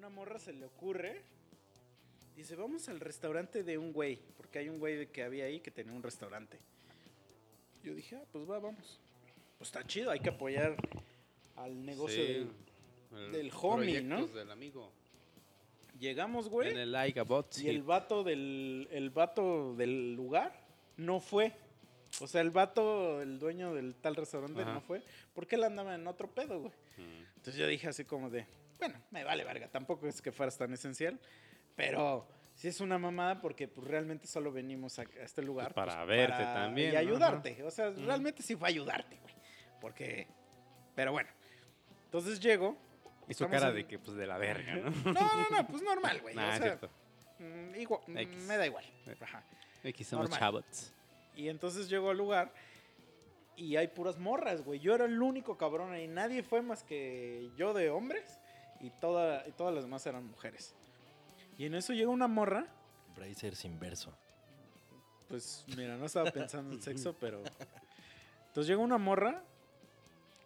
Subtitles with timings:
[0.00, 1.20] una morra se le ocurre.
[2.34, 4.18] Dice, vamos al restaurante de un güey.
[4.38, 6.58] Porque hay un güey que había ahí que tenía un restaurante.
[7.84, 8.98] Yo dije, ah, pues va, vamos.
[9.58, 10.74] Pues está chido, hay que apoyar
[11.56, 12.50] al negocio Sí, del-
[13.26, 14.26] el del homie, ¿no?
[14.28, 14.90] del amigo.
[15.98, 16.70] Llegamos, güey.
[16.70, 17.22] En el like.
[17.58, 20.58] Y el vato del, el vato del lugar
[20.96, 21.52] no fue.
[22.22, 24.72] O sea, el vato, el dueño del tal restaurante Ajá.
[24.72, 25.02] no fue.
[25.34, 26.72] Porque él andaba en otro pedo, güey.
[26.96, 27.24] Mm.
[27.36, 28.46] Entonces yo dije así como de,
[28.80, 29.68] bueno, me vale verga.
[29.68, 31.20] Tampoco es que fueras tan esencial.
[31.76, 35.72] Pero sí es una mamada porque pues, realmente solo venimos a, a este lugar.
[35.72, 36.98] Pues para pues, verte también, Y ¿no?
[36.98, 37.62] ayudarte.
[37.62, 39.34] O sea, realmente sí fue ayudarte, güey.
[39.80, 40.26] Porque...
[40.94, 41.30] Pero bueno.
[42.06, 42.76] Entonces llego.
[43.28, 44.90] Y su cara en- de que, pues, de la verga, ¿no?
[45.04, 46.34] No, no, no, pues normal, güey.
[46.34, 46.90] Nah, o sea, cierto.
[47.38, 48.42] mm, igual, mm, X.
[48.48, 48.84] me da igual.
[49.06, 49.14] Eh.
[49.20, 49.44] Ajá.
[49.84, 50.92] X somos chavos.
[51.36, 52.52] Y entonces llego al lugar
[53.56, 54.80] y hay puras morras, güey.
[54.80, 56.08] Yo era el único cabrón ahí.
[56.08, 58.39] Nadie fue más que yo de hombres
[58.80, 60.74] y, toda, y todas las demás eran mujeres.
[61.58, 62.66] Y en eso llega una morra.
[63.16, 64.12] Brazers inverso.
[65.28, 67.42] Pues mira, no estaba pensando en sexo, pero.
[68.48, 69.44] Entonces llega una morra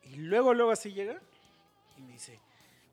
[0.03, 1.21] y luego, luego así llega
[1.97, 2.39] y me dice,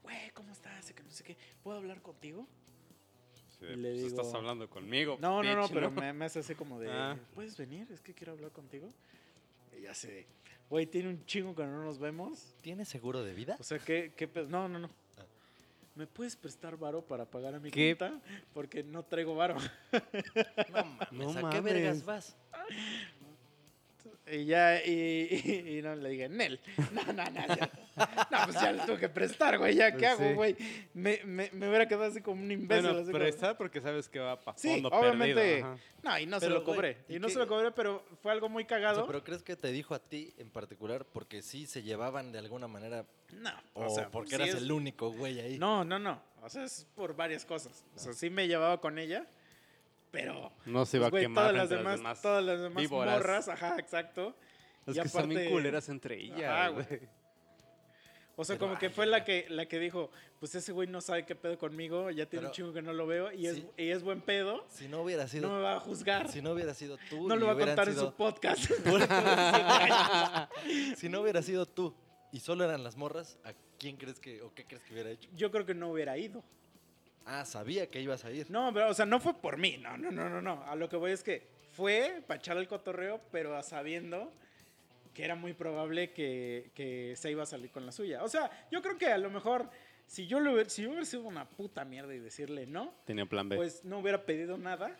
[0.04, 0.92] güey, ¿cómo estás?
[0.94, 2.48] Que no sé qué, ¿puedo hablar contigo?
[3.60, 5.18] Sí, Y le pues, digo- estás hablando conmigo.
[5.20, 7.18] No, no, no, bitch, pero me, me hace así como de, Ah.
[7.36, 7.88] ¿puedes venir?
[7.92, 8.90] Es que quiero hablar contigo.
[9.78, 10.28] Y ya sé,
[10.70, 12.54] güey, tiene un chingo que no nos vemos.
[12.62, 13.58] ¿Tienes seguro de vida?
[13.60, 14.48] O sea, ¿qué, qué pedo?
[14.48, 14.90] No, no, no.
[15.96, 17.96] ¿Me puedes prestar varo para pagar a mi ¿Qué?
[17.98, 18.22] cuenta?
[18.54, 19.56] Porque no traigo varo.
[20.72, 22.38] No mames, No ¿a qué vergas vas?
[24.32, 24.92] Y ya, y,
[25.44, 26.60] y- y no le dije, Nel.
[26.94, 27.48] No, no, no.
[27.48, 27.70] ya.
[28.32, 29.76] No, pues ya le tuve que prestar, güey.
[29.76, 30.34] ¿Ya qué Pues hago, sí.
[30.36, 30.56] güey?
[30.94, 32.86] Me, me, me hubiera quedado así como un imbécil.
[32.86, 35.36] Bueno, así como- prestar porque sabes que va para Sí, fondo obviamente.
[35.36, 35.78] perdido.
[36.04, 36.98] No, y no se Pero, lo güey, cobré.
[37.10, 37.34] ¿y Y no qué?
[37.34, 38.96] se lo cobré, pero fue algo muy O cagado.
[39.02, 42.40] sea, ¿Pero crees que te dijo a ti en particular porque sí se llevaban de
[42.40, 45.60] alguna manera No, o, o sea, porque sí eras es- el único güey ahí?
[45.60, 46.22] No, no, no.
[46.42, 47.84] O sea, es por varias cosas.
[47.96, 49.28] O sea, sí me llevaba con ella,
[50.12, 50.52] pero.
[50.66, 52.22] No se pues, iba a quemar todas las demás, las demás.
[52.22, 53.18] todas las demás víboras.
[53.18, 54.36] morras, ajá, exacto.
[54.86, 56.86] Es Y que son bien aparte- culeras entre ellas, Ajá, güey.
[58.38, 60.10] O sea, Pero, como que ay, fue la que, la que dijo,
[60.40, 63.06] pues ese güey no sabe qué pedo conmigo, ya tiene un chingo que no lo
[63.06, 65.80] veo y, es, y es buen pedo, Si no hubiera sido, no me va a
[65.80, 68.72] juzgar, si no hubiera sido tú, no lo va a contar en su podcast.
[70.98, 71.94] si no hubiera sido tú
[72.32, 75.30] y solo eran las morras, ¿a quién crees que o qué crees que hubiera hecho?
[75.36, 76.44] Yo creo que no hubiera ido.
[77.26, 78.50] Ah, sabía que ibas a ir.
[78.50, 80.64] No, pero, o sea, no fue por mí, no, no, no, no, no.
[80.66, 84.32] A lo que voy es que fue para echar el cotorreo, pero a sabiendo
[85.14, 88.24] que era muy probable que, que se iba a salir con la suya.
[88.24, 89.70] O sea, yo creo que a lo mejor,
[90.08, 93.26] si yo, le hubiera, si yo hubiera sido una puta mierda y decirle no, Tenía
[93.26, 93.56] plan B.
[93.56, 94.96] pues no hubiera pedido nada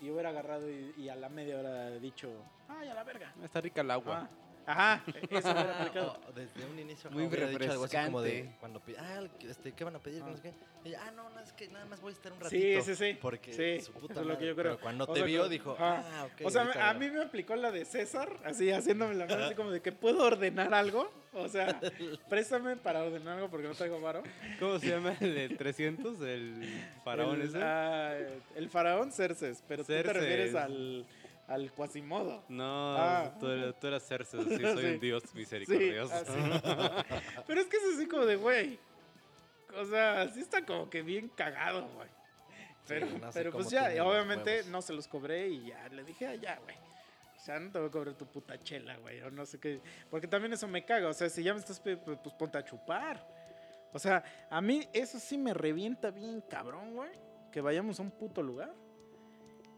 [0.00, 2.30] y hubiera agarrado y, y a la media hora dicho,
[2.68, 3.32] ay, a la verga.
[3.44, 4.28] Está rica el agua.
[4.30, 6.20] Ah, Ajá, eso hubiera aplicado.
[6.28, 9.72] O desde un inicio Muy hubiera dicho algo así como de cuando pi- ah, este,
[9.72, 10.22] ¿qué van a pedir?
[10.22, 10.36] Que no Ah.
[10.36, 10.54] sé qué.
[10.88, 12.82] Ella, ah, no, no, es que nada más voy a estar un ratito.
[12.84, 13.18] sí, sí.
[13.20, 14.72] Porque Sí, su puta eso es lo que yo creo.
[14.72, 16.46] Pero cuando O te sea, vio que- dijo, ah, ok.
[16.46, 17.00] o sea, a veo".
[17.00, 20.24] mí me aplicó la de César, así haciéndome la mano, así como de que puedo
[20.24, 21.10] ordenar algo.
[21.32, 21.78] O sea,
[22.28, 24.22] préstame para ordenar algo porque no traigo varo.
[24.58, 26.20] ¿Cómo se llama el de 300?
[26.22, 26.62] El
[27.04, 27.58] faraón el, ese.
[27.62, 28.16] ah,
[28.54, 30.14] el faraón Cerces, pero tú te Cerces.
[30.14, 31.04] refieres al,
[31.48, 32.44] al Quasimodo.
[32.48, 33.32] No, Ah.
[33.38, 33.46] tú,
[33.86, 34.86] eras Cersei, sí, soy Sí.
[34.94, 36.14] un dios Sí, misericordioso.
[37.46, 38.78] pero es que es así como de, güey.
[39.76, 42.08] O sea, sí está como que bien cagado, güey.
[42.88, 44.66] Pero, no sé pero pues ya, obviamente huevos.
[44.68, 46.76] no se los cobré y ya le dije, ah, ya, güey.
[47.36, 49.20] O sea, no te voy a cobrar tu puta chela, güey.
[49.22, 49.80] O no sé qué.
[50.10, 51.08] Porque también eso me caga.
[51.08, 53.24] O sea, si ya me estás, pues, pues ponte a chupar.
[53.92, 57.10] O sea, a mí eso sí me revienta bien cabrón, güey.
[57.52, 58.72] Que vayamos a un puto lugar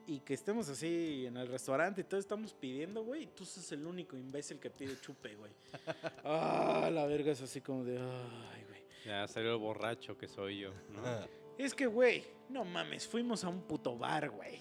[0.08, 3.24] y que estemos así en el restaurante y todos estamos pidiendo, güey.
[3.24, 5.52] Y tú sos el único imbécil que pide chupe, güey.
[6.24, 8.82] Ah, la verga es así como de, ay, güey.
[9.04, 11.02] Ya salió el borracho que soy yo, ¿no?
[11.58, 14.60] Es que, güey, no mames, fuimos a un puto bar, güey.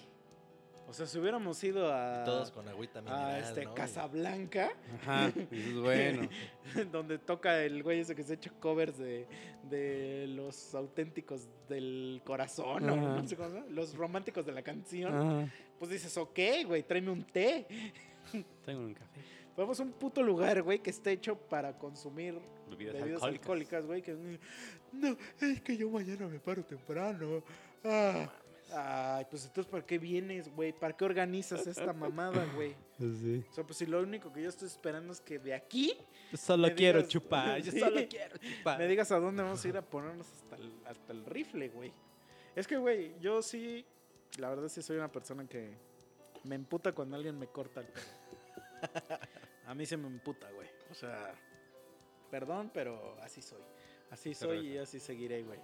[0.88, 4.70] O sea, si hubiéramos ido a, y todos con agüita mineral, a este Casablanca,
[5.02, 5.30] Ajá,
[5.74, 6.26] bueno.
[6.90, 9.26] donde toca el güey ese que se echa covers de,
[9.68, 13.20] de los auténticos del corazón, o Ajá.
[13.20, 15.52] no sé cómo se llama, los románticos de la canción, Ajá.
[15.78, 17.66] pues dices, ok, güey, tráeme un té.
[18.64, 19.20] Tengo un café.
[19.58, 24.00] Vamos a un puto lugar, güey, que esté hecho para consumir Bebidas, alcohólicas, güey.
[24.00, 24.38] Que...
[24.92, 27.42] No, es que yo mañana me paro temprano.
[27.84, 28.30] Ah.
[28.70, 30.72] Ay, pues entonces, ¿para qué vienes, güey?
[30.72, 32.74] ¿Para qué organizas esta mamada, güey?
[32.98, 33.44] Sí.
[33.50, 35.94] O sea, pues si lo único que yo estoy esperando es que de aquí
[36.30, 38.78] Yo solo quiero chupar, yo solo quiero chupar.
[38.78, 41.92] me digas a dónde vamos a ir a ponernos hasta el, hasta el rifle, güey.
[42.54, 43.86] Es que, güey, yo sí,
[44.38, 45.76] la verdad sí soy una persona que
[46.44, 48.06] me emputa cuando alguien me corta el pelo.
[49.66, 50.68] A mí se me emputa, güey.
[50.90, 51.34] O sea,
[52.30, 53.62] perdón, pero así soy.
[54.10, 55.58] Así soy y así seguiré, güey.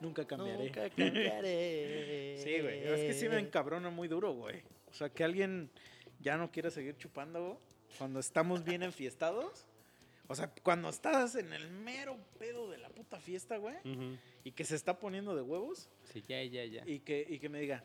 [0.00, 0.64] Nunca cambiaré.
[0.64, 2.38] Nunca cambiaré.
[2.38, 2.82] Sí, güey.
[2.84, 4.62] Es que sí me encabrona muy duro, güey.
[4.90, 5.70] O sea, que alguien
[6.20, 7.60] ya no quiera seguir chupando
[7.98, 9.66] cuando estamos bien enfiestados.
[10.28, 13.76] O sea, cuando estás en el mero pedo de la puta fiesta, güey.
[13.84, 14.18] Ujú.
[14.44, 15.88] Y que se está poniendo de huevos.
[16.12, 16.82] Sí, ya, ya, ya.
[16.86, 17.84] Y que, y que me diga,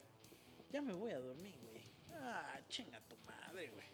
[0.72, 1.84] ya me voy a dormir, güey.
[2.14, 3.86] Ah, chinga tu madre, güey.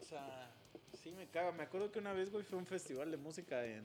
[0.00, 0.52] O sea,
[0.92, 1.52] sí me caga.
[1.52, 3.84] Me acuerdo que una vez, güey, fue a un festival de música en,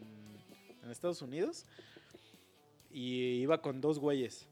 [0.83, 1.65] en Estados Unidos.
[2.91, 4.47] Y iba con dos güeyes.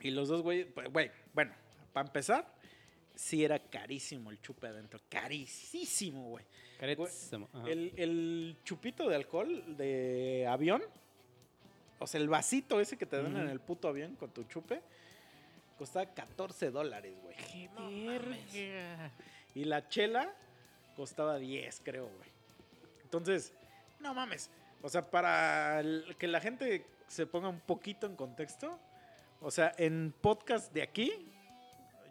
[0.00, 1.52] Y los dos güeyes, pues, güey, bueno,
[1.92, 2.54] para empezar,
[3.14, 5.00] sí era carísimo el chupe adentro.
[5.08, 6.44] Carísimo, güey.
[6.78, 7.48] Carísimo.
[7.66, 10.82] El, el chupito de alcohol de avión,
[11.98, 14.82] o sea, el vasito ese que te dan en el puto avión con tu chupe,
[15.78, 17.68] costaba 14 dólares, güey.
[17.74, 18.54] No mames.
[19.54, 20.34] Y la chela
[20.96, 22.30] costaba 10, creo, güey.
[23.04, 23.52] Entonces,
[24.00, 24.50] no mames.
[24.84, 28.78] O sea, para el- que la gente se ponga un poquito en contexto,
[29.40, 31.10] o sea, en podcast de aquí,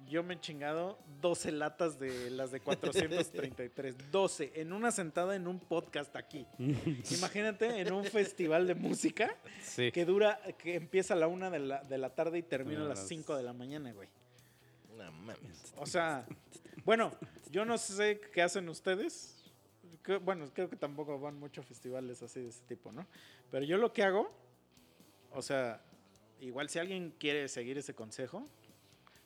[0.09, 4.11] yo me he chingado 12 latas de las de 433.
[4.11, 6.47] 12 en una sentada en un podcast aquí.
[7.11, 9.91] Imagínate en un festival de música Sí.
[9.91, 12.89] que dura, que empieza a la una de la, de la tarde y termina a
[12.89, 14.09] las- 5 de la mañana, güey.
[14.97, 15.73] No mames.
[15.77, 16.25] O sea,
[16.85, 17.11] bueno,
[17.51, 19.42] yo no sé qué hacen ustedes.
[20.03, 23.05] Que- Bueno, creo que tampoco van muchos festivales así de ese tipo, ¿no?
[23.51, 24.31] Pero yo lo que hago,
[25.31, 25.81] o sea,
[26.39, 28.45] igual si alguien quiere seguir ese consejo,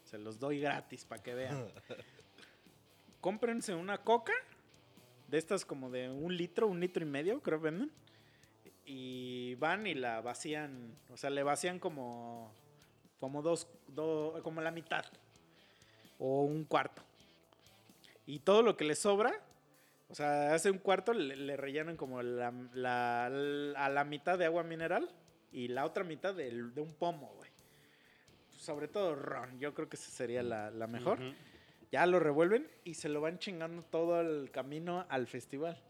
[0.04, 1.68] se los doy gratis para que vean.
[3.22, 4.34] Cómprense una coca,
[5.28, 7.92] de estas como de un litro, un litro y medio, creo venden.
[8.86, 12.54] Y van y la vacían, o sea, le vacían como,
[13.20, 15.04] como dos, do- como la mitad
[16.20, 17.02] o un cuarto.
[18.26, 19.42] Y todo lo que le sobra,
[20.09, 24.38] o sea, hace un cuarto, le, le rellenan como la, la- la- a la mitad
[24.38, 25.09] de agua mineral
[25.51, 27.50] y la otra mitad del- de, un pomo, güey.
[28.57, 31.19] Sobre todo ron, yo creo que esa sería la, la mejor.
[31.92, 35.81] Ya lo revuelven y se lo van chingando todo el camino al festival.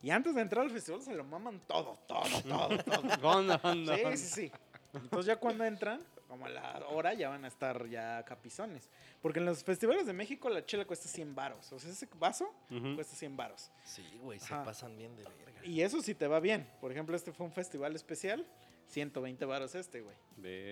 [0.00, 3.18] Y antes de entrar al festival se lo maman todo, todo, todo, todo.
[3.96, 4.52] Sí, sí, sí.
[4.94, 6.00] Entonces ya cuando entran,
[6.32, 8.88] como a la hora, ya van a estar ya capizones.
[9.20, 11.70] Porque en los festivales de México la chela cuesta 100 varos.
[11.72, 12.94] O sea, ese vaso Ujú.
[12.94, 13.70] cuesta 100 varos.
[13.84, 14.64] Sí, güey, se Ajá.
[14.64, 15.64] pasan bien de verga.
[15.64, 16.66] Y eso sí te va bien.
[16.80, 18.46] Por ejemplo, este fue un festival especial.
[18.88, 20.16] 120 varos este, güey.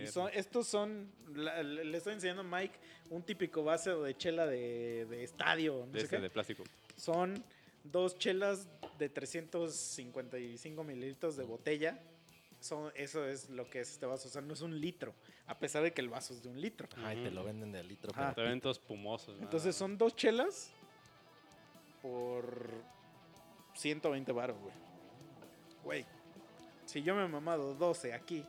[0.02, 2.74] Y son, estos son, la- le estoy enseñando a Mike
[3.10, 5.84] un típico vaso de chela de, de estadio.
[5.86, 6.22] No de sé ese qué.
[6.22, 6.64] de plástico.
[6.96, 7.42] Son
[7.84, 8.68] dos chelas
[8.98, 11.98] de 355 mililitros de botella.
[12.60, 14.28] Son, eso es lo que es este vaso.
[14.28, 15.14] O sea, no es un litro.
[15.46, 16.88] A pesar de que el vaso es de un litro.
[16.98, 18.12] Ay, te lo venden de litro.
[18.14, 18.32] Ajá.
[18.34, 19.34] pero- Eventos pumosos.
[19.34, 20.70] nada Entonces son dos chelas
[22.02, 22.68] por
[23.74, 24.74] 120 baros, güey.
[25.84, 26.06] Güey,
[26.84, 28.44] si yo me he mamado 12 aquí,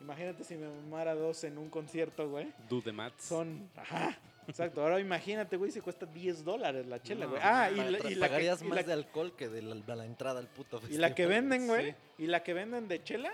[0.00, 2.52] imagínate si me mamara 12 en un concierto, güey.
[2.68, 3.24] Do the mats.
[3.24, 4.82] Son, ajá, exacto.
[4.82, 7.42] Ahora imagínate, güey, si cuesta 10 dólares la chela, No, güey.
[7.44, 9.74] Ah, y la, y la que, pagarías y más la- de alcohol que de la,
[9.74, 11.96] de la entrada al puto y la que festival, venden, güey, sí.
[12.24, 13.30] y la que venden de chela,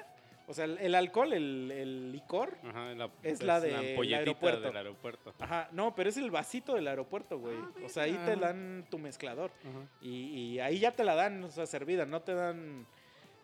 [0.46, 4.60] o sea, el, el alcohol, el, el licor, Ajá, la, Es la del ampolletita aeropuerto.
[4.60, 5.34] del aeropuerto.
[5.38, 7.56] ajá, no, pero es el vasito del aeropuerto, güey.
[7.56, 9.50] Ah, o sea, ahí te dan tu mezclador.
[9.62, 9.88] Ajá.
[10.02, 10.10] Y,
[10.54, 12.86] y ahí ya te la dan, o sea, servida, no te dan,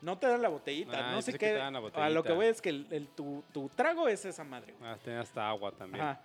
[0.03, 1.55] no te dan la botellita, Ah, no sé qué.
[1.55, 4.75] la a lo que voy es que el, el- tu, tu trago es esa madre.
[4.79, 4.91] güey.
[4.91, 6.05] Ah, tiene hasta agua también.
[6.05, 6.21] Ajá.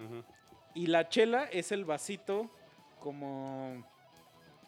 [0.75, 2.51] Y la chela es el vasito
[3.00, 3.84] como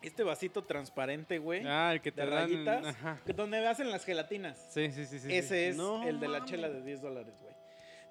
[0.01, 2.43] este vasito transparente, güey, Ah, el que te de dan.
[2.49, 3.21] rayitas, Ajá.
[3.35, 4.57] donde hacen las gelatinas.
[4.71, 5.27] Sí, sí, sí, sí.
[5.27, 5.35] sí.
[5.35, 7.46] Ese es No el de la chela de 10 dólares, güey.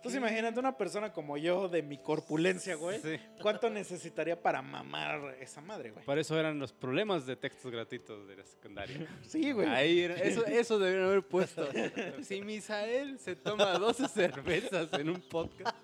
[0.06, 3.18] Entonces imagínate una persona como yo, de mi corpulencia, güey, Sí.
[3.42, 6.04] ¿cuánto necesitaría para mamar esa madre, güey?
[6.04, 8.96] Por eso eran los problemas de textos gratuitos de la secundaria.
[9.26, 9.66] Sí, güey.
[9.68, 11.66] Ahí, era- eso, eso deberían haber puesto.
[12.22, 15.76] Si Misael se toma 12 cervezas en un podcast,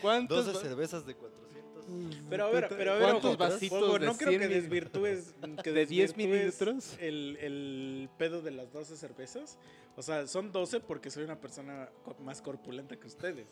[0.00, 1.47] ¿cuántos 12 va- cervezas de 400.
[2.28, 4.48] Pero a ver, pero a ver, ¿Cuántos ojo, vasitos ojo, de no creo 100 que
[4.48, 6.96] desvirtúes que de 10 desvirtúes mililitros?
[7.00, 9.58] El, el pedo de las 12 cervezas.
[9.96, 11.88] O sea, son 12 porque soy una persona
[12.20, 13.48] más corpulenta que ustedes.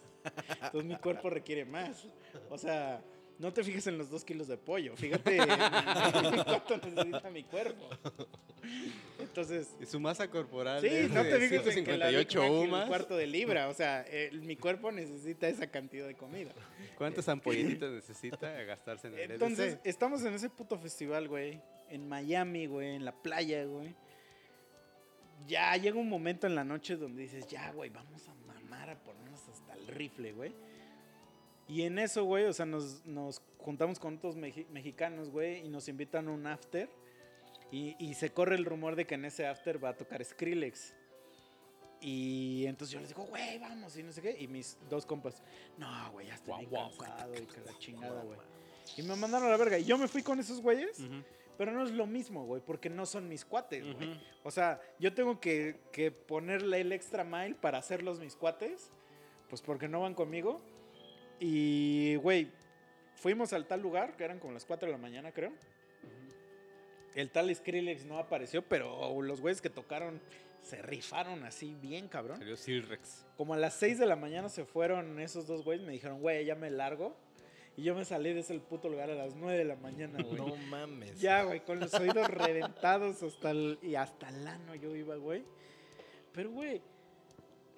[0.63, 2.07] Entonces mi cuerpo requiere más.
[2.51, 3.03] O sea,
[3.39, 4.97] no te fijes en los 2 kilos de pollo.
[4.97, 5.47] Fíjate en
[6.45, 7.89] cuánto necesita mi cuerpo.
[9.19, 12.41] Entonces, Y su masa corporal sí, es no te fijes en que la Big 158
[12.43, 12.89] Mac UMAS.
[12.89, 13.69] cuarto de libra.
[13.69, 16.53] O sea, el- mi cuerpo necesita esa cantidad de comida.
[16.99, 21.61] ¿Cuántas ampolletitas necesita gastarse en el Entonces, estamos en ese puto festival, güey.
[21.91, 22.95] En Miami, güey.
[22.97, 23.95] En la playa, güey.
[25.47, 28.99] Ya llega un momento en la noche donde dices, ya, güey, vamos a mamar a
[28.99, 30.53] ponernos hasta el rifle, güey.
[31.69, 35.89] Y en eso, güey, o sea, nos, nos juntamos con otros mexicanos, güey, y nos
[35.89, 36.89] invitan a un after.
[37.73, 40.95] Y, y se corre el rumor de que en ese after va a tocar Skrillex.
[42.01, 44.37] Y entonces yo les digo, güey, vamos, y no sé qué.
[44.39, 45.43] Y mis dos compas,
[45.79, 46.91] no, güey, ya estoy Guau, bien guau.
[46.97, 48.39] cansado y que la chingada, güey.
[48.97, 49.79] Y me mandaron a la verga.
[49.79, 50.99] Y yo me fui con esos güeyes,
[51.59, 54.11] pero no es lo mismo, güey, porque no son mis cuates, güey.
[54.13, 54.21] Ujú.
[54.45, 58.93] O sea, yo tengo que, que ponerle el extra mile para hacerlos mis cuates,
[59.49, 60.61] pues porque no van conmigo.
[61.41, 62.49] Y, güey,
[63.15, 65.53] fuimos al tal lugar, que eran como las 4 de la mañana, creo.
[67.15, 70.21] El tal Skrillex no apareció, pero los güeyes que tocaron
[70.63, 72.39] se rifaron así bien, cabrón.
[72.39, 73.25] Salió Silrex.
[73.37, 76.45] Como a las 6 de la mañana se fueron esos dos güeyes, me dijeron, güey,
[76.45, 77.17] ya me largo.
[77.79, 80.37] Y yo me salí de ese puto lugar a las 9 de la mañana, güey.
[80.37, 81.21] No mames.
[81.21, 85.45] Ya, güey, con los oídos reventados hasta el, y hasta el ano yo iba, güey.
[86.33, 86.81] Pero, güey,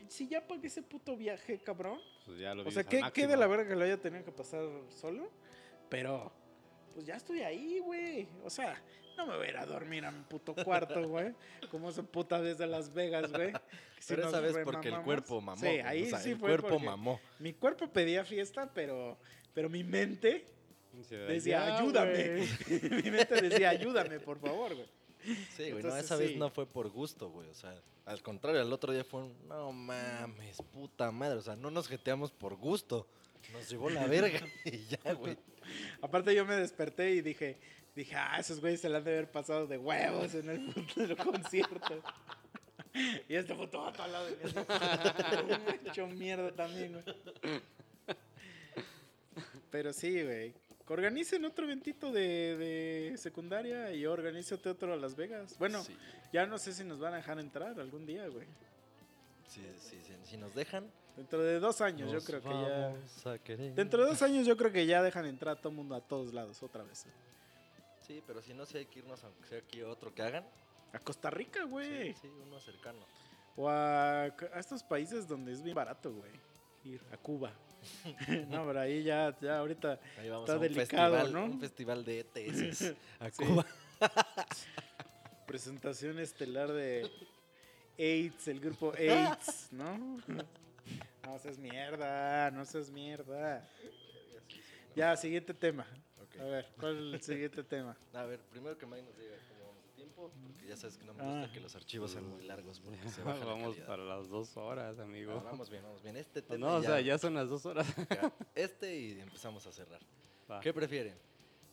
[0.08, 2.00] si ya pagué ese puto viaje, cabrón.
[2.24, 4.32] Pues ya lo O sea, ¿qué, qué de la verga que lo haya tenido que
[4.32, 5.30] pasar solo?
[5.88, 6.32] Pero,
[6.94, 8.28] pues ya estoy ahí, güey.
[8.44, 8.80] O sea,
[9.16, 11.34] no me voy a ir a dormir a mi puto cuarto, güey.
[11.70, 13.52] Como esa puta vez de Las Vegas, güey.
[13.98, 15.60] sí Pero esa vez porque el cuerpo mamó.
[15.60, 17.20] Sí, ahí o sea, sí el fue cuerpo mamó.
[17.38, 19.18] Mi cuerpo pedía fiesta, pero,
[19.52, 20.46] pero mi mente
[21.28, 22.28] decía, "Ya, ayúdame.
[22.28, 22.48] güey".
[23.04, 24.86] mi mente decía, ayúdame, por favor, güey.
[25.56, 27.48] Sí, güey, no, esa vez no fue por gusto, güey.
[27.48, 27.74] O sea,
[28.06, 31.38] al contrario, el otro día fue un, no mames, puta madre.
[31.38, 33.06] O sea, no nos jeteamos por gusto.
[33.52, 35.36] Nos llevó la verga y ya, güey.
[36.00, 37.58] Aparte yo me desperté y dije,
[37.94, 41.16] dije, ah, esos güeyes se la han de haber pasado de huevos en el puto
[41.24, 42.02] concierto.
[43.28, 44.40] y este puto vato al lado de mí.
[45.86, 47.60] Hecho mierda también, güey.
[49.70, 50.54] Pero sí, güey.
[50.88, 55.54] Que organicen otro eventito de, de secundaria y organízate otro a Las Vegas.
[55.58, 55.94] Bueno, Sí,
[56.32, 58.46] ya no sé si nos van a dejar entrar algún día, güey.
[59.46, 60.90] sí, sí, sí, si nos dejan.
[61.14, 63.44] Dentro de dos años, yo creo que ya...
[63.74, 66.32] Dentro de dos años yo creo que ya dejan entrar a todo mundo a todos
[66.32, 67.04] lados otra vez.
[68.06, 70.44] Sí, pero si no, sí hay que irnos, aunque sea aquí otro que hagan.
[70.94, 72.14] A Costa Rica, güey.
[72.14, 73.00] Sí, sí, uno cercano.
[73.56, 76.30] O a, a estos países donde es bien barato, güey.
[76.84, 77.52] Ir a Cuba.
[78.48, 79.98] no, pero ahí ya, ya ahorita.
[80.18, 81.44] Ahí vamos Está a un delicado, festival, ¿no?
[81.44, 83.44] un festival de ETS a Sí.
[83.44, 83.66] Cuba.
[85.46, 87.10] Presentación estelar de
[87.98, 90.18] AIDS, el grupo AIDS, ¿no?
[91.24, 93.66] No seas mierda, no seas mierda.
[94.94, 95.86] Ya, siguiente tema.
[96.40, 97.96] A ver, ¿cuál es el siguiente tema?
[98.14, 99.34] A ver, primero que Mike nos diga
[100.18, 101.40] tiempo, porque ya sabes que no me Ah.
[101.40, 103.86] gusta que los archivos sean muy largos porque se baja la Vamos calidad.
[103.86, 105.32] para las dos horas, amigo.
[105.38, 106.16] Ah, vamos bien, vamos bien.
[106.16, 107.86] Este tema no, o sea, ya son las dos horas.
[108.10, 110.00] ya, Este y empezamos a cerrar.
[110.50, 110.60] Va.
[110.60, 111.14] ¿Qué prefieren?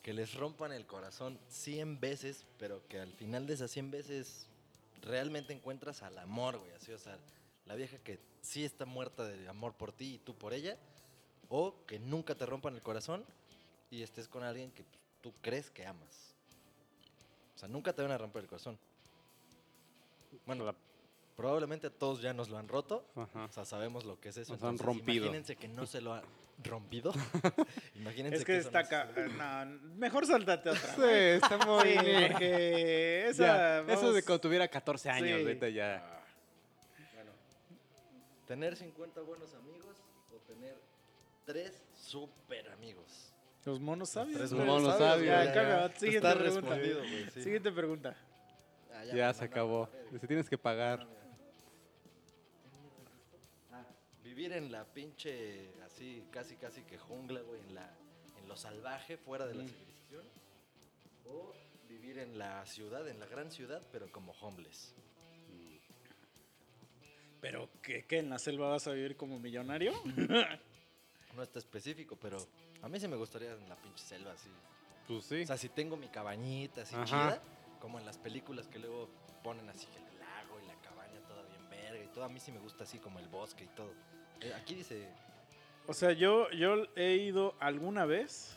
[0.01, 4.47] Que les rompan el corazón 100 veces, pero que al final de esas 100 veces
[5.01, 6.71] realmente encuentras al amor, güey.
[6.73, 7.17] Así, o sea,
[7.65, 10.77] la vieja que sí está muerta de amor por ti y tú por ella.
[11.49, 13.23] O que nunca te rompan el corazón
[13.91, 16.34] y estés con alguien que pues, tú crees que amas.
[17.55, 18.77] O sea, nunca te van a romper el corazón.
[20.45, 20.75] Bueno, La-
[21.35, 23.05] probablemente todos ya nos lo han roto.
[23.15, 23.45] Ajá.
[23.45, 24.53] O sea, sabemos lo que es eso.
[24.53, 25.25] Nos han entonces rompido.
[25.25, 26.21] Imagínense que no se lo ha
[26.63, 27.11] rompido.
[27.95, 29.09] imagínense Es que no está acá.
[29.15, 29.65] No,
[29.97, 30.95] mejor saltate otra.
[30.95, 32.31] Sí, está muy Sí, bien.
[32.31, 33.85] porque esa.
[33.85, 35.43] Ya, Eso de cuando tuviera 14 años, Sí.
[35.45, 36.21] ahorita ya.
[37.15, 37.31] Bueno,
[38.47, 39.95] tener 50 buenos amigos
[40.33, 40.77] o tener
[41.45, 43.24] tres super amigos.
[43.65, 44.53] Los monos sabios.
[44.53, 44.65] Güey.
[44.65, 45.53] monos sabios, Ya, ya.
[45.53, 46.69] cambia, siguiente Está pregunta.
[46.69, 47.41] respondido, güey, sí.
[47.43, 48.15] Siguiente pregunta.
[48.93, 49.89] Ah, Ya, me se acabó.
[50.11, 51.05] Dice, tienes que pagar.
[53.71, 53.83] Ah,
[54.23, 57.89] Vivir en la pinche, así, casi, casi que jungla, güey, en, la,
[58.39, 59.67] en lo salvaje, fuera de la Mm.
[59.67, 60.23] civilización.
[61.27, 61.53] O
[61.89, 64.93] vivir en la ciudad, en la gran ciudad, pero como homeless.
[67.41, 68.19] ¿Pero qué, qué?
[68.19, 69.91] ¿En la selva vas a vivir como millonario?
[71.35, 72.37] No está específico, pero
[72.85, 74.51] a mí sí me gustaría en la pinche selva, así.
[75.07, 75.41] Pues sí.
[75.41, 77.05] O sea, si tengo mi cabañita así Ajá.
[77.05, 77.41] chida,
[77.81, 79.09] como en las películas que luego
[79.43, 82.39] ponen así que el lago y la cabaña toda bien verga y todo, a mí
[82.39, 83.91] sí me gusta así como el bosque y todo.
[84.39, 85.09] Eh, aquí dice,
[85.87, 88.55] O sea, yo, yo he ido alguna vez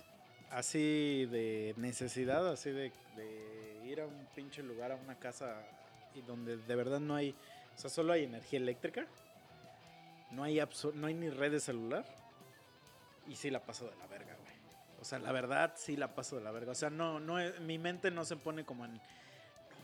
[0.51, 5.67] así de necesidad, así de, de ir a un pinche lugar, a una casa
[6.15, 7.35] y donde de verdad no hay,
[7.75, 9.07] o sea, solo hay energía eléctrica,
[10.33, 10.61] no hay,
[10.95, 12.18] no hay ni red de celular
[13.29, 14.55] y sí la paso de la verga, güey.
[15.01, 16.73] O sea, la verdad sí la paso de la verga.
[16.73, 19.01] O sea, no, no, mi mente no se pone como en, no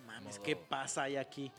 [0.07, 1.51] mames, ¿qué pasa hay aquí?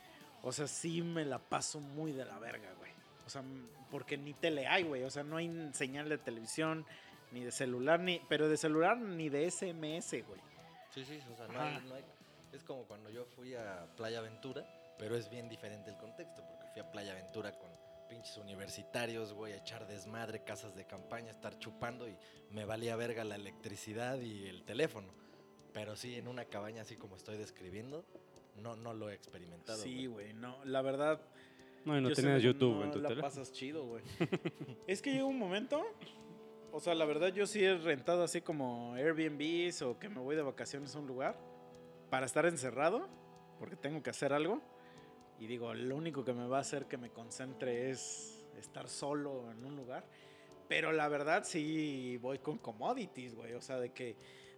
[0.43, 2.91] O sea, sí me la paso muy de la verga, güey.
[3.25, 3.41] O sea,
[3.89, 5.03] porque ni tele hay, güey.
[5.03, 6.85] O sea, no hay señal de televisión,
[7.31, 10.41] ni de celular, ni, pero de celular ni de SMS, güey.
[10.93, 12.03] sí, sí, o sea, no hay, no hay-
[12.53, 14.65] es como cuando yo fui a Playa Aventura,
[14.97, 17.69] pero es bien diferente el contexto, porque fui a Playa Aventura con
[18.15, 22.15] pinches universitarios, güey, a echar desmadre, casas de campaña, estar chupando y
[22.49, 25.09] me valía verga la electricidad y el teléfono.
[25.73, 28.05] Pero sí, en una cabaña así como estoy describiendo,
[28.55, 29.83] no, no lo he experimentado.
[29.83, 30.33] Sí, güey.
[30.33, 30.63] no.
[30.63, 31.19] La verdad,
[31.83, 33.21] No, y no yo tenías YouTube no en tu la tele.
[33.21, 34.03] pasas chido, güey.
[34.87, 35.85] es que llega un momento,
[36.71, 40.37] o sea, la verdad yo sí he rentado así como Airbnbs o que me voy
[40.37, 41.37] de vacaciones a un lugar
[42.09, 43.09] para estar encerrado,
[43.59, 44.61] porque tengo que hacer algo.
[45.39, 49.51] Y digo, lo único que me va a hacer que me concentre es estar solo
[49.51, 50.05] en un lugar.
[50.67, 53.53] Pero la verdad sí voy con commodities, güey.
[53.53, 54.15] O sea, de que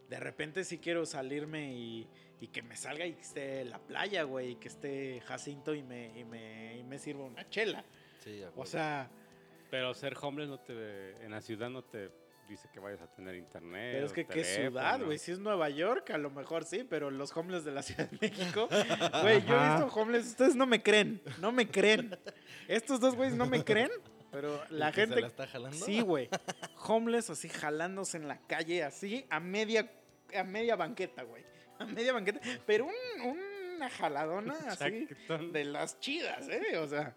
[0.09, 2.07] de repente sí quiero salirme y,
[2.39, 4.51] y que me salga y que esté la playa, güey.
[4.51, 7.83] Y que esté Jacinto y me, y me, y me sirva una chela.
[8.23, 9.09] Sí, a O sea,
[9.69, 12.09] Pero ser homeless no te, en la ciudad no te
[12.47, 13.91] dice que vayas a tener internet.
[13.93, 15.17] pero es que qué ciudad, güey.
[15.17, 18.17] Si es Nueva York, a lo mejor sí, pero los homeless de la Ciudad de
[18.21, 18.67] México,
[19.21, 22.17] güey, yo he visto homeless, ustedes no me creen, no me creen.
[22.67, 23.91] Estos dos güeyes no me creen,
[24.31, 25.77] pero la ¿El que gente se la está jalando?
[25.85, 26.29] Sí, güey.
[26.87, 29.91] Homeless así jalándose en la calle, así a media,
[30.35, 31.43] a media banqueta, güey.
[31.79, 32.39] A media banqueta.
[32.65, 35.07] Pero un- una jaladona así
[35.51, 36.77] de las chidas, ¿eh?
[36.79, 37.15] O sea.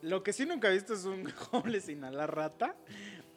[0.00, 2.74] Lo que sí nunca he visto es un homeless inhalar rata.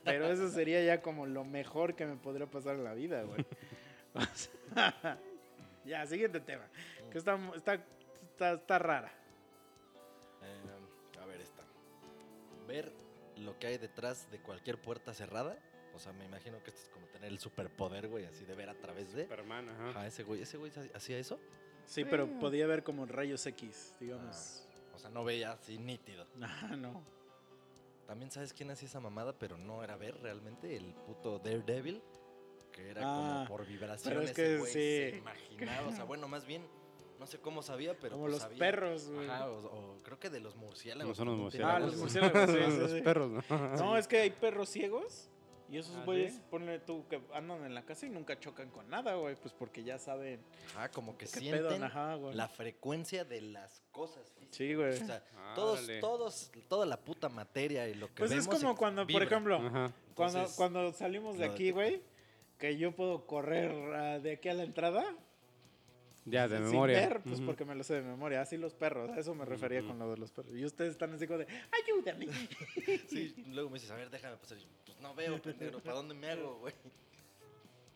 [0.06, 3.46] Pero eso sería ya como lo mejor que me podría pasar en la vida, güey.
[4.16, 5.20] O sea,
[5.86, 6.64] ya, siguiente tema.
[7.12, 9.12] Que está, está, está, está rara.
[10.42, 11.62] Eh, a ver, esta.
[12.66, 12.94] Ver
[13.36, 15.58] lo que hay detrás de cualquier puerta cerrada.
[15.94, 18.70] O sea, me imagino que esto es como tener el superpoder, güey, así de ver
[18.70, 19.24] a través de.
[19.24, 19.90] Superman, ajá.
[19.90, 21.40] Ajá, ese güey, ese güey hacía eso.
[21.86, 24.66] Sí, pero podía ver como rayos X, digamos.
[24.94, 26.26] O sea, no veía así nítido.
[26.42, 27.04] Ah, no.
[28.08, 32.02] También sabes quién hacía esa mamada, pero no era ver realmente el puto Daredevil.
[32.72, 34.04] Que era Ah, como por vibraciones.
[34.04, 34.72] pero es que sí.
[35.12, 35.88] se imaginaba.
[35.88, 36.68] O sea, bueno, más bien,
[37.20, 38.12] no sé cómo sabía, pero.
[38.16, 38.60] Como pues los sabía.
[38.60, 39.30] perros, güey.
[39.30, 41.08] Ajá, o, o creo que de los murciélagos.
[41.08, 41.76] No son los murciélagos.
[41.76, 43.02] Ah, los murciélagos, sí, sí, los sí.
[43.02, 43.76] perros, ¿no?
[43.78, 45.30] No, es que hay perros ciegos.
[45.70, 48.88] Y esos ¿Ah, güeyes, ponle tú que andan en la casa y nunca chocan con
[48.90, 49.36] nada, güey.
[49.36, 50.40] Pues porque ya saben
[50.76, 52.36] Ajá, como que sienten pedo, ajá, güey.
[52.36, 54.56] la frecuencia de las cosas físicas.
[54.58, 54.94] Sí, güey.
[54.94, 55.24] O sea,
[55.56, 56.00] todos, Árale.
[56.00, 59.92] todos, toda la puta materia y lo que Pues es como cuando, por ejemplo, Ajá.
[60.14, 62.04] cuando, Entonces, cuando salimos de aquí, güey,
[62.60, 65.04] que yo puedo correr ah, de aquí a la entrada.
[66.26, 67.00] Ya, de sin memoria.
[67.08, 67.46] ver, pues Ujú.
[67.46, 68.42] porque me lo sé de memoria.
[68.42, 70.54] Así los perros, a eso me refería con lo de los perros.
[70.56, 71.48] Y ustedes están así como de,
[71.84, 72.28] ayúdame.
[73.10, 74.58] Sí, luego me dices, a ver, déjame pasar.
[74.58, 76.74] Yo, Pues no veo, pendejo, ¿para dónde me hago, güey?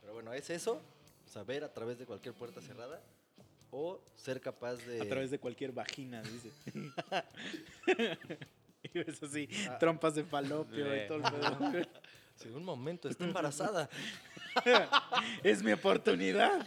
[0.01, 0.79] Pero bueno, es eso,
[1.25, 3.01] saber a través de cualquier puerta cerrada
[3.71, 5.01] o ser capaz de...
[5.01, 6.51] A través de cualquier vagina, dice.
[8.83, 9.77] y ves así, Ah.
[9.77, 11.87] trompas de falopio y todo el pedo.
[12.39, 13.89] Si en un momento está embarazada.
[15.43, 16.65] es mi oportunidad.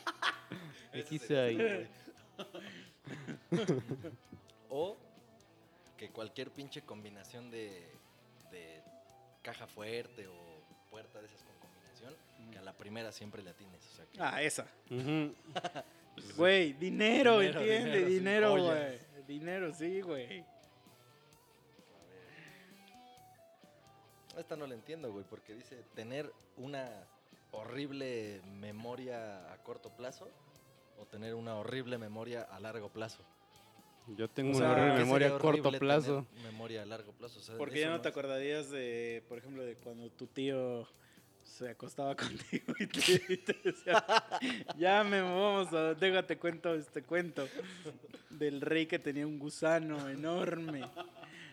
[4.69, 4.97] O
[5.99, 7.87] que cualquier pinche combinación de,
[8.51, 8.81] de
[9.43, 10.35] caja fuerte o
[10.91, 12.15] puerta de esas con combinación,
[12.51, 13.85] que a la primera siempre le atines.
[13.87, 14.67] O sea, que Ah, esa.
[16.37, 18.99] Güey, dinero, Dinero, entiende, dinero, güey.
[19.27, 20.45] Dinero, sí, güey.
[24.37, 26.89] Esta no la entiendo, güey, porque dice tener una
[27.51, 30.29] horrible memoria a corto plazo
[30.99, 33.23] o tener una horrible memoria a largo plazo.
[34.17, 36.27] Yo tengo O una horrible ¿qué memoria a corto plazo.
[36.29, 37.39] tener Memoria a largo plazo.
[37.39, 40.89] o sea, Porque ya no te es- acordarías de, por ejemplo, de cuando tu tío
[41.45, 44.05] se acostaba contigo y te, y te decía,
[44.79, 47.49] ya me vamos a, déjate cuento este cuento
[48.31, 50.89] del rey que tenía un gusano enorme.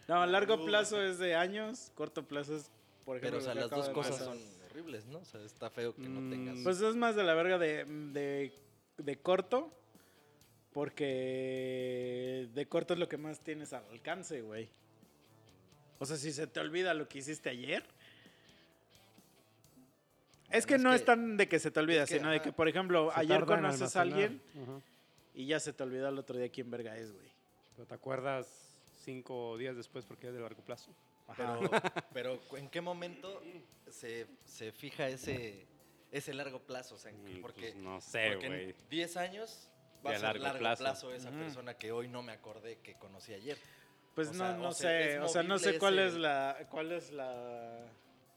[0.08, 2.72] No, a largo plazo es de años, corto plazo es,
[3.06, 4.28] por ejemplo, Pero, o sea, las dos cosas pasar.
[4.36, 5.20] son horribles, ¿no?
[5.20, 6.58] O sea, está feo que no Mm, tengas...
[6.64, 8.52] Pues es más de la verga de, de,
[9.00, 9.72] de corto,
[10.74, 14.70] porque de corto es lo que más tienes al alcance, güey.
[16.00, 17.84] O sea, si se te olvida lo que hiciste ayer.
[20.52, 22.32] Es que es no que- es tan de que se te olvida, es que, sino
[22.32, 24.42] de que, por ejemplo, ayer conoces a alguien
[25.34, 27.30] y ya se te olvidó el otro día quién verga es, güey.
[27.76, 28.48] Pero te acuerdas
[29.04, 30.92] cinco días después porque es de largo plazo.
[31.28, 31.60] Ajá.
[32.14, 33.42] Pero, pero ¿en qué momento
[33.90, 35.68] se, se fija ese,
[36.12, 36.96] ese largo plazo?
[36.96, 38.70] O sea, en- porque, pues no sé, porque güey.
[38.72, 39.70] en 10 años
[40.06, 40.84] va De a ser largo largo, plazo.
[40.84, 41.14] plazo.
[41.14, 43.58] esa persona que hoy no me acordé que conocí ayer.
[44.16, 46.92] Pues O no, sea, no sé, o sea, no sé cuál ese- es la, cuál
[46.92, 47.86] es la,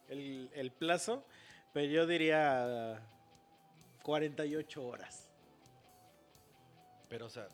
[0.08, 1.24] el, el plazo,
[1.72, 3.00] pero yo diría
[4.02, 5.28] 48 horas.
[7.08, 7.48] Pero, o sea,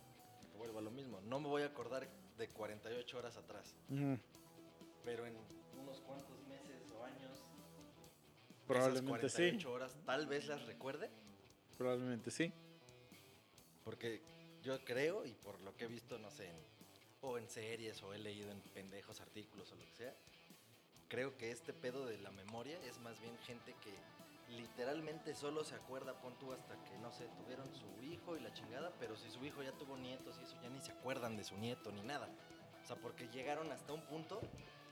[0.56, 1.20] vuelvo a lo mismo.
[1.22, 3.74] No me voy a acordar de 48 horas atrás.
[5.04, 5.36] Pero en
[8.68, 11.10] Probablemente esas sí, 48 horas tal vez las recuerde.
[11.76, 12.52] probablemente sí.
[13.84, 14.20] Porque
[14.62, 16.56] yo creo, y por lo que he visto, no sé, en-
[17.20, 20.14] o en series, o he leído en pendejos artículos o lo que sea,
[21.08, 23.94] creo que este pedo de la memoria es más bien gente que
[24.56, 28.52] literalmente solo se acuerda, pon tú hasta que, no sé, tuvieron su hijo y la
[28.52, 31.44] chingada, pero si su hijo ya tuvo nietos y eso, ya ni se acuerdan de
[31.44, 32.28] su nieto ni nada.
[32.82, 34.40] O sea, porque llegaron hasta un punto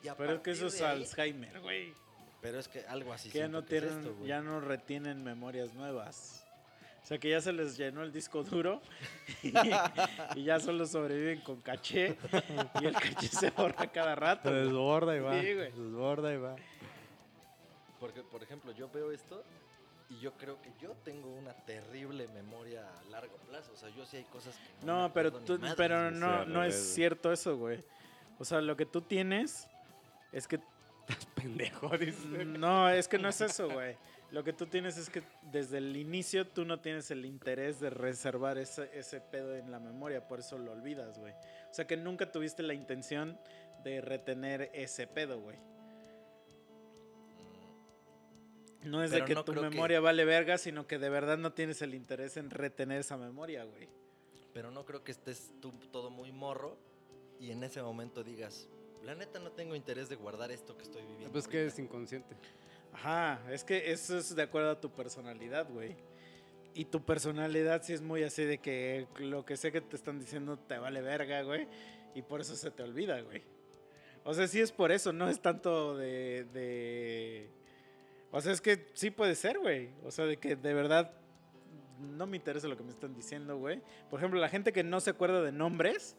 [0.03, 1.95] y a Pero es que eso es ahí- Alzheimer, güey.
[2.41, 4.29] Pero es que algo así que ya no que es tienen, esto, güey.
[4.29, 6.43] ya no retienen memorias nuevas.
[7.03, 8.81] O sea que ya se les llenó el disco duro
[9.43, 9.53] y,
[10.35, 12.17] y ya solo sobreviven con caché
[12.81, 14.49] y el caché se borra cada rato.
[14.49, 15.41] Se desborda y va.
[15.41, 15.71] Sí, güey.
[15.73, 16.57] se desborda y va.
[18.01, 19.43] Porque, por ejemplo, yo veo esto
[20.11, 23.73] y yo creo que yo tengo una terrible memoria a largo plazo.
[23.73, 26.63] O sea, yo sí hay cosas que no No, me pero, tú- pero no, no
[26.65, 27.83] es cierto eso, güey.
[28.39, 29.67] O sea, lo que tú tienes
[30.33, 30.61] es que
[31.35, 32.45] Pendejo, dice.
[32.45, 33.97] No, es que no es eso, güey.
[34.33, 37.91] Lo que tú tienes es que desde el inicio tú no tienes el interés de
[37.91, 41.33] reservar ese, ese pedo en la memoria, por eso lo olvidas, güey.
[41.71, 43.39] O sea que nunca tuviste la intención
[43.85, 45.57] de retener ese pedo, güey.
[48.83, 51.39] No es Pero de que no tu que- memoria vale verga, sino que de verdad
[51.39, 53.89] no tienes el interés en retener esa memoria, güey.
[54.53, 56.79] Pero no creo que estés tú todo muy morro
[57.41, 58.69] y en ese momento digas,
[59.07, 61.31] la neta no tengo interés de guardar esto que estoy viviendo.
[61.31, 61.73] Pues que ahorita".
[61.73, 62.37] es inconsciente.
[62.93, 65.95] Ajá, es que eso es de acuerdo a tu personalidad, güey.
[66.75, 70.19] Y tu personalidad sí es muy así de que lo que sé que te están
[70.19, 71.69] diciendo te vale verga, güey.
[72.15, 73.45] Y por eso se te olvida, güey.
[74.25, 76.45] O sea, sí es por eso, no es tanto de...
[76.53, 77.51] de...
[78.33, 79.91] O sea, es que sí puede ser, güey.
[80.05, 81.13] O sea, de que de verdad
[82.01, 83.81] no me interesa lo que me están diciendo, güey.
[84.11, 86.17] Por ejemplo, la gente que no se acuerda de nombres.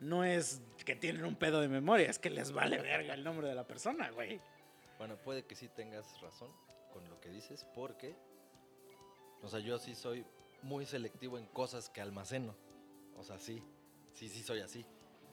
[0.00, 3.48] No es que tienen un pedo de memoria, es que les vale verga el nombre
[3.48, 4.40] de la persona, güey.
[4.98, 6.50] Bueno, puede que sí tengas razón
[6.92, 8.16] con lo que dices, porque,
[9.42, 10.24] o sea, yo sí soy
[10.62, 12.54] muy selectivo en cosas que almaceno.
[13.16, 13.62] O sea, sí,
[14.12, 14.84] sí, sí soy así.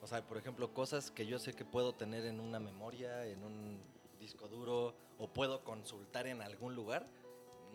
[0.02, 3.44] O sea, por ejemplo, cosas que yo sé que puedo tener en una memoria, en
[3.44, 3.82] un
[4.20, 7.08] disco duro, o puedo consultar en algún lugar,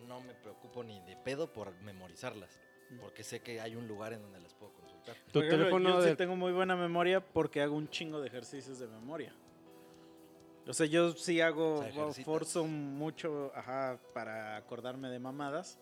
[0.07, 2.99] no me preocupo ni de pedo por memorizarlas, Mm.
[2.99, 4.90] porque sé que hay un lugar en donde las puedo consultar.
[5.31, 8.79] Tu teléfono yo sí de- tengo muy buena memoria porque hago un chingo de ejercicios
[8.79, 9.33] de memoria.
[10.67, 15.79] O sea, yo sí hago, O sea, forzo mucho ajá, para acordarme de mamadas.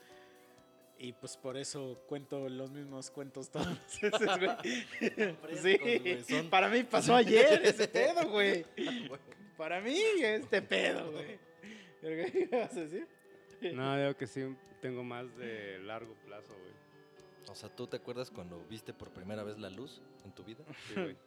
[1.01, 4.29] Y pues por eso cuento los mismos cuentos todas las veces,
[5.57, 5.57] güey.
[5.57, 8.65] Sí, son- para mí pasó ayer ese pedo, güey.
[9.57, 11.39] Para mí este pedo, güey.
[12.01, 13.07] ¿Qué ibas a decir?
[13.73, 14.41] No, digo que sí
[14.81, 16.69] tengo más de largo plazo, güey.
[17.49, 20.63] O sea, ¿tú te acuerdas cuando viste por primera vez la luz en tu vida?
[20.87, 21.17] Sí, güey.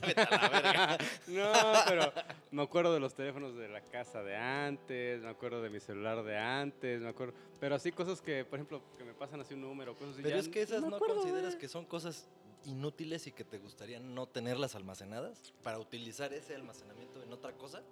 [0.00, 0.98] Vete a la verga.
[1.28, 1.52] No,
[1.86, 2.12] pero
[2.50, 6.24] me acuerdo de los teléfonos de la casa de antes, me acuerdo de mi celular
[6.24, 7.34] de antes, me acuerdo.
[7.60, 10.22] Pero así cosas que, por ejemplo, que me pasan así un número, cosas así.
[10.22, 11.58] Pero ya es que esas no acuerdo, consideras güey.
[11.58, 12.26] que son cosas
[12.64, 17.82] inútiles y que te gustaría no tenerlas almacenadas para utilizar ese almacenamiento en otra cosa.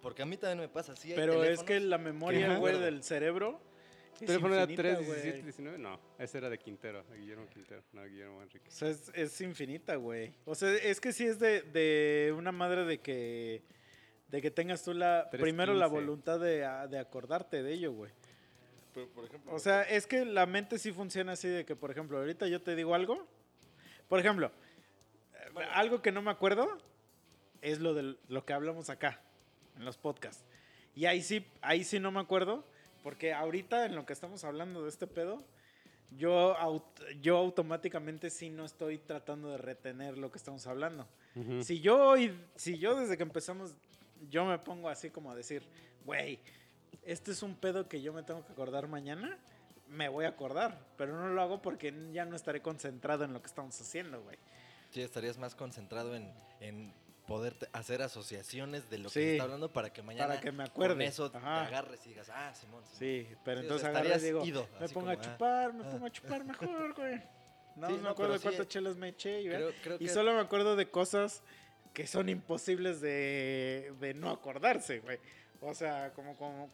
[0.00, 1.10] Porque a mí también me pasa así.
[1.10, 3.60] hay Pero es que la memoria, güey, del cerebro.
[4.18, 5.22] ¿Tu es teléfono era infinita, 3, güey.
[5.22, 5.78] 17, 19?
[5.78, 8.68] No, ese era de Quintero, de Guillermo Quintero, no, Guillermo Enrique.
[8.68, 10.32] O sea, es, es infinita, güey.
[10.44, 13.62] O sea, es que sí es de, de una madre de que
[14.28, 15.40] de que tengas tú la 3.15.
[15.40, 18.10] primero la voluntad de, a- de acordarte de ello, güey.
[18.94, 21.90] Pero, por ejemplo, O sea, es que la mente sí funciona así de que, por
[21.90, 23.26] ejemplo, ahorita yo te digo algo.
[24.08, 24.50] Por ejemplo,
[25.72, 26.78] algo que no me acuerdo
[27.60, 29.20] es lo de lo que hablamos acá
[29.76, 30.44] en los podcasts.
[30.94, 32.66] Y ahí sí, ahí sí no me acuerdo,
[33.02, 35.44] porque ahorita en lo que estamos hablando de este pedo,
[36.16, 41.08] yo, aut- yo automáticamente sí no estoy tratando de retener lo que estamos hablando.
[41.34, 41.62] Ujú.
[41.62, 43.74] Si yo hoy, si yo desde que empezamos,
[44.30, 45.62] yo me pongo así como a decir,
[46.04, 46.38] güey,
[47.04, 49.38] este es un pedo que yo me tengo que acordar mañana,
[49.88, 53.40] me voy a acordar, pero no lo hago porque ya no estaré concentrado en lo
[53.40, 54.36] que estamos haciendo, güey.
[54.90, 56.92] sí estarías más concentrado en, en
[57.32, 60.64] poder hacer asociaciones de lo que se está hablando para que mañana Para que me
[60.64, 60.96] acuerde.
[60.96, 62.98] con eso te agarres y digas, ah, Simón, Simón".
[62.98, 65.82] Sí, pero Sí, o entonces sea, y digo, ido, me pongo a ah, chupar, me
[65.82, 65.90] ah.
[65.90, 67.22] pongo a chupar mejor, güey.
[67.76, 69.40] No, Sí, no me acuerdo de cuántas chelas me eché.
[69.40, 71.42] y, Creo, creo y que solo me acuerdo de cosas
[71.94, 75.18] que son imposibles de, de no acordarse, güey.
[75.62, 76.70] O sea, como, como,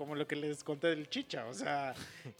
[0.00, 1.44] como lo que les conté del chicha.
[1.46, 1.94] O sea,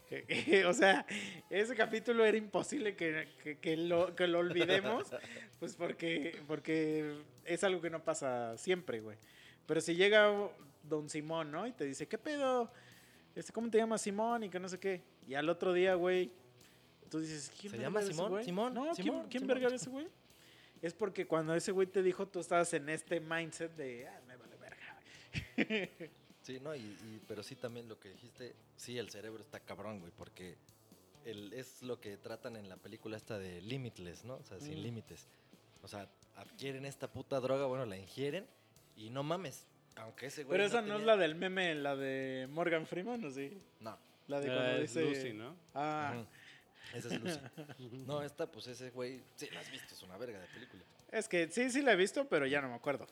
[0.09, 1.05] que- o sea
[1.47, 5.11] ese capítulo era imposible que, que- que lo, que lo olvidemos,
[5.59, 9.15] pues porque, porque es algo que no pasa siempre, güey.
[9.67, 10.33] Pero si llega
[10.81, 11.67] don Simón, ¿no?
[11.67, 12.71] Y te dice, ¿qué pedo?
[13.35, 14.43] Este, ¿Cómo te llamas Simón?
[14.43, 15.03] Y que no sé qué.
[15.27, 16.31] Y al otro día, güey,
[17.11, 18.43] tú dices, ¿quién ¿Se llama era ese Simón?
[18.43, 19.59] Simón, No, ¿quién, Simón, quién Simón.
[19.59, 20.07] verga ese güey?
[20.81, 24.35] Es porque cuando ese güey te dijo, tú estabas en este mindset de, ah, me
[24.35, 24.99] vale verga.
[26.41, 29.99] Sí, no, y, y- pero sí también lo que dijiste, sí, el cerebro está cabrón,
[29.99, 30.57] güey, porque
[31.25, 34.35] el, es lo que tratan en la película esta de Limitless, ¿no?
[34.35, 34.83] O sea, sin Mm.
[34.83, 35.27] límites.
[35.83, 38.47] O sea, adquieren esta puta droga, bueno, la ingieren
[38.95, 39.65] y no mames,
[39.97, 43.23] aunque ese güey Pero esa no tenía- es la del meme, la de Morgan Freeman,
[43.23, 43.61] ¿o sí?
[43.79, 45.01] No, La de cuando es dice...
[45.05, 45.55] Lucy, ¿no?
[45.75, 46.23] Ah.
[46.95, 47.39] Esa es Lucy.
[48.07, 50.83] No, esta, pues ese güey, sí, la has visto, es una verga de película.
[51.11, 53.05] Es que sí, sí la he visto, pero ya no me acuerdo.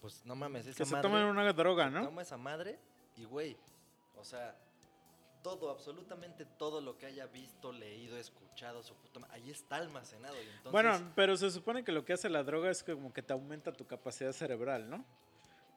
[0.00, 1.02] Pues no mames, esa Que se madre.
[1.08, 2.04] toman una droga, se ¿no?
[2.04, 2.78] Toma esa madre
[3.16, 3.56] y, güey,
[4.16, 4.56] o sea,
[5.42, 10.34] todo, absolutamente todo lo que haya visto, leído, escuchado, su puta ahí está almacenado.
[10.36, 13.12] Y entonces, Bueno, pero se supone que lo que hace la droga es que como
[13.12, 15.04] que te aumenta tu capacidad cerebral, ¿no?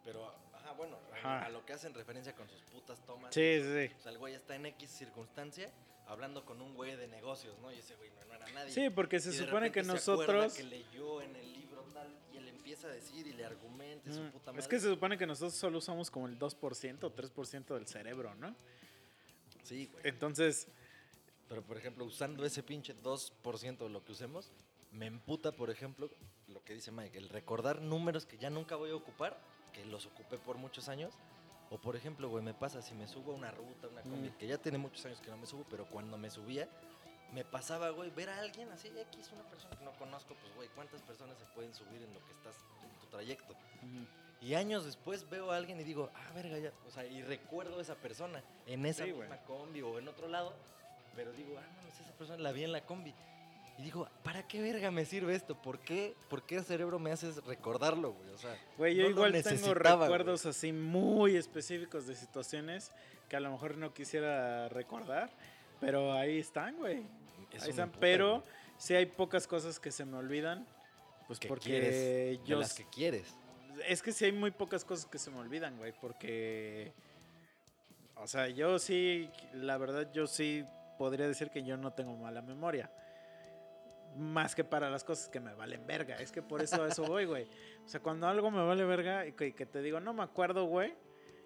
[0.04, 1.46] pero, ajá, bueno, a- Ajá.
[1.46, 3.32] a lo que hacen referencia con sus putas tomas.
[3.34, 3.94] Sí, sí, sí.
[3.96, 5.72] O sea, el güey está en X circunstancia
[6.08, 7.72] hablando con un güey de negocios, ¿no?
[7.72, 8.72] Y ese güey no, no era nadie.
[8.72, 10.56] Sí, porque se supone que se nosotros...
[10.56, 13.46] que leyó en el libro tal y él empieza a decir y le
[14.14, 14.60] su Mm, puta madre.
[14.62, 18.34] Es que se supone que nosotros solo usamos como el 2% o 3% del cerebro,
[18.36, 18.56] ¿no?
[19.64, 20.08] Sí, güey.
[20.08, 20.68] Entonces,
[21.48, 24.52] Pero, por ejemplo, usando ese pinche 2% de lo que usemos,
[24.92, 26.08] me emputa, por ejemplo,
[26.48, 29.36] lo que dice Mike, el recordar números que ya nunca voy a ocupar,
[29.74, 31.12] que los ocupé por muchos años.
[31.72, 34.38] O, por ejemplo, güey, me pasa si me subo a una ruta, una combi, Mm.
[34.38, 36.70] que ya tiene muchos años que no me subo, pero cuando me subía,
[37.34, 40.68] me pasaba, güey, ver a alguien así, X, una persona que no conozco, pues, güey,
[40.70, 43.56] ¿cuántas personas se pueden subir en lo que estás en tu trayecto?
[44.42, 46.72] Y años después veo a alguien y digo, ah, verga, ya.
[46.88, 50.28] O sea, y recuerdo a esa persona en esa Sí, misma combi o en otro
[50.28, 50.54] lado.
[51.16, 53.14] Pero digo, ah, no, esa persona la vi en la combi.
[53.78, 55.56] Y digo, ¿para qué verga me sirve esto?
[55.56, 58.30] ¿Por qué, ¿Por qué el cerebro me hace recordarlo, güey?
[58.32, 62.92] O sea, güey, yo no lo igual tengo recuerdos así muy específicos de situaciones
[63.30, 65.30] que a lo mejor no quisiera recordar,
[65.80, 67.06] pero ahí están, güey.
[67.62, 68.52] Ahí están, pero güey.
[68.78, 70.68] sí hay pocas cosas que se me olvidan,
[71.28, 73.36] pues Que porque quieres, de yo las que quieres.
[73.88, 76.94] Es que sí hay muy pocas cosas que se me olvidan, güey, porque...
[78.16, 80.66] O sea, yo sí, la verdad, yo sí
[80.98, 82.92] podría decir que yo no tengo mala memoria.
[84.18, 86.18] Más que para las cosas que me valen verga.
[86.18, 87.48] Es que por eso a eso voy, güey.
[87.86, 90.94] O sea, cuando algo me vale verga y que, te digo, no me acuerdo, güey,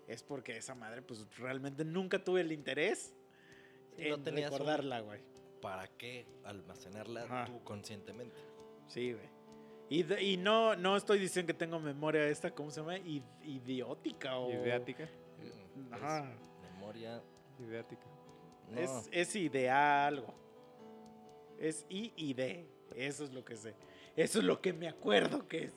[0.07, 3.13] es porque esa madre, pues realmente nunca tuve el interés
[3.97, 5.21] no en recordarla, güey.
[5.63, 7.45] ¿Para qué almacenarla Ajá.
[7.45, 8.35] tú conscientemente?
[8.87, 9.29] Sí, güey.
[9.89, 12.97] Y, de- y no, no estoy diciendo que tengo memoria esta, ¿cómo se llama?
[12.97, 14.51] I- idiótica o...
[14.51, 15.07] Ideática.
[15.75, 16.29] Mm, Ajá.
[16.33, 17.21] es memoria.
[17.59, 18.05] Ideática.
[18.69, 18.77] No.
[18.79, 20.33] Es, es idea algo.
[21.59, 22.67] Es I y D.
[22.95, 23.73] Eso es lo que sé.
[24.17, 25.73] Eso es lo que me acuerdo que es.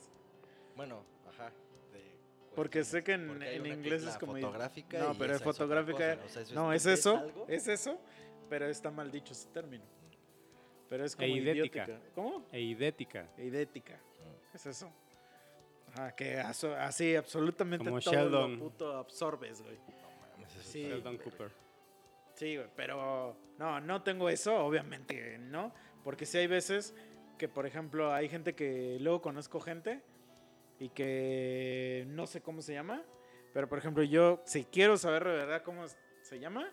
[0.75, 1.53] Bueno, ajá.
[1.93, 2.17] de
[2.57, 6.43] Porque sé que en- en inglés es como- fotográfica No, pero es fotográfica- o sea,
[6.55, 7.19] No, es eso.
[7.19, 8.01] algo, Es eso.
[8.49, 9.85] Pero está mal dicho ese término.
[10.89, 11.85] Pero es como Eidética.
[11.85, 12.11] idiótica.
[12.15, 12.47] ¿Cómo?
[12.53, 13.29] E idética.
[13.39, 13.95] Idética.
[13.95, 14.57] Mm.
[14.57, 14.93] Es eso.
[15.93, 18.53] Ajá, que así absolutamente Como todo Sheldon.
[18.53, 19.77] lo puto absorbes, güey.
[20.39, 20.83] no Sí.
[20.85, 21.51] Sheldon Cooper.
[22.35, 25.73] Sí, güey, pero no, no tengo eso, obviamente, ¿no?
[26.05, 26.95] Porque sí hay veces
[27.39, 30.03] que, por ejemplo, hay gente que luego conozco gente
[30.79, 33.03] y que no sé cómo se llama,
[33.55, 35.87] pero por ejemplo, yo, si quiero saber de verdad cómo
[36.23, 36.71] se llama,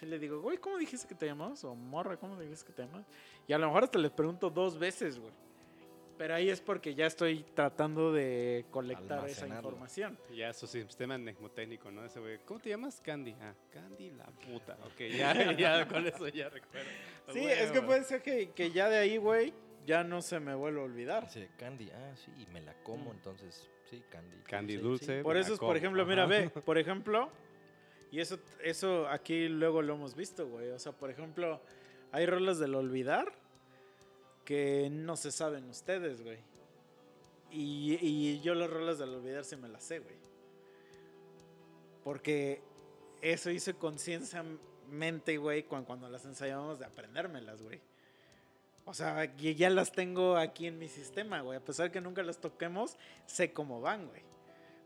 [0.00, 1.64] sí le digo, güey, ¿cómo dijiste que te llamas?
[1.64, 3.06] O morra, ¿cómo dijiste que te llamas?
[3.46, 5.32] Y a lo mejor hasta les pregunto dos veces, güey.
[6.18, 10.18] Pero ahí es porque ya estoy tratando de colectar esa información.
[10.30, 12.06] Y Ya su sistema mnemotécnico, ¿no?
[12.06, 12.38] Ese güey.
[12.46, 13.02] ¿Cómo te llamas?
[13.02, 13.34] Candy.
[13.38, 14.78] Ah, Candy la puta.
[14.86, 16.88] Ok, ya, ya con eso ya recuerdo.
[17.34, 17.50] Sí, Huevo.
[17.50, 19.52] es que puede ser que, que ya de ahí, güey,
[19.84, 21.24] ya no se me vuelva a olvidar.
[21.26, 23.16] Dice, Candy, ah, sí, y me la como, Mm.
[23.16, 24.36] entonces, sí, Candy.
[24.44, 25.18] Candy sí, dulce.
[25.18, 25.22] sí.
[25.22, 27.28] Por eso es, por ejemplo, mira, ve, por ejemplo,
[28.10, 30.70] y eso, eso aquí luego lo hemos visto, güey.
[30.70, 31.60] O sea, por ejemplo,
[32.12, 33.32] hay rolas del olvidar
[34.44, 36.38] que no se saben ustedes, güey.
[37.50, 40.16] Y, y yo las rolas del olvidar sí me las sé, güey.
[42.04, 42.62] Porque
[43.20, 47.80] eso hice concienciamente, güey, cuando, cuando las ensayábamos de aprendérmelas, güey.
[48.84, 51.58] O sea, ya las tengo aquí en mi sistema, güey.
[51.58, 54.22] A pesar que nunca las toquemos, sé cómo van, güey.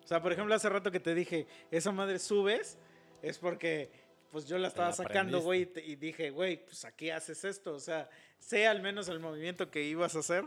[0.03, 2.79] O sea, por ejemplo, hace rato que te dije, esa madre subes,
[3.23, 3.91] es porque
[4.31, 7.75] pues yo la estaba la sacando, güey, y dije, güey, pues aquí haces esto.
[7.75, 10.45] O sea, sé al menos el movimiento que ibas a hacer,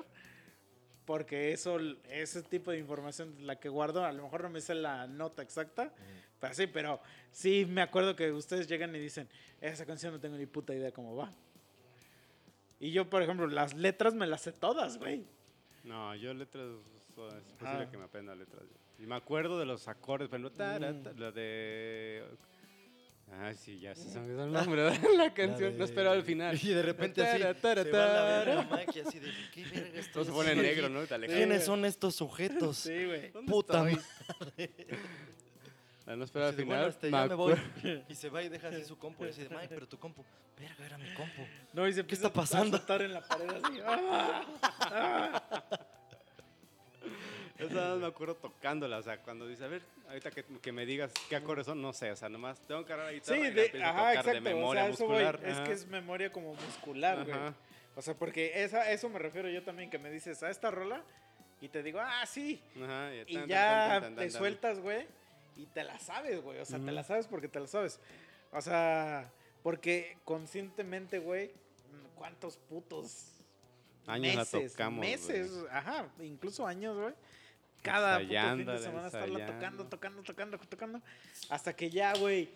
[1.05, 1.77] porque eso,
[2.09, 5.41] ese tipo de información la que guardo, a lo mejor no me sé la nota
[5.41, 6.39] exacta, Mm.
[6.39, 9.27] pero sí, pero sí me acuerdo que ustedes llegan y dicen,
[9.59, 11.29] esa canción no tengo ni puta idea cómo va.
[12.79, 15.25] Y yo, por ejemplo, las letras me las sé todas, güey.
[15.83, 16.67] No, yo letras.
[17.09, 17.57] Es Ah.
[17.59, 18.63] posible que me aprenda letras.
[18.97, 21.19] Y me acuerdo de los acordes, pero Mm.
[21.19, 22.23] La de.
[23.31, 25.77] Ay, sí, ya se sabe el nombre de la canción.
[25.77, 26.57] No esperaba al final.
[26.61, 27.55] Y de repente así, se va la
[29.01, 30.89] así de, ¿qué verga estoy Todo se pone negro?
[30.89, 31.01] ¿no?
[31.05, 32.77] ¿Quiénes son estos sujetos?
[32.83, 33.31] Sí, güey.
[33.31, 33.85] ¿Dónde Puta?
[36.05, 36.89] Ah, No esperaba al final.
[36.89, 37.55] este, me ya me voy.
[38.09, 39.23] Y se va y deja así su compu.
[39.23, 40.23] Y dice, Mike, pero tu compu.
[40.59, 41.41] Verga, era mi compu.
[41.73, 42.77] No, y se empieza está pasando?
[42.77, 43.79] a en la pared así.
[47.69, 50.71] Yo nada más me acuerdo tocándola, o sea, cuando dice, a ver, ahorita que, que
[50.71, 53.37] me digas qué acordes son, no sé, o sea, nomás tengo que agarrar la guitarra
[53.37, 54.31] Sí, y la de, ajá, tocar exacto.
[54.31, 55.23] de memoria o sea, eso voy.
[55.23, 55.39] muscular.
[55.45, 57.37] Es que es memoria como muscular, güey.
[57.95, 61.03] O sea, porque esa, eso me refiero yo también, que me dices a esta rola
[61.61, 62.61] y te digo, ah, sí.
[62.83, 65.05] Ajá, Y tan, ya tan, tan, te sueltas, güey,
[65.55, 66.59] y te la sabes, güey.
[66.59, 67.99] O sea, te la sabes porque te la sabes.
[68.51, 71.51] O sea, porque conscientemente, güey,
[72.15, 73.29] ¿cuántos putos
[74.05, 75.11] Años la meses, tocamos, güey.
[75.11, 77.13] meses, ajá, incluso años, güey.
[77.83, 81.01] Cada puto fin de semana estarla tocando, tocando, tocando, tocando,
[81.49, 82.49] hasta que ya, güey,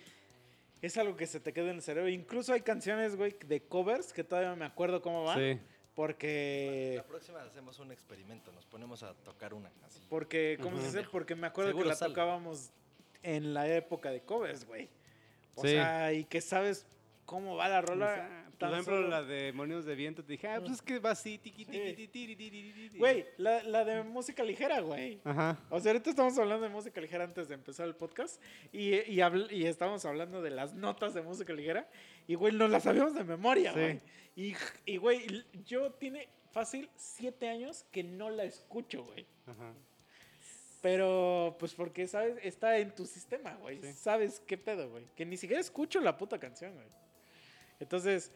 [0.82, 2.10] es algo que se te queda en el cerebro.
[2.10, 5.60] Incluso hay canciones, güey, de covers que todavía me acuerdo cómo van, Sí,
[5.96, 10.00] porque La próxima hacemos un experimento, nos ponemos a tocar una así.
[10.10, 12.14] porque cómo se dice, porque me acuerdo Seguro que la sale.
[12.14, 12.70] tocábamos
[13.24, 14.90] en la época de covers, güey.
[15.56, 15.70] O Sí.
[15.70, 16.86] sea, y que sabes
[17.26, 18.46] cómo va la o rola.
[18.66, 21.12] Por ejemplo, solo- la de Molinos de Viento, te dije, ah, pues es que va
[21.12, 21.96] así, tiqui, tiqui, Sí.
[21.96, 22.98] ti, tiri, tiri, tiri.
[22.98, 25.20] Güey, la, la de música ligera, güey.
[25.24, 25.58] Ajá.
[25.70, 28.42] O sea, ahorita estamos hablando de música ligera antes de empezar el podcast
[28.72, 31.88] y, y, habl- y estamos hablando de las notas de música ligera
[32.28, 33.80] y, güey, nos las sabíamos de memoria, Sí.
[33.80, 34.02] güey.
[34.36, 39.26] Y, y, güey, yo tiene fácil siete años que no la escucho, güey.
[39.46, 39.74] Ajá.
[40.82, 42.38] Pero, pues porque, ¿sabes?
[42.44, 43.82] Está en tu sistema, güey.
[43.82, 43.94] Sí.
[43.94, 45.06] Sabes qué pedo, güey.
[45.16, 46.86] Que ni siquiera escucho la puta canción, güey.
[47.80, 48.32] Entonces,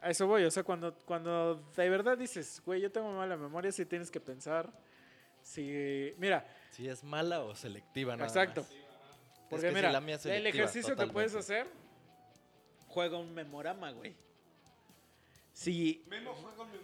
[0.00, 0.44] a eso voy.
[0.44, 4.20] O sea, cuando, cuando de verdad dices, güey, yo tengo mala memoria, sí tienes que
[4.20, 4.70] pensar
[5.42, 6.14] si...
[6.18, 8.62] Mira, Si es mala o selectiva, nada exacto.
[8.62, 8.70] más.
[9.48, 11.70] Porque Es que sí, mira, la mía es el ejercicio que puedes totalmente.
[11.70, 11.80] hacer,
[12.88, 14.14] juega un memorama, güey.
[15.52, 16.04] Si,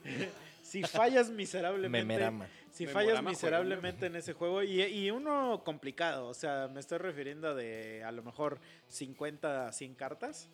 [0.63, 2.05] si fallas miserablemente...
[2.05, 2.49] Memerama.
[2.73, 6.81] Si Memorama, fallas juego, miserablemente en ese juego, y, y uno complicado, o sea, me
[6.81, 10.51] estoy refiriendo de a lo mejor 50 a 100 cartas.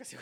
[0.00, 0.16] Casi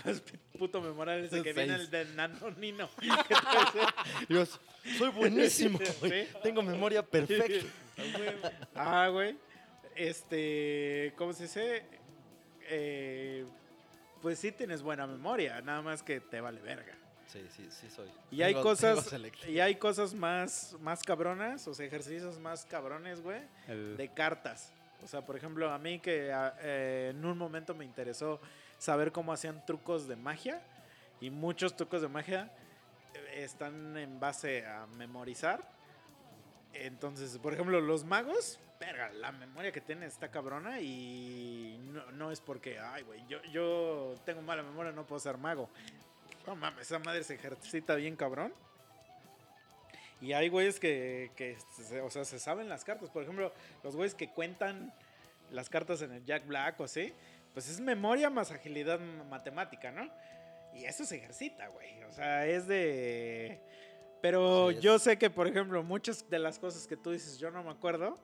[0.59, 1.91] puto memorable ese que viene el Seis.
[1.91, 2.91] de Nano Nino.
[2.99, 3.87] que te dice,
[4.29, 4.61] Dios,
[4.99, 6.27] soy buenísimo, güey.
[6.27, 6.33] Sí.
[6.43, 7.67] Tengo memoria perfecta.
[8.75, 9.37] ah, güey.
[9.95, 11.85] Este, ¿cómo se dice?
[12.71, 13.45] Eh,
[14.21, 16.95] pues sí tienes buena memoria, nada más que te vale verga.
[17.27, 18.09] Sí, sí, sí soy.
[18.31, 19.14] Y hay cosas,
[19.47, 23.43] y hay cosas más, más cabronas, o sea, ejercicios más cabrones, güey.
[23.69, 24.73] De cartas.
[25.05, 28.41] O sea, por ejemplo, a mí que a- eh, en un momento me interesó
[28.79, 30.62] saber cómo hacían trucos de magia.
[31.21, 32.51] Y muchos trucos de magia
[33.35, 35.69] están en base a memorizar.
[36.73, 42.31] Entonces, por ejemplo, los magos, verga, la memoria que tienen está cabrona y no, no
[42.31, 45.69] es porque, ay, güey, yo, yo tengo mala memoria, no puedo ser mago.
[46.47, 48.53] No mames, esa madre se ejercita bien cabrón.
[50.21, 51.57] Y hay güeyes que, que
[52.01, 53.11] o sea, se saben las cartas.
[53.11, 54.93] Por ejemplo, los güeyes que cuentan
[55.51, 57.12] las cartas en el Jack Black o así,
[57.59, 60.09] pues es memoria más agilidad matemática, ¿no?
[60.73, 62.05] Y eso se ejercita, güey.
[62.05, 63.61] O sea, es de...
[64.23, 67.51] Pero Sí, yo sé que, por ejemplo, muchas de las cosas que tú dices yo
[67.51, 68.16] no me acuerdo,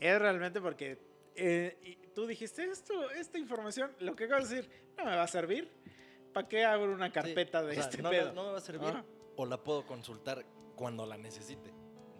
[0.00, 0.98] es realmente porque
[1.34, 5.24] eh, y tú dijiste esto, esta información, lo que acabas de decir, no me va
[5.24, 5.70] a servir.
[6.32, 8.32] ¿Para qué abro una Sí, carpeta de o sea, este no, pedo?
[8.32, 9.04] No, me va a servir
[9.36, 11.70] o la puedo consultar cuando la necesite.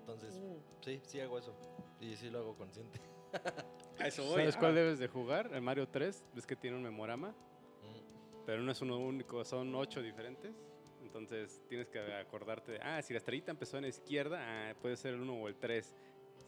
[0.01, 1.59] Entonces, Mm, sí, sí hago eso.
[2.03, 3.01] Y sí lo hago consciente.
[3.99, 4.35] a eso voy.
[4.41, 4.59] ¿Sabes ah.
[4.61, 5.51] cuál debes de jugar?
[5.53, 8.45] El Mario 3, ves que tiene un memorama, Mm.
[8.47, 10.53] pero no es uno único, son ocho diferentes.
[11.03, 14.97] Entonces tienes que acordarte de, ah, si la estrellita empezó en la izquierda, ah, puede
[14.97, 15.95] ser el 1 o el 3.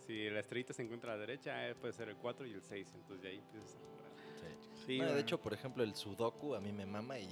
[0.06, 2.62] Si la estrellita se encuentra a la derecha, ah, puede ser el 4 y el
[2.62, 2.92] 6.
[2.94, 4.10] Entonces de ahí empiezas a jugar.
[4.36, 4.84] Sí.
[4.86, 7.28] Sí, Bueno, de hecho, por ejemplo, el Sudoku a mí me mama y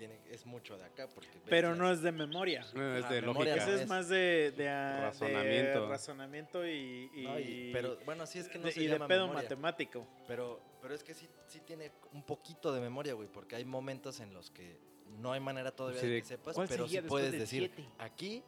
[0.00, 1.06] tiene, es mucho de acá.
[1.14, 2.64] porque Pero no es de memoria.
[2.74, 3.64] No, es Ah, de memoria lógica.
[3.64, 6.66] Ese es es- más de, de, ah, de Razonamiento.
[6.66, 9.06] y, y- No, y- pero bueno, sí es que no de- se y de llama
[9.06, 9.42] pedo memoria.
[9.42, 10.06] matemático.
[10.26, 14.20] Pero, pero es que sí, sí tiene un poquito de memoria, güey, porque hay momentos
[14.20, 14.78] en los que
[15.18, 17.88] no hay manera todavía Sí, de de- que sepas, ¿Cuál pero sí puedes decir, siete?
[17.98, 18.42] aquí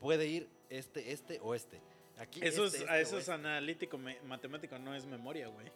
[0.00, 1.80] puede ir este, este o este.
[2.18, 3.32] Aquí Eso este, es, este, eso o es este.
[3.32, 5.66] analítico, me- matemático, no es memoria, güey.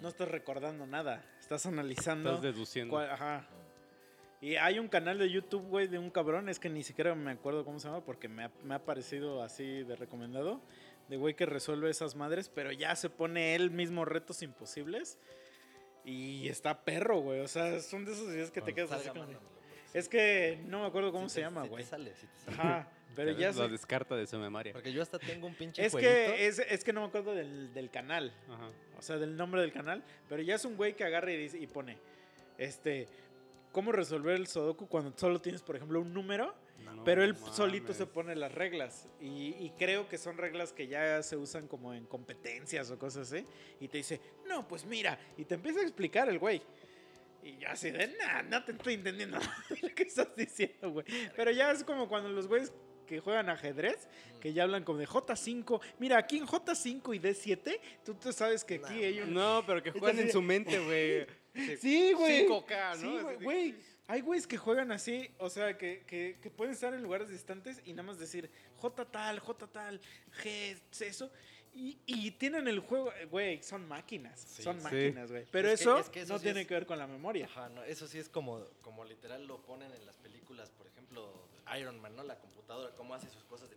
[0.00, 2.30] No estás recordando nada, estás analizando.
[2.30, 2.92] Estás deduciendo.
[2.94, 3.46] cuál- ajá.
[4.40, 7.30] Y hay un canal de YouTube, güey, de un cabrón, es que ni siquiera me
[7.32, 10.60] acuerdo cómo se llama porque me ha, me ha parecido así de recomendado,
[11.08, 15.18] de güey que resuelve esas madres, pero ya se pone él mismo retos imposibles
[16.04, 17.40] y está perro, güey.
[17.40, 19.50] O sea, son de esos días que te Cuando quedas así como...
[19.92, 21.84] Es que no me acuerdo cómo sí se te- llama, te güey.
[21.84, 22.56] sale, sí te sale.
[22.56, 24.72] Ajá, pero ya Lo sé- descarta de su memoria.
[24.72, 26.12] Porque yo hasta tengo un pinche Es jueguito.
[26.14, 28.32] que, es, es que no me acuerdo del, del canal.
[28.48, 28.68] Ajá.
[28.96, 30.02] O sea, del nombre del canal.
[30.28, 31.98] Pero ya es un güey que agarra y, dice, y pone,
[32.56, 33.08] este,
[33.72, 36.54] ¿cómo resolver el Sudoku cuando solo tienes, por ejemplo, un número?
[36.78, 38.14] No pero él solito se mames.
[38.14, 39.08] pone las reglas.
[39.20, 43.32] Y, y creo que son reglas que ya se usan como en competencias o cosas
[43.32, 43.44] así.
[43.80, 45.18] Y te dice, no, pues mira.
[45.36, 46.62] Y te empieza a explicar el güey.
[47.42, 51.06] Y yo así de, nah, no te estoy entendiendo nada lo que estás diciendo, güey.
[51.34, 52.72] Pero ya es como cuando los güeyes
[53.06, 54.08] que juegan ajedrez,
[54.40, 55.80] que ya hablan como de J5.
[55.98, 59.34] Mira, aquí en J5 y D7, tú, tú sabes que aquí No, un...
[59.34, 61.26] No, pero que juegan en su mente, güey.
[61.80, 62.46] Sí, güey.
[62.46, 63.30] 5K, ¿no?
[63.36, 63.74] Sí, güey.
[64.06, 67.80] Hay güeyes que juegan así, o sea, que, que, que pueden estar en lugares distantes
[67.84, 70.00] y nada más decir J tal, J tal,
[70.42, 71.30] G, eso.
[71.72, 74.64] Y, y tienen el juego, eh, güey, son máquinas, Sí.
[74.64, 75.46] son máquinas, güey.
[75.52, 77.06] Pero Es que- eso, es que eso no sí tiene es- que ver con la
[77.06, 77.44] memoria.
[77.46, 81.48] Ajá, no, eso sí es como, como literal lo ponen en las películas, por ejemplo,
[81.78, 82.24] Iron Man, ¿no?
[82.24, 83.76] La computadora, cómo hace sus cosas de...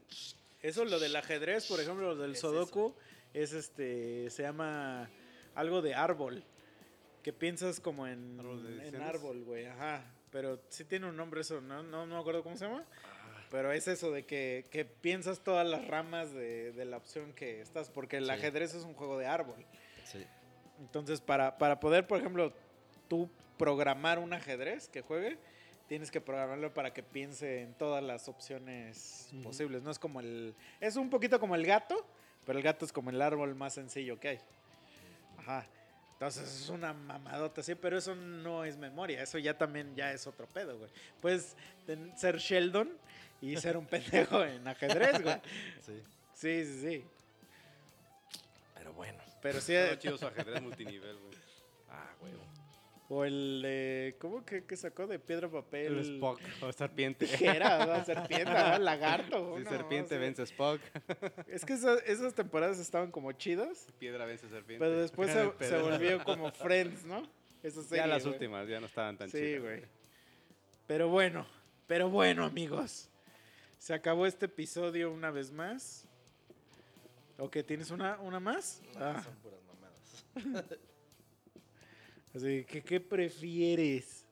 [0.67, 2.95] Eso, lo del ajedrez, por ejemplo, lo del Sudoku,
[3.35, 5.11] es este, se llama
[5.53, 6.43] algo de árbol.
[7.23, 10.03] Que piensas como en, ¿Árbol en árbol, güey, ajá.
[10.31, 11.81] Pero sí tiene un nombre eso, ¿no?
[11.83, 12.83] No, no me acuerdo cómo se llama.
[13.05, 17.31] Ah, Pero es eso de que, que piensas todas las ramas de, de la opción
[17.33, 18.31] que estás, porque el Sí.
[18.31, 19.65] ajedrez es un juego de árbol.
[20.05, 20.25] sí.
[20.79, 22.51] Entonces, para, para poder, por ejemplo,
[23.07, 25.37] tú programar un ajedrez que juegue,
[25.87, 29.43] tienes que programarlo para que piense en todas las opciones Ujú.
[29.43, 29.83] posibles.
[29.83, 30.55] No es como el.
[30.81, 32.05] Es un poquito como el gato,
[32.45, 34.39] pero el gato es como el árbol más sencillo que hay.
[35.37, 35.65] Ajá.
[36.27, 40.25] Entonces es una mamadota así, pero eso no es memoria, eso ya también ya es
[40.25, 40.89] otro pedo, güey.
[41.21, 41.55] Puedes
[42.15, 42.89] ser Sheldon
[43.41, 45.35] y ser un pendejo en ajedrez, güey.
[45.85, 46.01] Sí,
[46.33, 47.05] Sí, sí, sí.
[48.73, 49.19] pero bueno.
[49.41, 51.33] Pero sí, Todo chido su ajedrez multinivel, güey.
[51.89, 52.43] Ah, huevo.
[53.15, 55.97] O el de, ¿cómo que, que sacó de piedra papel?
[55.99, 57.25] El Spock o serpiente.
[57.87, 58.05] ¿no?
[58.05, 58.79] serpiente, ¿no?
[58.79, 59.55] lagarto.
[59.57, 60.19] Si no, serpiente sí.
[60.21, 60.81] vence Spock,
[61.47, 64.83] Es que esas, esas temporadas estaban como chidas, piedra vence serpiente.
[64.83, 67.23] pero después se, se volvió como Friends, ¿no?
[67.61, 69.61] Esa serie, Ya las últimas, ya no estaban tan Sí, chidas.
[69.61, 69.81] güey.
[70.87, 71.45] Pero bueno,
[71.87, 73.09] pero bueno, amigos.
[73.77, 76.05] Se acabó este episodio una vez más.
[77.37, 78.81] ¿O que tienes una, una más?
[78.93, 80.65] No, Ah, son puras mamadas.
[82.35, 84.25] Así que, ¿qué prefieres?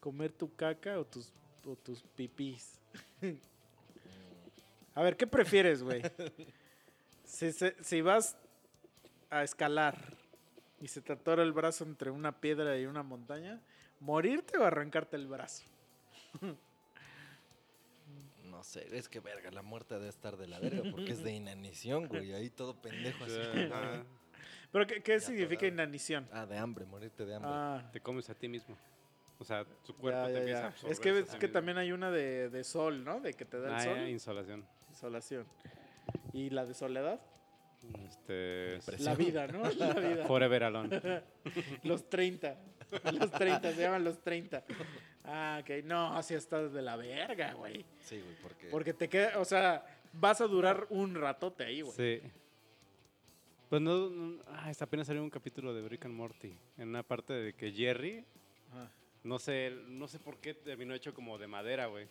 [0.00, 1.32] ¿Comer tu caca o tus,
[1.64, 2.78] o tus pipís?
[4.94, 6.02] A ver, ¿qué prefieres, güey?
[7.24, 8.36] Si, si vas
[9.28, 10.16] a escalar
[10.80, 13.60] y se te atora el brazo entre una piedra y una montaña,
[14.00, 15.64] ¿morirte o arrancarte el brazo?
[18.44, 21.30] No sé, es que verga, la muerte debe estar de la verga porque es de
[21.30, 22.32] inanición, güey.
[22.32, 23.34] Ahí todo pendejo así.
[24.72, 26.28] ¿Pero qué, qué significa inanición?
[26.32, 27.50] Ah, de hambre, morirte de hambre.
[27.52, 28.76] Ah, Te comes a ti mismo.
[29.38, 30.64] O sea, tu cuerpo ya, te ya, empieza ya.
[30.64, 30.92] a absorber.
[30.92, 33.20] Es que, es que también hay una de, de sol, ¿no?
[33.20, 33.96] De que te da el Ah, sol.
[33.96, 34.66] ya, insolación.
[34.88, 35.46] Insolación.
[36.32, 37.20] ¿Y la de soledad?
[38.04, 38.78] Este.
[38.98, 39.62] La vida, ¿no?
[39.78, 40.26] La vida.
[40.26, 41.00] forever alone.
[41.84, 42.56] Los 30.
[43.12, 44.62] Los 30, se llaman los 30.
[45.24, 45.84] Ah, ok.
[45.84, 47.84] No, así estás de la verga, güey.
[48.00, 48.68] Sí, güey, porque...
[48.68, 51.96] Porque te queda, o sea, vas a durar un ratote ahí, güey.
[51.96, 52.22] Sí.
[53.68, 56.54] Pues no, no- ah, apenas salió un capítulo de Rick and Morty.
[56.78, 58.24] En una parte de que Jerry,
[58.72, 58.88] Ah.
[59.24, 62.06] no sé, no sé por qué terminó hecho como de madera, güey.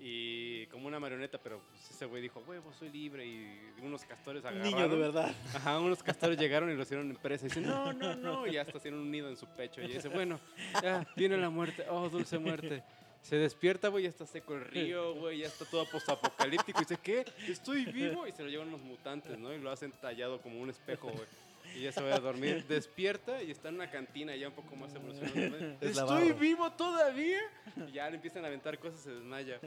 [0.00, 3.26] Y como una marioneta, pero pues, ese güey dijo, huevo, soy libre.
[3.26, 4.72] Y unos castores agarraron.
[4.72, 5.34] niño de verdad.
[5.52, 7.46] Ajá, unos castores llegaron y lo hicieron en presa.
[7.46, 8.46] Y dicen, no, no, no.
[8.46, 9.82] Y ya está haciendo un nido en su pecho.
[9.82, 10.38] Y dice, bueno,
[10.80, 11.84] ya viene la muerte.
[11.90, 12.84] Oh, dulce muerte.
[13.22, 16.80] Se despierta, güey, ya está seco el río, güey, ya está todo postapocalíptico.
[16.80, 17.24] Y dice, ¿qué?
[17.46, 18.26] ¿Estoy vivo?
[18.26, 19.52] Y se lo llevan unos mutantes, ¿no?
[19.52, 21.26] Y lo hacen tallado como un espejo, güey.
[21.74, 22.64] Y ya se va a dormir.
[22.66, 25.76] Despierta y está en una cantina ya un poco más evolucionada.
[25.80, 27.40] ¿Estoy vivo todavía?
[27.88, 29.60] Y ya le empiezan a aventar cosas, se desmaya.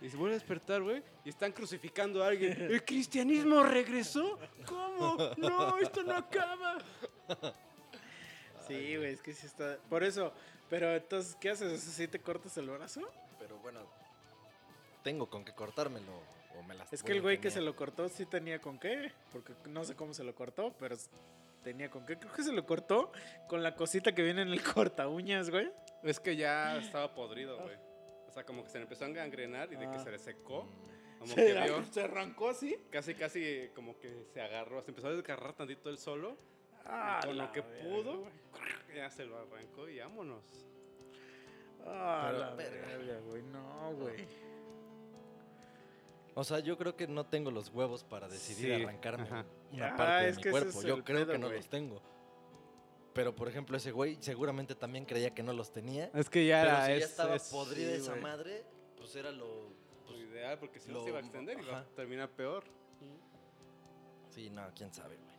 [0.00, 2.60] Y se vuelve a despertar, güey, y están crucificando a alguien.
[2.60, 4.38] ¿El cristianismo regresó?
[4.66, 5.16] ¿Cómo?
[5.36, 6.78] No, esto no acaba.
[8.66, 9.78] Sí, güey, es que sí está.
[9.88, 10.32] Por eso,
[10.72, 11.82] pero entonces, ¿qué haces?
[11.82, 13.02] ¿Sí te cortas el brazo?
[13.38, 13.80] Pero bueno,
[15.02, 16.12] tengo con qué cortármelo
[16.58, 19.12] o me las Es que el güey que se lo cortó sí tenía con qué.
[19.32, 20.96] Porque no sé cómo se lo cortó, pero
[21.62, 22.16] tenía con qué.
[22.18, 23.12] Creo que se lo cortó
[23.48, 25.70] con la cosita que viene en el corta uñas, güey.
[26.02, 27.76] Es que ya estaba podrido, güey.
[28.28, 30.04] O sea, como que se le empezó a gangrenar y de que Ah.
[30.04, 30.64] se le secó.
[30.64, 32.78] Mm, Como Se, que vio, se arrancó así.
[32.90, 34.80] casi, casi como que se agarró.
[34.82, 36.36] Se empezó a desgarrar tantito él solo.
[36.84, 38.32] Ah, con lo que pudo, güey.
[38.94, 40.44] Ya se lo arrancó y vámonos.
[41.84, 43.18] Ah, Pero, la verga.
[43.26, 43.42] güey.
[43.42, 44.26] No, güey.
[46.34, 49.44] O sea, yo creo que no tengo los huevos para decidir Sí, arrancarme ajá.
[49.72, 50.82] una Ah, parte es de mi cuerpo.
[50.82, 52.00] Yo creo pedo, que no los tengo.
[53.12, 56.10] Pero, por ejemplo, ese güey seguramente también creía que no los tenía.
[56.14, 56.86] Es que ya pero era.
[56.86, 58.64] si ya es- estaba es- podrida sí, esa madre,
[58.96, 59.70] pues era lo...
[60.08, 62.64] Lo ideal, porque si no Lo- se iba a extender y va a terminar peor.
[64.30, 65.31] Sí, no, quién sabe, güey.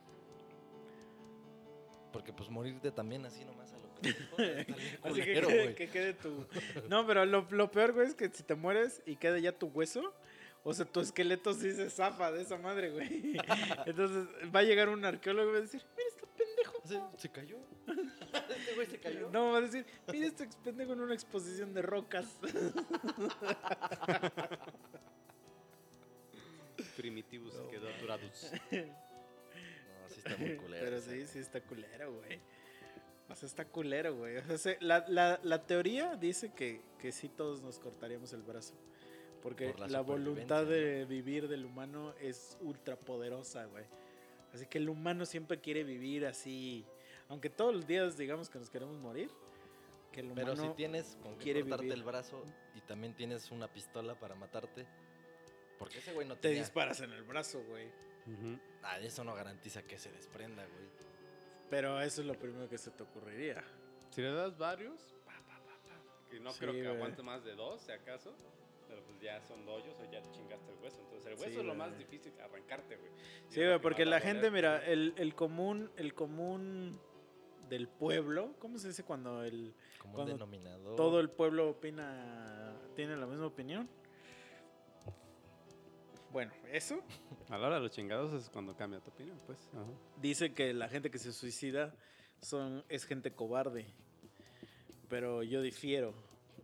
[2.14, 3.88] Porque pues morirte también así nomás a lo
[4.38, 4.66] bien
[5.02, 6.46] Así que, quede, que quede tu.
[6.88, 9.66] No, pero lo, lo peor, güey, es que si te mueres y queda ya tu
[9.66, 10.14] hueso,
[10.62, 13.36] o sea, tu esqueleto sí se zafa de esa madre, güey.
[13.86, 17.10] Entonces va a llegar un arqueólogo y va a decir: Mira, este pendejo.
[17.18, 17.58] Se cayó.
[18.48, 19.28] este güey se cayó.
[19.30, 22.38] No, va a decir: Mira, este pendejo en una exposición de rocas.
[26.96, 28.52] primitivos No, quedó durados.
[30.24, 30.84] Está muy culero.
[30.84, 32.40] Pero sí, sí está culero, güey.
[33.28, 34.36] O sea, está culero, güey.
[34.38, 38.42] O sea, se- la, la- la teoría dice que, que sí todos nos cortaríamos el
[38.42, 38.74] brazo.
[39.42, 43.84] Porque Por la la, voluntad de vivir del humano es ultra poderosa, güey.
[44.54, 46.84] Así que el humano siempre quiere vivir así.
[47.28, 49.30] Aunque todos los días digamos que nos queremos morir.
[50.12, 50.52] Que el humano...
[50.54, 51.98] Pero si tienes con qué quiere cortarte vivir.
[51.98, 52.42] el brazo
[52.74, 54.86] y también tienes una pistola para matarte.
[55.78, 56.60] Porque ese güey no te tenía.
[56.60, 57.88] disparas en el brazo, güey.
[58.26, 58.58] Ujú.
[58.84, 60.88] Ah, eso no garantiza que se desprenda, güey.
[61.70, 63.64] Pero eso es lo primero que se te ocurriría.
[64.10, 66.94] Si le das varios, pa, pa, pa, pa, que no Sí, creo que güey.
[66.94, 68.34] aguante más de dos, si acaso.
[68.86, 71.00] Pero pues ya son hoyos o ya te chingaste el hueso.
[71.00, 73.10] Entonces el hueso Sí, es lo más difícil, arrancarte, güey.
[73.48, 77.00] Y Sí, güey, que porque la gente, mira, el, el común, el común
[77.68, 80.96] del pueblo, ¿cómo se dice cuando el Como un Cuando denominador.
[80.96, 83.88] todo el pueblo opina, tiene la misma opinión?
[86.34, 87.00] Bueno, eso
[87.48, 89.56] A la hora de los chingados es cuando cambia tu opinión, pues.
[89.72, 89.84] Ajá.
[90.20, 91.94] dice que la gente que se suicida
[92.42, 93.86] son, es gente cobarde.
[95.08, 96.12] Pero yo difiero.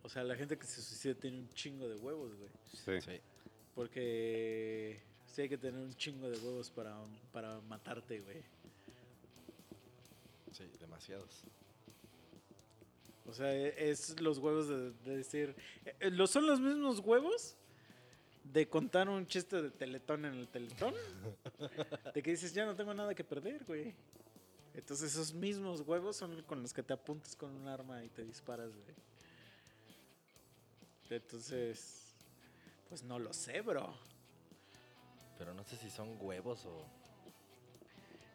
[0.02, 2.50] O sea, la gente que se suicida tiene un chingo de huevos, güey.
[2.74, 3.00] Sí.
[3.00, 3.20] Sí.
[3.76, 7.00] Porque sí hay que tener un chingo de huevos para,
[7.32, 8.42] para matarte, güey.
[10.50, 11.44] Sí, demasiados.
[13.24, 15.54] O sea, e- es los huevos de, de decir.
[15.84, 17.56] eh, eh, ¿lo- ¿Son los mismos huevos
[18.52, 20.94] de contar un chiste de teletón en el teletón?
[22.14, 23.94] De que dices, ya no tengo nada que perder, güey.
[24.74, 28.24] Entonces, esos mismos huevos son con los que te apuntas con un arma y te
[28.24, 28.94] disparas, güey.
[31.10, 32.14] Entonces,
[32.88, 33.92] pues no lo sé, bro.
[35.38, 36.84] Pero no sé si son huevos o.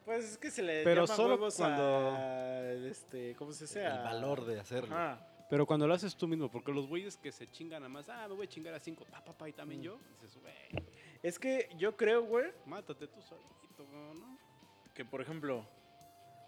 [0.06, 3.84] Pues es que se le Pero llama solo huevos cuando- a, este, ¿cómo se dice?
[3.86, 4.96] el valor de hacerlo.
[4.96, 5.28] Ajá.
[5.50, 8.28] Pero cuando lo haces tú mismo, porque los güeyes que se chingan a más, ah,
[8.28, 9.84] me voy a chingar a cinco, pa, pa, pa, y también Mm.
[9.84, 10.54] yo, dices, güey,
[11.22, 14.38] Es que yo creo, güey, mátate tú solito, ¿no?
[14.94, 15.68] que por ejemplo,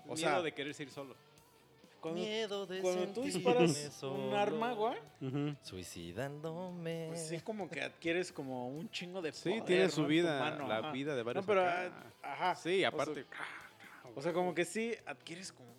[0.03, 1.15] O Miedo sea- de quererse ir solo.
[1.99, 4.95] cuando, Miedo de cuando tú disparas un arma, güey,
[5.63, 7.05] Suicidándome.
[7.09, 9.89] pues sí como que adquieres como un chingo de Sí, poder, tiene ¿no?
[9.89, 10.91] su tu vida, mano, la ajá.
[10.91, 11.91] vida de varios No, pero, acá.
[12.23, 12.55] ah, ajá.
[12.55, 13.23] Sí, O aparte.
[13.23, 15.69] sea, O sea, como que sí adquieres como,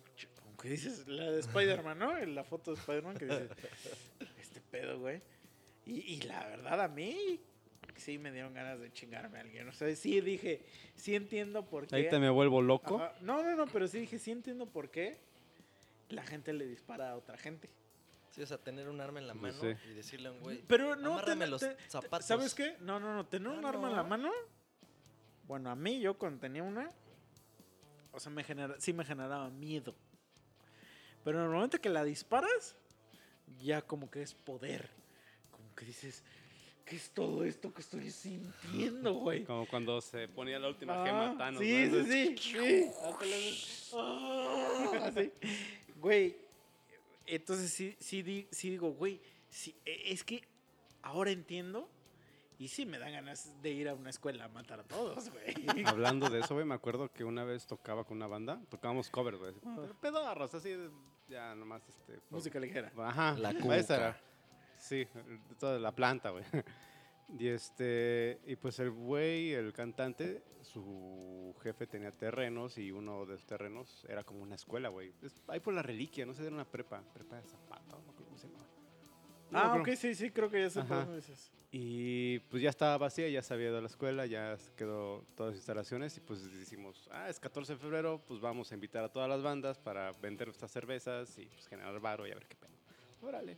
[0.61, 2.17] que dices, la de Spider-Man, ¿no?
[2.25, 3.49] La foto de Spider-Man que dices,
[4.39, 5.21] este pedo, güey.
[5.85, 7.39] Y, y la verdad, a mí
[7.95, 9.67] sí me dieron ganas de chingarme a alguien.
[9.67, 10.61] O sea, sí dije,
[10.95, 11.95] sí entiendo por qué.
[11.95, 12.97] Ahí te me vuelvo loco.
[12.97, 13.13] Ajá.
[13.21, 15.17] No, no, no, pero sí dije, sí entiendo por qué
[16.09, 17.69] la gente le dispara a otra gente.
[18.31, 19.67] Sí, o sea, tener un arma en la mano sí.
[19.89, 20.63] y decirle a un güey.
[20.67, 22.27] Pero no, ten- los te- zapatos.
[22.27, 22.75] ¿sabes qué?
[22.79, 24.09] No, no, no, tener un Ah, arma en la no.
[24.09, 24.31] mano.
[25.47, 26.91] Bueno, a mí yo cuando tenía una,
[28.11, 29.95] o sea, me genera, sí me generaba miedo.
[31.23, 32.75] Pero en el momento que la disparas,
[33.61, 34.89] ya como que es poder.
[35.51, 36.23] Como que dices,
[36.85, 39.43] ¿qué es todo esto que estoy sintiendo, güey?
[39.43, 41.61] Como cuando se ponía la última Ah, gema Thanos.
[41.61, 42.03] Sí, ¿no?
[42.05, 42.55] sí, sí,
[43.23, 43.91] sí.
[43.93, 45.11] Ah.
[45.99, 46.35] Güey,
[47.25, 48.21] entonces sí, sí
[48.69, 50.43] digo, güey, sí, e- es que
[51.01, 51.89] ahora entiendo
[52.59, 55.55] y sí me dan ganas de ir a una escuela a matar a todos, güey.
[55.87, 59.37] Hablando de eso, güey, me acuerdo que una vez tocaba con una banda, tocábamos covers,
[59.39, 59.53] güey.
[60.01, 60.91] pedorros, así, de-
[61.27, 62.13] ya nomás, este...
[62.19, 62.91] por- Música ligera.
[62.97, 63.95] Ajá, La esa cuca.
[63.95, 64.21] era.
[64.77, 65.07] Sí,
[65.59, 66.43] toda la planta, güey.
[67.37, 73.33] Y este, y pues el güey, el cantante, su jefe tenía terrenos y uno de
[73.33, 75.13] los terrenos era como una escuela, güey.
[75.47, 77.95] Ahí por la reliquia, no sé, era una prepa, prepa de Zapata,
[79.51, 79.91] Ah, acuerdo.
[79.91, 81.51] ok, sí, sí, creo que ya sé por dices.
[81.71, 85.51] Y pues ya estaba vacía, ya se había ido a la escuela, ya quedó todas
[85.51, 89.09] las instalaciones y pues decimos, ah, es 14 de febrero, pues vamos a invitar a
[89.09, 92.55] todas las bandas para vender nuestras cervezas y pues generar varo y a ver qué
[92.55, 92.71] pedo.
[93.21, 93.57] Órale.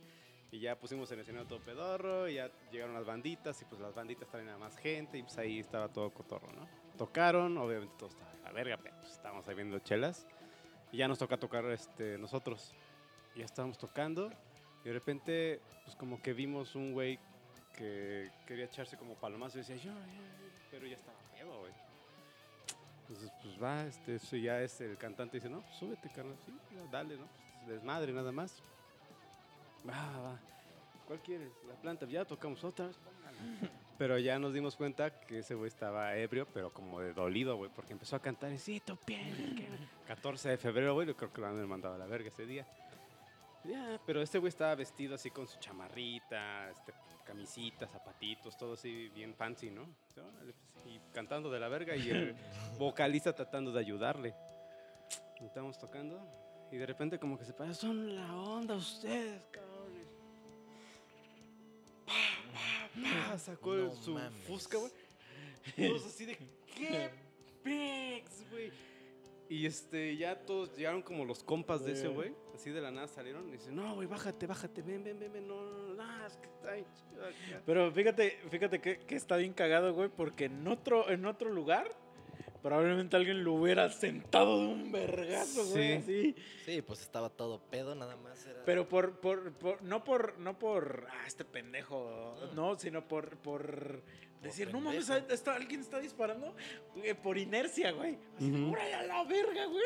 [0.50, 3.94] Y ya pusimos el escenario todo pedorro, y ya llegaron las banditas y pues las
[3.94, 6.68] banditas traen a más gente y pues ahí estaba todo cotorro, ¿no?
[6.98, 10.26] Tocaron, obviamente todo estaba a la verga, pero pues estábamos ahí viendo chelas
[10.92, 12.74] y ya nos toca tocar este, nosotros.
[13.34, 14.30] Ya estábamos tocando
[14.84, 17.18] y de repente pues como que vimos un güey
[17.76, 21.72] que quería echarse como palomazo y decía yo, yo, yo", pero ya estaba pedo, güey.
[23.08, 26.52] Entonces, pues va, este, eso ya es el cantante dice, no, pues, súbete, carnal, sí,
[26.90, 27.26] dale, ¿no?
[27.26, 28.62] Pues, desmadre nada más.
[29.88, 30.40] Va, va.
[31.06, 31.50] ¿Cuál quieres?
[31.68, 32.96] La planta, ya tocamos otra vez.
[32.96, 33.38] póngala".
[33.98, 37.70] Pero ya nos dimos cuenta que ese güey estaba ebrio, pero como de dolido, güey,
[37.70, 39.54] porque empezó a cantar sí, tu piel.
[39.54, 39.68] que-".
[40.06, 42.66] 14 de febrero, güey, yo creo que lo han mandado a la verga ese día.
[43.64, 46.92] Ya, pero este güey estaba vestido así con su chamarrita, este,
[47.24, 49.82] camisita, zapatitos, todo así bien fancy, ¿no?
[49.82, 52.34] Y, pues, Y cantando de la verga y el
[52.78, 54.34] vocalista tratando de ayudarle.
[55.40, 56.20] Estamos tocando
[56.70, 60.06] y de repente como que se para, son la onda ustedes, cabrones.
[62.06, 62.12] Pa,
[63.00, 64.32] pa, pa, sacó No su mames.
[64.44, 64.92] fusca, güey.
[65.76, 66.36] Todos así de,
[66.76, 67.10] ¿qué
[67.62, 68.72] pex, güey?
[69.52, 72.32] Y este, ya todos llegaron como los compas de ese güey.
[72.54, 75.46] Así de la nada salieron y dicen, no, güey, bájate, bájate, ven, ven, ven, ven,
[75.46, 77.62] no, no, no, no, es que está ahí chido acá".
[77.66, 81.90] Pero fíjate, fíjate que, que está bien cagado, güey, porque en otro, en otro lugar
[82.62, 86.36] probablemente alguien lo hubiera sentado de un vergazo, güey, así.
[86.64, 88.64] Sí, pues estaba todo pedo, nada más era.
[88.64, 92.54] Pero por, por, por- no por, no por, ah, este pendejo, Mm.
[92.56, 94.02] no, sino por, por
[94.42, 96.54] decir, no mames, está, alguien está disparando,
[96.94, 98.18] güey, por inercia, güey.
[98.36, 98.72] Así, Ujú.
[98.72, 99.84] "Órale a la verga, güey.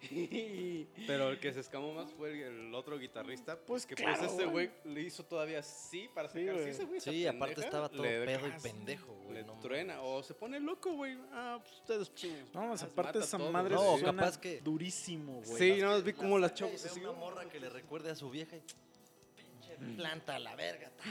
[1.06, 3.54] Pero el que se escamó más fue el, el otro guitarrista.
[3.56, 4.70] Pues Pues que claro, pues ese güey.
[4.84, 6.62] le hizo todavía así para Sí, sacar.
[6.62, 9.34] Sí, ese güey Sí, aparte estaba todo pedo y pendejo, güey.
[9.34, 9.62] Le no mames.
[9.62, 11.16] truena o se pone loco, güey.
[11.32, 12.08] Ah, pues ustedes.
[12.10, 15.58] pues, No, pues, ah, aparte esa a todos, madre No, suena capaz que- durísimo, güey.
[15.76, 17.00] Sí, no, vi La como chavas ve así.
[17.00, 18.62] una morra que le recuerde a su vieja y
[19.36, 20.90] pinche planta a la verga.
[20.96, 21.06] ¡tas!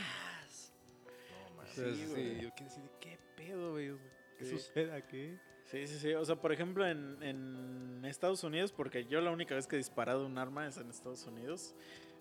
[1.77, 1.97] Mames.
[1.97, 2.41] Sí, güey.
[2.41, 3.91] yo quiero decir, ¿qué pedo, güey?
[4.37, 4.51] ¿Qué Sí.
[4.51, 5.37] sucede aquí?
[5.65, 6.13] Sí, sí, sí.
[6.13, 9.79] O sea, por ejemplo, en, en Estados Unidos, porque yo la única vez que he
[9.79, 11.75] disparado un arma es en Estados Unidos.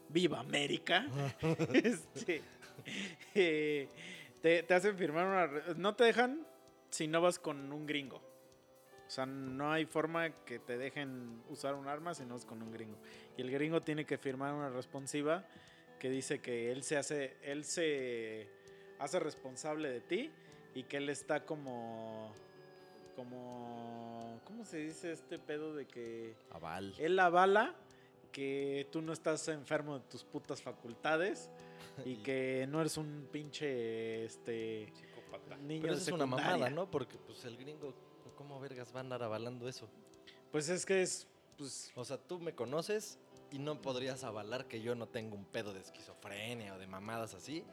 [0.08, 1.06] ¡Viva América!
[1.72, 2.42] este,
[3.34, 3.88] eh,
[4.40, 5.74] te, te hacen firmar una...
[5.76, 6.46] No te dejan
[6.90, 8.16] si no vas con un gringo.
[9.06, 12.62] O sea, no hay forma que te dejen usar un arma si no es con
[12.62, 12.98] un gringo.
[13.36, 15.46] Y el gringo tiene que firmar una responsiva
[16.00, 18.48] que dice que él se hace, él se
[18.98, 20.30] hace responsable de ti
[20.74, 22.32] y que él está como,
[23.14, 26.94] como, ¿cómo se dice este pedo de que Aval.
[26.98, 27.74] él avala
[28.32, 31.50] que tú no estás enfermo de tus putas facultades
[32.04, 35.56] y Y- que no eres un pinche, este, Psicópata.
[35.56, 36.90] niño Pero de es una mamada, ¿no?
[36.90, 37.94] Porque pues el gringo,
[38.36, 39.88] ¿cómo vergas va a andar avalando eso?
[40.52, 41.26] Pues es que es,
[41.56, 43.18] pues, O sea, tú me conoces
[43.50, 47.32] y no podrías avalar que yo no tengo un pedo de esquizofrenia o de mamadas
[47.32, 47.64] así.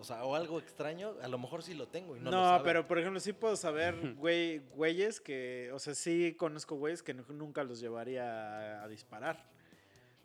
[0.00, 2.64] O sea, o algo extraño, a lo mejor sí lo tengo y no, No, lo
[2.64, 7.14] pero por ejemplo, sí puedo saber, güey, güeyes que, o sea, sí conozco güeyes que
[7.14, 9.44] nu- nunca los llevaría a, a disparar.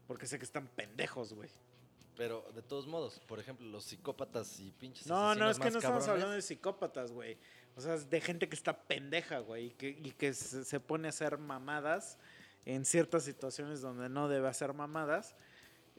[0.07, 1.49] Porque sé que están pendejos, güey.
[2.15, 5.77] Pero de todos modos, por ejemplo, los psicópatas y pinches No, no, es que no
[5.79, 7.37] estamos cabrones, hablando de psicópatas, güey.
[7.75, 9.65] O sea, es de gente que está pendeja, güey.
[9.65, 12.17] Y que, y que se, se pone a hacer mamadas
[12.65, 15.35] en ciertas situaciones donde no debe hacer mamadas.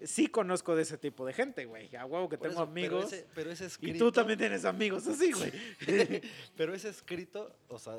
[0.04, 1.94] Sí conozco de ese tipo de gente, güey.
[1.96, 3.12] A huevo que por tengo eso, pero amigos.
[3.12, 5.52] ese- Pero ese, y escrito, tú también tienes amigos así, güey.
[6.56, 7.94] Pero ese escrito, o sea...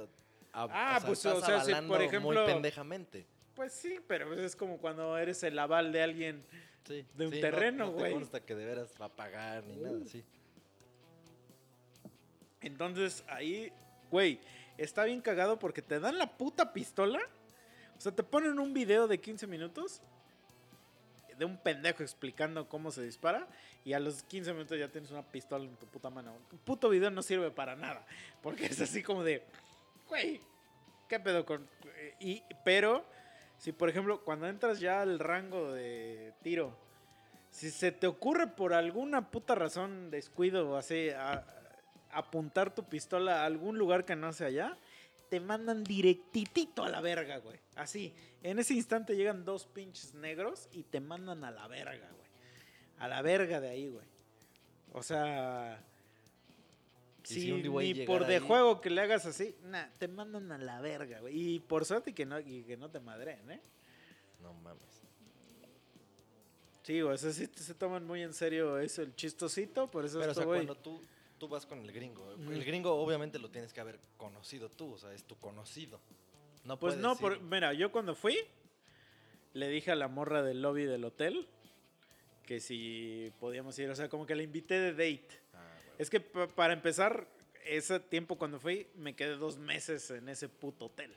[0.54, 3.26] a- Ah, pues, estás o sea, si, por ejemplo- Muy pendejamente.
[3.56, 6.46] Pues sí, pero es como cuando eres el aval de alguien.
[6.88, 8.14] Sí, de un sí, no- terreno, no te güey.
[8.14, 10.24] consta que de veras va a pagar ni nada, sí.
[12.62, 13.72] Entonces ahí,
[14.12, 14.40] güey,
[14.78, 17.20] está bien cagado porque te dan la puta pistola.
[17.98, 20.02] O sea, te ponen un video de 15 minutos
[21.38, 23.48] de un pendejo explicando cómo se dispara.
[23.86, 26.34] Y a los 15 minutos ya tienes una pistola en tu puta mano.
[26.66, 28.06] Puto video no sirve para nada.
[28.42, 29.44] Porque es así como de,
[30.08, 30.42] güey,
[31.08, 31.68] ¿qué pedo con...?
[32.20, 33.06] Y, pero,
[33.58, 36.76] si por ejemplo, cuando entras ya al rango de tiro,
[37.50, 41.10] si se te ocurre por alguna puta razón, descuido o así,
[42.12, 44.78] apuntar tu pistola a algún lugar que no sea allá,
[45.30, 47.60] te mandan directitito a la verga, güey.
[47.76, 48.14] Así,
[48.44, 52.28] en ese instante llegan dos pinches negros y te mandan a la verga, güey.
[53.00, 54.06] A la verga de ahí, güey.
[54.94, 55.84] O sea,
[57.24, 60.52] Y si si ni por de ahí- juego que le hagas así, nah, te mandan
[60.52, 61.56] a la verga, güey.
[61.56, 63.62] Y por suerte que no, y que no te madren, ¿eh?
[64.42, 64.84] No mames.
[66.84, 70.20] Sí, güey, o sea, sí se toman muy en serio eso, el chistosito, por eso
[70.20, 70.60] Pero o esto, sea, güey.
[70.66, 71.02] cuando tú,
[71.38, 72.52] tú vas con el gringo, Ujú.
[72.52, 76.00] el gringo obviamente lo tienes que haber conocido tú, o sea, es tu conocido.
[76.64, 78.38] No Pues puedes no, por- mira, yo cuando fui,
[79.54, 81.48] le dije a la morra del lobby del hotel
[82.46, 85.40] que si podíamos ir, o sea, como que la invité de date.
[85.54, 85.96] Ah, güey.
[86.00, 87.28] Es que pa- para empezar,
[87.66, 91.14] ese tiempo cuando fui, me quedé dos meses en ese puto hotel.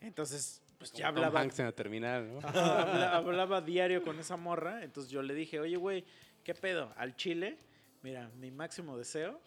[0.00, 2.38] Entonces, pues ya Tom hablaba, Hanks en la terminal, ¿no?
[2.40, 4.82] Ajá, habla- hablaba diario con esa morra.
[4.82, 6.04] Entonces yo le dije, oye, güey,
[6.42, 6.92] ¿qué pedo?
[6.96, 7.56] Al Chile,
[8.06, 9.40] mira, mi máximo deseo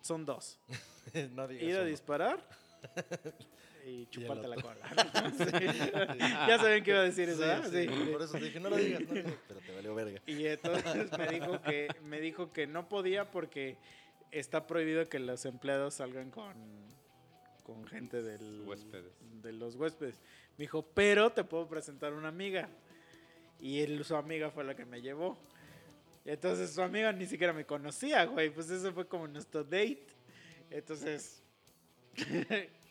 [0.00, 0.60] son dos.
[1.34, 1.88] no digas Ir a uno.
[1.88, 2.38] disparar
[3.86, 4.76] y chuparte la cola.
[5.36, 5.66] Sí.
[6.48, 7.70] ya saben que iba a decir eso, Sí, ¿verdad?
[7.70, 8.12] sí, Sí.
[8.12, 10.20] Por eso te dije, no lo digas, no lo digas, pero te valió verga.
[10.26, 13.76] Y entonces me dijo que me dijo que no podía porque
[14.30, 16.54] está prohibido que los empleados salgan con,
[17.64, 19.12] con gente del, Huéspedes.
[19.42, 20.20] de los huéspedes.
[20.58, 22.68] Me dijo, pero te puedo presentar una amiga.
[23.60, 25.36] Y él, su amiga fue la que me llevó.
[26.24, 28.50] Entonces su amiga ni siquiera me conocía, güey.
[28.50, 30.06] Pues eso fue como nuestro date.
[30.70, 31.42] Entonces,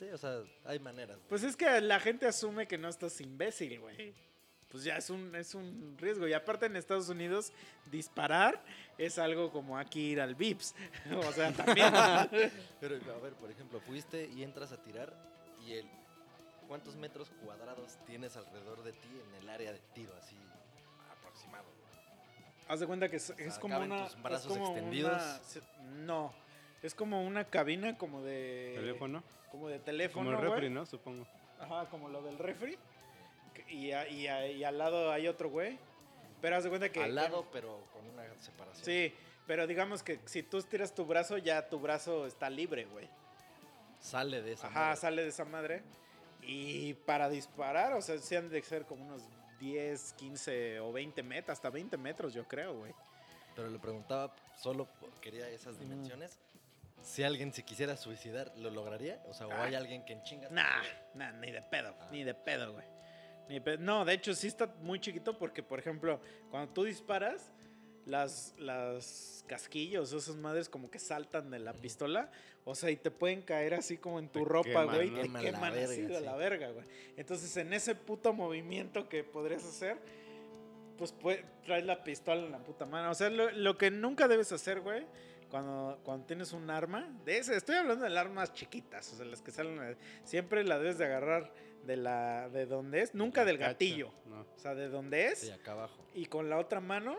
[0.00, 1.18] Sí, o sea, hay maneras.
[1.28, 4.14] pues es que la gente asume que no estás imbécil, güey.
[4.70, 6.26] pues ya es un, es un riesgo.
[6.26, 7.52] Y aparte en Estados Unidos,
[7.90, 8.64] disparar
[8.96, 10.74] es algo como aquí ir al VIPS.
[11.16, 11.92] o sea, también.
[12.80, 15.14] Pero, a ver, por ejemplo, fuiste y entras a tirar
[15.66, 15.86] y el...
[16.66, 20.36] ¿Cuántos metros cuadrados tienes alrededor de ti en el área de tiro, así?
[22.70, 24.04] Haz de cuenta que es, es sea, como ¿caben una.
[24.04, 25.12] tus es brazos como extendidos?
[25.12, 25.62] una- se-
[26.06, 26.32] no.
[26.82, 28.72] Es como una cabina como de.
[28.76, 29.22] Teléfono.
[29.50, 30.30] Como de Como teléfono.
[30.30, 30.50] el güey.
[30.50, 30.86] refri, ¿no?
[30.86, 31.26] Supongo.
[31.58, 32.78] Ajá, como lo del refri.
[33.68, 35.78] Y, a- y, a- y al lado hay otro güey.
[36.40, 37.02] Pero haz de cuenta que.
[37.02, 38.84] Al lado, pero con una separación.
[38.84, 39.12] Sí,
[39.46, 43.08] pero digamos que si tú estiras tu brazo, ya tu brazo está libre, güey.
[43.98, 44.96] Sale de esa Ajá, madre.
[44.96, 45.82] sale de esa madre.
[46.42, 49.22] Y para disparar, o sea, sí han de ser como unos
[49.60, 52.92] 10, 15 o 20 metros, hasta 20 metros, yo creo, güey.
[53.54, 54.88] Pero le preguntaba, solo
[55.20, 56.38] quería esas dimensiones.
[57.02, 59.22] Si alguien se quisiera suicidar, ¿lo lograría?
[59.28, 59.64] O sea, o Ah.
[59.64, 60.50] hay alguien que en chingas.
[60.50, 60.82] Nah,
[61.14, 62.08] nah, ni de pedo, Ah.
[62.10, 62.84] ni de pedo, güey.
[63.48, 66.84] Ni de pe- No, de hecho sí está muy chiquito porque, por ejemplo, cuando tú
[66.84, 67.50] disparas,
[68.10, 72.30] las, las casquillos, esas madres como que saltan de la pistola,
[72.64, 75.42] o sea, y te pueden caer así como en tu Te ropa, güey, te Queman
[75.74, 76.24] la así verga, de sí.
[76.24, 76.84] la verga, güey.
[77.16, 79.98] Entonces, en ese puto movimiento que podrías hacer,
[80.98, 83.10] pues pue- traes la pistola en la puta mano.
[83.10, 85.06] O sea, lo, lo que nunca debes hacer, güey,
[85.50, 89.24] cuando, cuando tienes un arma, de ese, estoy hablando de las armas chiquitas, o sea,
[89.24, 91.52] las que salen, siempre la debes de agarrar
[91.86, 94.42] de la, de donde es, nunca del gatillo, No.
[94.42, 96.04] o sea, de donde es, Sí, acá abajo.
[96.14, 97.16] y con la otra mano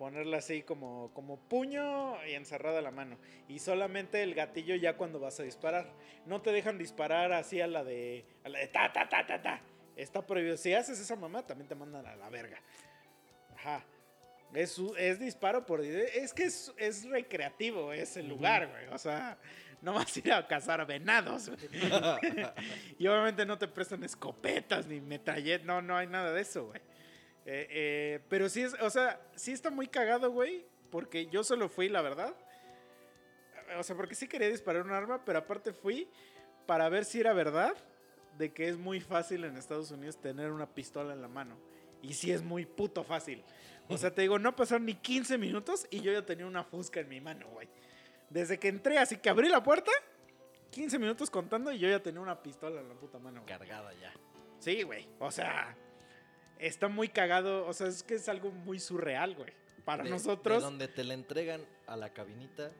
[0.00, 3.18] ponerla así como, como puño y encerrada la mano.
[3.48, 5.92] Y solamente el gatillo ya cuando vas a disparar.
[6.24, 9.42] No te dejan disparar así a la de, a la de ta, ta, ta, ta,
[9.42, 9.60] ta.
[9.96, 10.56] Está prohibido.
[10.56, 12.62] Si haces esa mamá, también te mandan a la verga.
[13.54, 13.84] Ajá.
[14.54, 15.82] Es, es disparo por...
[15.82, 18.86] Es que es, es recreativo ese lugar, güey.
[18.94, 19.36] O sea,
[19.82, 21.60] no vas a ir a cazar venados, güey.
[22.98, 25.66] y obviamente no te prestan escopetas ni metralletas.
[25.66, 26.80] No, no hay nada de eso, güey.
[27.46, 30.64] Eh, eh, pero sí es, o sea, sí está muy cagado, güey.
[30.90, 32.34] Porque yo solo fui, la verdad.
[33.78, 36.08] O sea, porque sí quería disparar un arma, pero aparte fui
[36.66, 37.76] para ver si era verdad
[38.36, 41.56] de que es muy fácil en Estados Unidos tener una pistola en la mano.
[42.02, 43.44] Y sí es muy puto fácil.
[43.88, 47.00] O sea, te digo, no pasaron ni 15 minutos y yo ya tenía una fusca
[47.00, 47.68] en mi mano, güey.
[48.28, 49.90] Desde que entré, así que abrí la puerta,
[50.70, 53.42] 15 minutos contando y yo ya tenía una pistola en la puta mano.
[53.42, 53.58] güey.
[53.58, 54.12] Cargada ya.
[54.60, 55.08] Sí, güey.
[55.18, 55.76] O sea,
[56.60, 57.66] está muy cagado.
[57.66, 59.52] O sea, es que es algo muy surreal, güey.
[59.84, 62.70] Para De- nosotros, De donde te la entregan a la cabinita,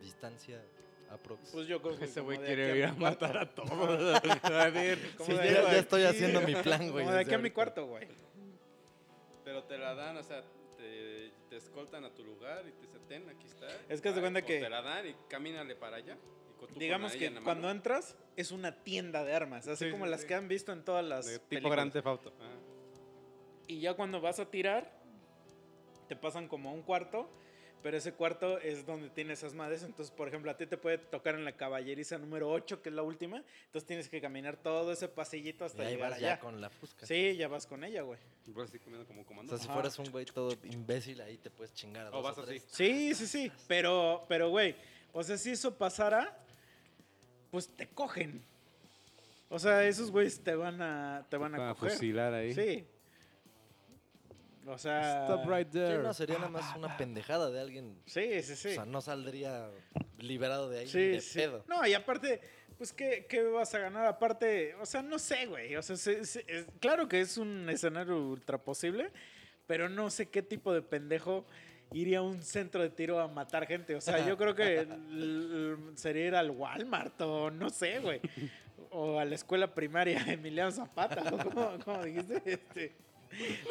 [0.00, 0.62] distancia
[1.10, 1.50] aprox.
[1.52, 3.70] pues yo creo que Ese güey quiere ir a matar a todos.
[4.44, 7.04] a ver, Sí, ya, ya estoy haciendo mi plan, güey.
[7.04, 8.06] Como de aquí a mi cuarto, güey.
[9.44, 10.42] Pero te la dan, o sea,
[10.76, 13.66] te, te escoltan a tu lugar y te dicen, ten, aquí está.
[13.88, 16.16] Es que de Ah, cuenta que- Te la dan y camínale para allá.
[16.74, 20.22] y Digamos que cuando entras es una tienda de armas, así Sí, como sí, las
[20.22, 20.26] sí.
[20.26, 21.76] que han visto en todas las De tipo películas.
[21.76, 22.32] Grand Theft Auto.
[22.40, 22.44] Ah.
[23.66, 24.90] Y ya cuando vas a tirar,
[26.08, 27.28] te pasan como a un cuarto,
[27.82, 29.82] pero ese cuarto es donde tienes esas madres.
[29.82, 32.94] Entonces, por ejemplo, a ti te puede tocar en la caballeriza número 8, que es
[32.94, 33.42] la última.
[33.66, 36.28] Entonces tienes que caminar todo ese pasillito Y hasta ahí llegar vas allá.
[36.36, 37.06] ya con la fusca.
[37.06, 38.18] Sí, ya vas con ella, güey.
[38.46, 39.56] Y vas así comiendo como O comando.
[39.56, 42.42] sea, si fueras un güey todo imbécil, ahí te puedes chingar a O vas o
[42.42, 42.60] así.
[42.66, 43.52] Sí, sí, sí.
[43.68, 44.74] Pero, pero, güey,
[45.12, 46.36] o sea, si eso pasara,
[47.50, 48.42] pues te cogen.
[49.48, 51.92] O sea, esos güeyes te van a, te van a coger.
[51.92, 52.52] fusilar ahí.
[52.52, 52.84] Sí.
[54.66, 55.24] O sea.
[55.24, 56.02] Stop right Sí, there.
[56.02, 57.98] no, sería nada más una pendejada de alguien.
[58.06, 58.68] Sí, sí, sí.
[58.68, 59.70] O sea, no saldría
[60.18, 61.38] liberado de ahí Sí, de sí.
[61.38, 61.64] pedo.
[61.68, 62.40] No, y aparte,
[62.78, 64.06] pues, ¿qué, qué vas a ganar?
[64.06, 65.76] Aparte, o sea, no sé, güey.
[65.76, 69.10] O sea, se- se- es- claro que es un escenario ultra posible,
[69.66, 71.44] pero no sé qué tipo de pendejo
[71.92, 73.94] iría a un centro de tiro a matar gente.
[73.94, 74.86] O sea, yo creo que
[75.94, 78.20] sería ir al Walmart o no sé, güey.
[78.90, 82.42] O a la escuela primaria Emiliano Zapata, o como dijiste.
[82.44, 82.92] Este.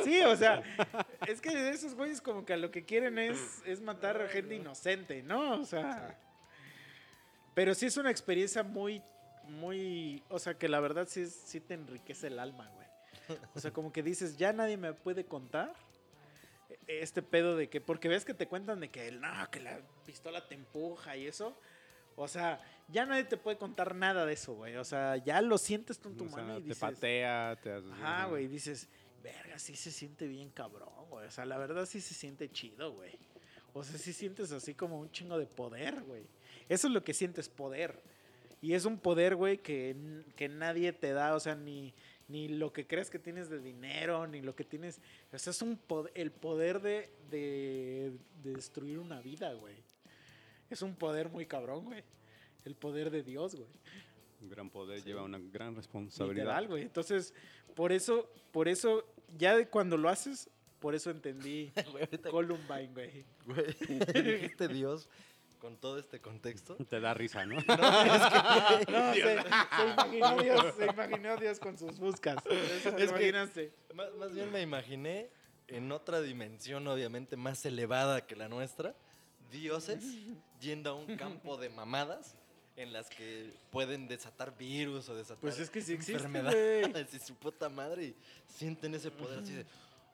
[0.03, 0.61] Sí, o sea,
[1.27, 5.23] es que esos güeyes como que lo que quieren es, es matar a gente inocente,
[5.23, 5.59] ¿no?
[5.61, 6.19] O sea...
[7.55, 9.01] Pero sí es una experiencia muy,
[9.47, 13.39] muy, o sea, que la verdad sí, sí te enriquece el alma, güey.
[13.55, 15.73] O sea, como que dices, ya nadie me puede contar
[16.85, 19.79] este pedo de que, porque ves que te cuentan de que, el, no, que la
[20.05, 21.57] pistola te empuja y eso.
[22.17, 24.75] O sea, ya nadie te puede contar nada de eso, güey.
[24.75, 27.57] O sea, ya lo sientes tú en tu O sea, mano y te dices, patea,
[27.61, 27.91] te haces.
[27.91, 28.89] ajá, güey, dices,
[29.33, 31.27] verga, sí se siente bien cabrón, güey.
[31.27, 33.11] O sea, la verdad sí se siente chido, güey.
[33.73, 36.23] O sea, sí sientes así como un chingo de poder, güey.
[36.69, 38.01] Eso es lo que sientes, poder.
[38.61, 39.95] Y es un poder, güey, que,
[40.35, 41.93] que nadie te da, o sea, ni,
[42.27, 44.99] ni lo que crees que tienes de dinero, ni lo que tienes...
[45.33, 48.13] O sea, es un pod- el poder de, de,
[48.43, 49.75] de destruir una vida, güey.
[50.69, 52.03] Es un poder muy cabrón, güey.
[52.63, 53.69] El poder de Dios, güey.
[54.41, 55.05] Un gran poder Sí.
[55.07, 56.45] lleva una gran responsabilidad.
[56.45, 56.83] Literal, güey.
[56.83, 57.33] Entonces,
[57.75, 59.05] por eso, por eso,
[59.37, 60.49] ya de cuando lo haces,
[60.79, 63.25] por eso entendí Güey, Columbine, güey.
[63.45, 63.65] güey,
[64.23, 65.09] dijiste Dios
[65.59, 66.75] con todo este contexto.
[66.89, 67.55] Te da risa, ¿no?
[67.67, 72.37] No, es que, No, se, se imaginó Dios, se imaginó Dios con sus buscas.
[72.45, 73.73] Eso Es que- imaginaste.
[73.95, 75.29] Más, más bien me imaginé
[75.67, 78.95] en otra dimensión, obviamente más elevada que la nuestra,
[79.49, 80.03] dioses
[80.59, 82.35] yendo a un campo de mamadas
[82.77, 87.19] en las que pueden desatar virus o desatar Pues es que sí existe, enfermedades y
[87.19, 88.15] su puta madre y
[88.47, 89.65] sienten ese poder así de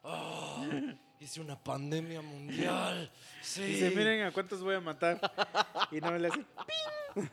[0.04, 3.10] "Ah, hice una pandemia mundial.
[3.42, 3.62] Sí.
[3.64, 5.20] Dice, miren a cuántos voy a matar.
[5.90, 6.44] Y no le hace,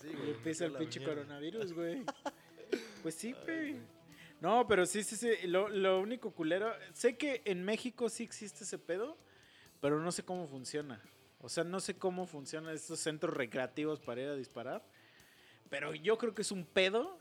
[0.00, 1.14] Sí, y güey, empieza el pinche mierda.
[1.16, 2.02] coronavirus, güey.
[3.02, 3.76] Pues sí, güey.
[4.40, 5.30] No, pero sí, sí, sí.
[5.46, 6.72] Lo, lo único culero.
[6.92, 9.16] Sé que en México sí existe ese pedo,
[9.80, 11.00] pero no sé cómo funciona.
[11.44, 14.82] O sea, no sé cómo funcionan estos centros recreativos para ir a disparar.
[15.68, 17.18] Pero yo creo que es un pedo.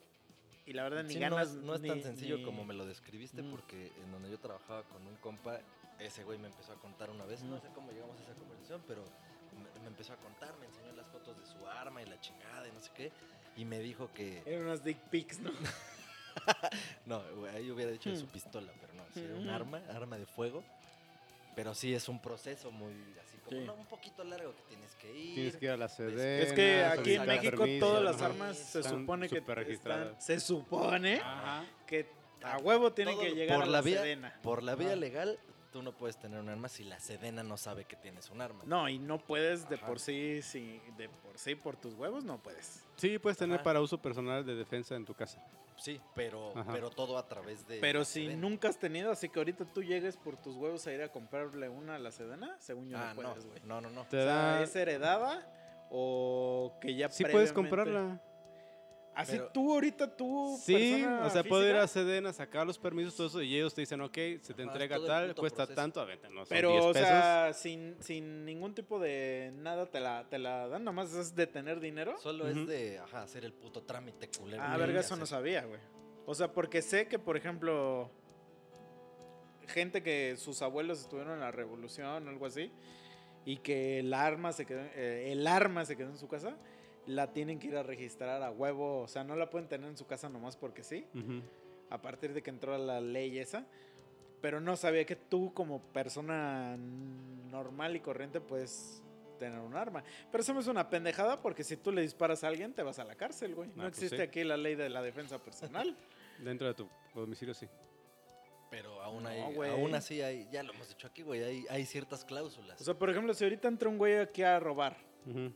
[0.65, 1.49] Y la verdad, ni Sí, no ganas.
[1.49, 3.51] es, no es ni- tan sencillo ni- como me lo describiste, Mm.
[3.51, 5.59] porque en donde yo trabajaba con un compa,
[5.99, 7.61] ese güey me empezó a contar una vez, no Mm.
[7.61, 9.03] sé cómo llegamos a esa conversación, pero
[9.57, 12.65] me, me empezó a contar, me enseñó las fotos de su arma y la chingada
[12.65, 13.11] y no sé qué,
[13.57, 15.51] y me dijo que, Eran unas dick pics, ¿no?
[17.05, 20.17] no, güey, ahí hubiera dicho de su pistola, pero no, sí era un arma, arma
[20.17, 20.63] de fuego,
[21.55, 23.65] pero sí es un proceso muy, así como, Sí.
[23.65, 25.35] no, un poquito largo que tienes que ir.
[25.35, 26.43] Tienes que ir a la sede.
[26.43, 29.43] Es que aquí en México permiso, todas las armas se supone que
[29.73, 31.63] están, se supone Ajá.
[31.87, 32.07] que
[32.43, 34.39] a huevo tienen Todo que llegar por a la la, vía- Sedena.
[34.41, 34.95] Por la vía Ajá.
[34.97, 35.39] legal,
[35.71, 38.63] tú no puedes tener un arma si la sedena no sabe que tienes un arma.
[38.65, 39.87] No, y no puedes de Ajá.
[39.87, 42.83] por sí, sí, de por sí por tus huevos no puedes.
[42.97, 43.63] Sí, puedes tener Ajá.
[43.63, 45.43] para uso personal de defensa en tu casa.
[45.77, 46.71] Sí, pero, Ajá.
[46.73, 47.79] pero todo a través de.
[47.79, 48.41] Pero si Sedena.
[48.41, 51.69] nunca has tenido, así que ahorita tú llegues por tus huevos a ir a comprarle
[51.69, 53.59] una a la Sedena, según yo Ah, no puedes, güey.
[53.63, 54.03] no, no, no.
[54.07, 54.63] Te O sea, da...
[54.63, 55.47] ¿es heredada
[55.89, 58.21] o que ya Sí puedes comprarla.
[59.15, 63.15] Así Pero- tú ahorita, tú, Sí, o sea, puedo ir a Sedena, sacar los permisos,
[63.15, 65.75] todo eso, y ellos te dicen, ok, se te Ajá, entrega tal, cuesta proceso.
[65.75, 67.07] tanto, a ver, no Pero, 10 o pesos.
[67.07, 71.45] sea, sin, sin ningún tipo de nada te la, te la dan, nomás es de
[71.45, 72.17] tener dinero.
[72.17, 74.63] Solo es de ajá, hacer el puto trámite culero.
[74.65, 75.79] Ah, verga, eso no sabía, güey.
[76.25, 78.09] O sea, porque sé que, por ejemplo,
[79.67, 82.71] gente que sus abuelos estuvieron en la revolución o algo así,
[83.45, 86.55] y que el arma se quedó, eh, el arma se quedó en su casa,
[87.07, 89.01] la tienen que ir a registrar a huevo.
[89.01, 91.05] O sea, no la pueden tener en su casa nomás porque sí,
[91.89, 93.65] a partir de que entró la ley esa.
[94.41, 96.75] Pero no sabía que tú, como persona
[97.49, 99.01] normal y corriente, puedes
[99.39, 100.03] tener un arma.
[100.31, 102.99] Pero eso me es una pendejada porque si tú le disparas a alguien, te vas
[102.99, 103.69] a la cárcel, güey.
[103.69, 104.21] No Ah, pues existe sí.
[104.21, 105.95] aquí la ley de la defensa personal.
[106.43, 107.67] Dentro de tu domicilio, sí.
[108.69, 111.85] Pero aún, No, hay, aún así hay, ya lo hemos dicho aquí, güey, hay, hay
[111.85, 112.81] ciertas cláusulas.
[112.81, 114.97] O sea, por ejemplo, si ahorita entra un güey aquí a robar
[115.27, 115.53] Ujú.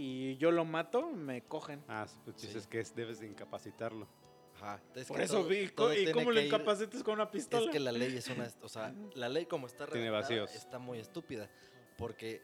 [0.00, 1.82] Y yo lo mato, me cogen.
[1.88, 2.46] Ah, pues Sí.
[2.46, 4.06] dices que es- debes de incapacitarlo.
[4.56, 4.80] Ajá.
[4.94, 7.66] Es Por eso todo- vi, todo ¿y cómo lo incapacitas con una pistola?
[7.66, 10.54] Es que la ley es una, o sea, la ley como está Tiene redactada vacíos.
[10.54, 11.48] está muy estúpida,
[11.96, 12.42] porque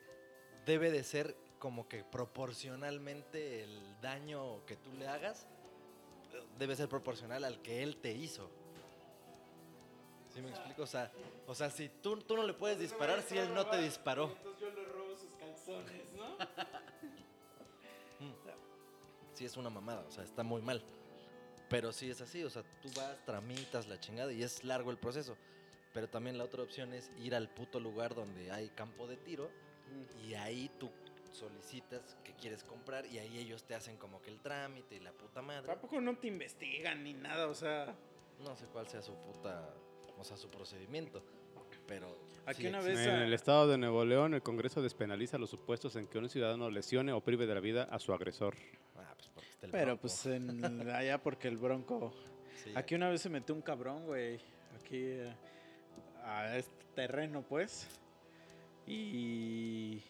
[0.67, 5.47] debe de ser como que proporcionalmente el daño que tú le hagas
[6.59, 8.51] debe ser proporcional al que él te hizo.
[10.33, 10.83] ¿Sí me explico?
[10.83, 11.11] O sea,
[11.47, 14.31] o sea si tú, tú no le puedes disparar si él no te disparó.
[14.37, 16.37] Entonces yo le robo sus calzones, ¿no?
[19.33, 20.83] Sí es una mamada, o sea, está muy mal.
[21.69, 24.99] Pero sí es así, o sea, tú vas, tramitas la chingada y es largo el
[24.99, 25.37] proceso.
[25.93, 29.51] Pero también la otra opción es ir al puto lugar donde hay campo de tiro
[30.25, 30.91] y ahí tú
[31.33, 35.13] solicitas que quieres comprar y ahí ellos te hacen como que el trámite y la
[35.13, 35.67] puta madre.
[35.67, 37.95] Tampoco no te investigan ni nada, o sea...
[38.41, 39.75] No sé cuál sea su puta,
[40.19, 41.23] o sea, su procedimiento,
[41.87, 42.17] pero
[42.47, 43.01] Aquí sí una existe.
[43.01, 46.29] vez- En el estado de Nuevo León, el Congreso despenaliza los supuestos en que un
[46.29, 48.55] ciudadano lesione o prive de la vida a su agresor.
[48.97, 50.01] Ah, pues porque está el Pero Bronco.
[50.03, 52.13] pues en, allá porque el bronco...
[52.63, 54.37] Sí, Aquí una vez se metió un cabrón, güey.
[54.81, 55.35] Aquí eh,
[56.23, 57.87] a este terreno, pues.
[58.87, 60.01] Y...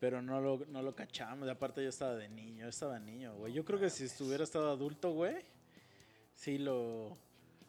[0.00, 1.46] Pero no lo, no lo cachamos.
[1.46, 3.52] y Aparte yo estaba de niño, yo estaba niño, güey.
[3.52, 5.36] Yo creo que si estuviera estado adulto, güey,
[6.34, 7.16] sí lo...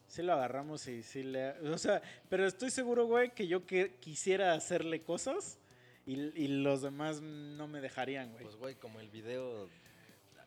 [0.06, 1.50] Sí lo agarramos y sí le...
[1.70, 5.58] O sea, pero estoy seguro, güey, que yo que, quisiera hacerle cosas
[6.06, 8.44] y, y los demás no me dejarían, güey.
[8.44, 9.68] Pues güey, como el video,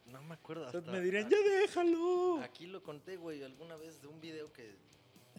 [0.05, 0.67] no me acuerdo.
[0.67, 2.39] Hasta- me dirían, ya déjalo.
[2.43, 4.75] Aquí lo conté, güey, alguna vez de un video que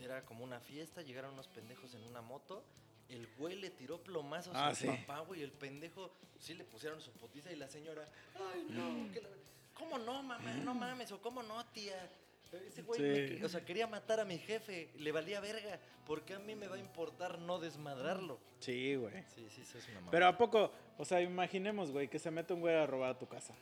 [0.02, 2.62] era como una fiesta, llegaron unos pendejos en una moto,
[3.08, 4.88] el güey le tiró plomazos Ah, a su sí.
[4.88, 9.22] papá, güey, el pendejo sí le pusieron su putiza y la señora, ay, no, que
[9.22, 9.28] la-
[9.74, 10.52] ¿cómo no, mamá?
[10.64, 12.10] No mames, o cómo no, tía.
[12.52, 13.36] Ese güey, me Sí.
[13.36, 16.66] que- o sea, quería matar a mi jefe, le valía verga, porque a mí me
[16.66, 18.38] va a importar no desmadrarlo.
[18.60, 19.22] Sí, güey.
[19.34, 20.10] Sí, sí, eso es una mamada.
[20.10, 23.18] Pero a poco, o sea, imaginemos, güey, que se mete un güey a robar a
[23.18, 23.54] tu casa.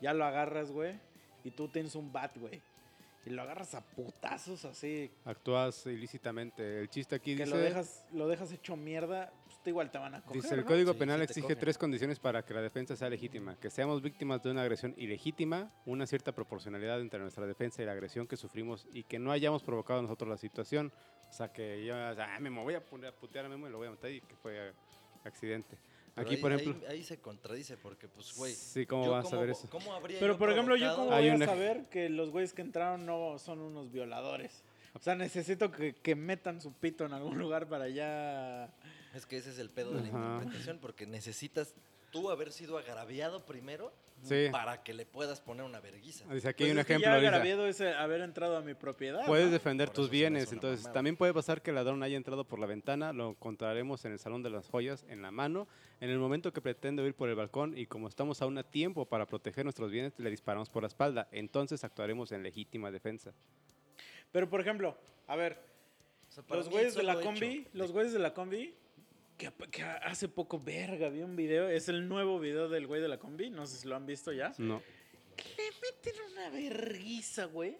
[0.00, 0.98] ya lo agarras, güey,
[1.44, 2.60] y tú tienes un bat, güey.
[3.24, 6.80] Y lo agarras a putazos así, Actúas ilícitamente.
[6.80, 7.56] El chiste aquí que dice...
[7.56, 9.32] lo dejas, lo dejas hecho mierda,
[9.62, 10.66] te igual te van a coger, Dice, el ¿no?
[10.66, 13.56] Código Sí, Penal sí exige tres condiciones para que la defensa sea legítima.
[13.56, 17.92] Que seamos víctimas de una agresión ilegítima, una cierta proporcionalidad entre nuestra defensa y la
[17.92, 20.92] agresión que sufrimos y que no hayamos provocado nosotros la situación.
[21.30, 23.66] O sea, que yo, o sea, ah, Memo, voy a poner a putear a Memo
[23.68, 24.72] y lo voy a matar y que fue
[25.24, 25.78] accidente.
[26.14, 26.88] Pero Aquí, ahí- por ahí- ejemplo...
[26.90, 28.52] Ahí, se contradice porque, pues, güey.
[28.52, 29.66] sí, ¿cómo vas a ver eso?
[29.70, 32.52] ¿Cómo habría Pero yo por ejemplo, yo cómo voy un a saber que los güeyes
[32.52, 34.62] que entraron no son unos violadores.
[34.92, 38.68] O sea, necesito que, que metan su pito en algún lugar para ya...
[39.14, 40.34] Es que ese es el pedo de la Ajá.
[40.34, 41.74] interpretación, porque necesitas
[42.10, 43.92] tú haber sido agraviado primero
[44.22, 44.46] Sí.
[44.52, 46.24] para que le puedas poner una verguiza.
[46.32, 47.10] Dice, aquí Pues hay un es que ejemplo.
[47.10, 49.26] Ya dice, agraviado es eh, haber entrado a mi propiedad.
[49.26, 49.52] Puedes ¿no?
[49.52, 50.92] defender Por tus bienes, entonces mamada.
[50.94, 54.18] también puede pasar que el ladrón haya entrado por la ventana, lo encontraremos en el
[54.20, 55.66] salón de las joyas, en la mano,
[56.00, 59.06] en el momento que pretende huir por el balcón y como estamos aún a tiempo
[59.06, 63.32] para proteger nuestros bienes, le disparamos por la espalda, entonces actuaremos en legítima defensa.
[64.30, 64.96] Pero por ejemplo,
[65.26, 65.58] a ver,
[66.28, 68.74] O sea, los güeyes de la combi, hecho los güeyes de la combi,
[69.36, 73.08] que, que hace poco, verga, vi un video, es el nuevo video del güey de
[73.08, 74.52] la combi, no sé si lo han visto ya.
[74.58, 74.82] No.
[75.36, 77.78] Le meten una verguiza, güey.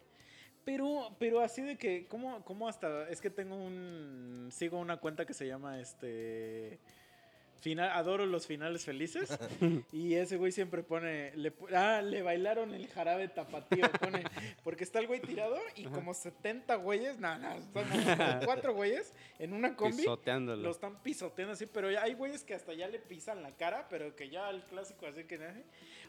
[0.65, 3.09] Pero, pero así de que, ¿cómo, ¿cómo hasta?
[3.09, 4.49] Es que tengo un.
[4.53, 6.79] Sigo una cuenta que se llama este.
[7.63, 9.39] Final, adoro los finales felices.
[9.93, 11.31] y ese güey siempre pone.
[11.37, 13.89] Le, ah, le bailaron el jarabe tapatío.
[14.01, 14.25] Pone,
[14.65, 17.21] porque está el güey tirado y como 70 güeyes.
[17.21, 17.87] No, no, como
[18.45, 19.99] cuatro güeyes en una combi.
[19.99, 20.61] Pisoteándolo.
[20.61, 24.17] Lo están pisoteando así, pero hay güeyes que hasta ya le pisan la cara, pero
[24.17, 25.39] que ya el clásico así que...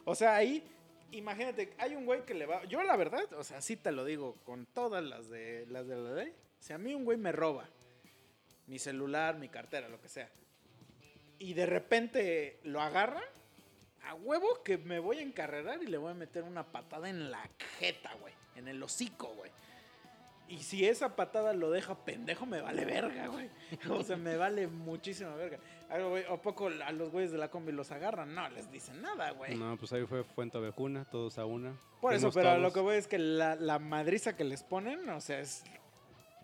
[0.04, 0.60] O sea, ahí,
[1.12, 2.64] imagínate, hay un güey que le va...
[2.64, 5.96] Yo la verdad, o sea, sí te lo digo, con todas las de, las de
[5.98, 6.34] la ley.
[6.58, 7.68] Si a mí un güey me roba
[8.66, 10.28] mi celular, mi cartera, lo que sea,
[11.38, 13.22] y de repente lo agarra,
[14.06, 17.30] a huevo que me voy a encarrerar y le voy a meter una patada en
[17.30, 18.34] la jeta, güey.
[18.56, 19.50] En el hocico, güey.
[20.46, 23.48] Y si esa patada lo deja pendejo, me vale verga, güey.
[23.90, 25.58] O sea, me vale muchísima verga.
[25.88, 28.34] A, ver, güey, ¿a poco a los güeyes de la combi los agarran?
[28.34, 29.54] No les dicen nada, güey.
[29.56, 31.74] No, pues ahí fue Fuente Ovejuna, todos a una.
[32.00, 35.20] Por eso, pero lo que voy es que la, la madriza que les ponen, o
[35.20, 35.64] sea, es,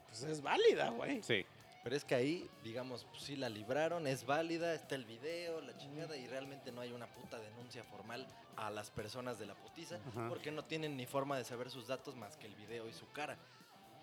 [0.09, 1.22] pues es válida, güey.
[1.22, 1.45] Sí.
[1.82, 5.76] Pero es que ahí, digamos, pues, sí la libraron, es válida, está el video, la
[5.78, 8.26] chingada, y realmente no hay una puta denuncia formal
[8.56, 10.28] a las personas de la putiza, Ajá.
[10.28, 13.10] porque no tienen ni forma de saber sus datos más que el video y su
[13.12, 13.38] cara.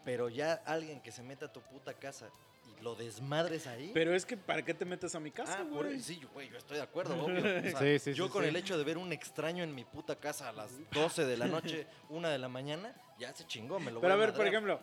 [0.04, 2.30] Pero ya alguien que se meta a tu puta casa
[2.66, 3.92] y lo desmadres ahí.
[3.94, 6.00] Pero es que, ¿para qué te metes a mi casa, Ah, por- güey?
[6.00, 7.36] sí, yo- güey, yo estoy de acuerdo, obvio.
[7.76, 8.50] O sea, Sí, sí, yo sí, con sí.
[8.50, 11.46] el hecho de ver un extraño en mi puta casa a las 12 de la
[11.46, 14.48] noche, 1 de la mañana, ya se chingó, me lo Pero a voy ver, por
[14.48, 14.80] ejemplo,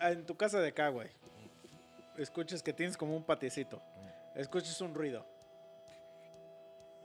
[0.00, 1.08] en- en tu casa de acá, güey,
[2.18, 3.82] escuchas que tienes como un patiecito,
[4.34, 5.26] escuchas un ruido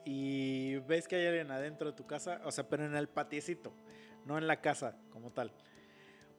[0.05, 3.73] y ves que hay alguien adentro de tu casa, o sea, pero en el patiecito,
[4.25, 5.51] no en la casa como tal.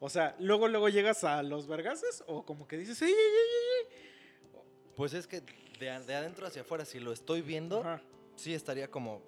[0.01, 4.61] O sea, luego, luego llegas a los vergases o como que dices, ¡ay, ay, ay,
[4.97, 8.01] Pues es que de, de adentro hacia afuera, si lo estoy viendo, Ajá.
[8.37, 9.23] sí estaría como.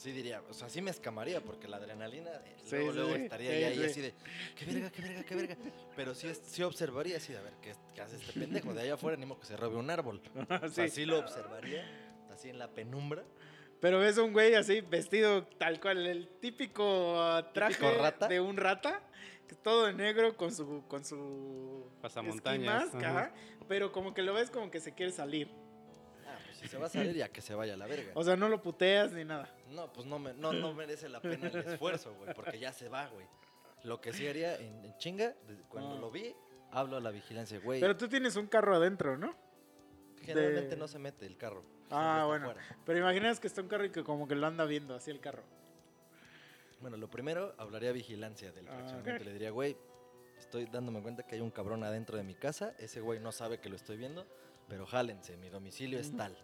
[0.00, 3.14] Sí diría, o sea, sí me escamaría porque la adrenalina eh, Sí, luego, sí, luego
[3.16, 3.84] estaría Sí, ahí sí.
[3.84, 4.14] así de,
[4.56, 5.56] qué verga, qué verga, qué verga.
[5.94, 8.72] Pero sí, es- sí observaría así de, a ver, ¿qué, qué hace este pendejo?
[8.72, 10.22] De allá afuera, ni modo que se robe un árbol.
[10.64, 10.94] O sea, Sí.
[10.94, 11.84] sí lo observaría,
[12.32, 13.24] así en la penumbra.
[13.82, 18.26] Pero ves un güey así, vestido tal cual, el típico ah, traje ¿Típico rata?
[18.26, 19.02] de un rata,
[19.62, 23.08] todo de negro con su con su Pasamontañas, ajá.
[23.10, 23.34] ajá,
[23.68, 25.50] pero como que lo ves como que se quiere salir.
[26.60, 28.12] Si se va a salir, ya que se vaya a la verga.
[28.14, 29.48] O sea, no lo puteas ni nada.
[29.70, 32.88] No, pues no, me- no, no merece la pena el esfuerzo, güey, porque ya se
[32.88, 33.26] va, güey.
[33.84, 35.34] Lo que sí haría en, en chinga,
[35.70, 36.00] cuando Ah.
[36.00, 36.34] lo vi,
[36.70, 37.80] hablo a la vigilancia, güey.
[37.80, 39.34] Pero tú tienes un carro adentro, ¿no?
[40.22, 41.64] Generalmente de- no se mete el carro.
[41.90, 42.52] Ah, bueno.
[42.84, 45.18] Pero imaginas que está un carro y que como que lo anda viendo así el
[45.20, 45.42] carro.
[46.80, 49.24] Bueno, lo primero, hablaría vigilancia del Ah, fraccionamiento.
[49.24, 49.76] Le diría, güey,
[50.38, 52.74] estoy dándome cuenta que hay un cabrón adentro de mi casa.
[52.78, 54.26] Ese güey no sabe que lo estoy viendo,
[54.70, 56.34] pero jálense, mi domicilio es tal.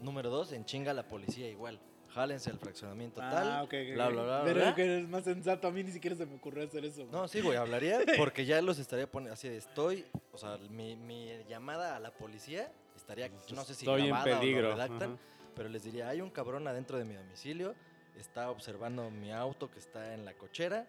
[0.00, 1.78] Número dos, en chinga la policía igual.
[2.08, 3.48] Jálense al fraccionamiento Ah, tal.
[3.64, 4.12] ok, ok, bla, ok.
[4.12, 4.74] bla, bla, Pero bla.
[4.74, 5.68] que eres más sensato.
[5.68, 7.02] A mí ni siquiera se me ocurrió hacer eso.
[7.02, 7.10] güey.
[7.12, 10.96] No, sí, güey, hablaría porque ya los estaría poniendo así de estoy, o sea, mi,
[10.96, 14.72] mi llamada a la policía estaría, no sé si Estoy en grabada o peligro.
[14.72, 15.18] redactan,
[15.54, 17.74] pero les diría, hay un cabrón adentro de mi domicilio,
[18.18, 20.86] está observando mi auto que está en la cochera,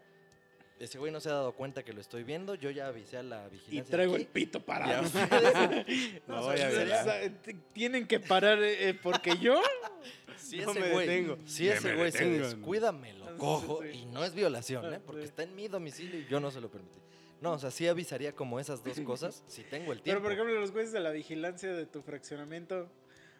[0.79, 3.23] ese güey no se ha dado cuenta que lo estoy viendo, yo ya avisé a
[3.23, 3.91] la Y vigilancia.
[3.91, 5.03] traigo aquí, el pito y parado.
[6.27, 7.31] No, o sea,
[7.73, 9.61] Tienen que parar eh, porque yo.
[10.37, 11.37] si No ese me güey, detengo.
[11.45, 12.41] si ese me güey se detengan.
[12.49, 13.89] descuida, me lo Sí, cojo sí.
[13.99, 14.97] y no es violación, ¿eh?
[14.97, 15.03] Sí.
[15.05, 16.99] porque está en mi domicilio y yo no se lo permití.
[17.41, 20.23] No, o sea, sí avisaría como esas dos cosas si tengo el Pero tiempo.
[20.23, 22.89] por ejemplo, los güeyes de la vigilancia de tu fraccionamiento.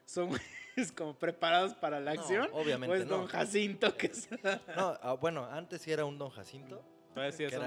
[0.05, 2.49] son güeyes como preparados para la No, acción.
[2.51, 3.17] obviamente o es no.
[3.19, 4.27] Don Jacinto que es...
[4.75, 6.83] No, ah, bueno, antes sí era un don Jacinto.
[7.13, 7.65] Todavía sí que son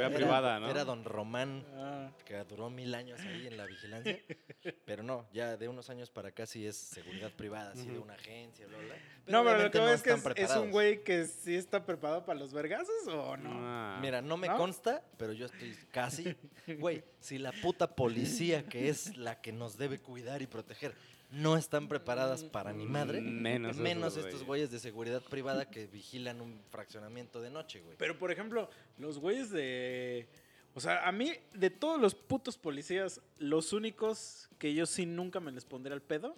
[0.00, 0.70] era- privada, ¿no?
[0.70, 4.18] Era don Román, Ah, que duró mil años ahí en la vigilancia.
[4.84, 8.14] Pero no, ya de unos años para acá sí es seguridad privada, así de una
[8.14, 8.94] agencia, bla, bla.
[9.26, 12.24] no, pero lo que no es que es, es un güey que sí está preparado
[12.24, 13.50] para los vergazos o no.
[13.54, 13.98] Ah.
[14.00, 14.56] Mira, no me ¿No?
[14.56, 16.36] consta, pero yo estoy casi.
[16.78, 20.94] Güey, si la puta policía, que es la que nos debe cuidar y proteger,
[21.30, 24.46] no están preparadas para ni madre, Menos esos menos estos güeyes.
[24.46, 27.96] güeyes de seguridad privada que vigilan un fraccionamiento de noche, güey.
[27.98, 30.28] Pero, por ejemplo, los güeyes de...
[30.74, 35.40] O sea, a mí, de todos los putos policías, los únicos que yo sí nunca
[35.40, 36.36] me les pondré al pedo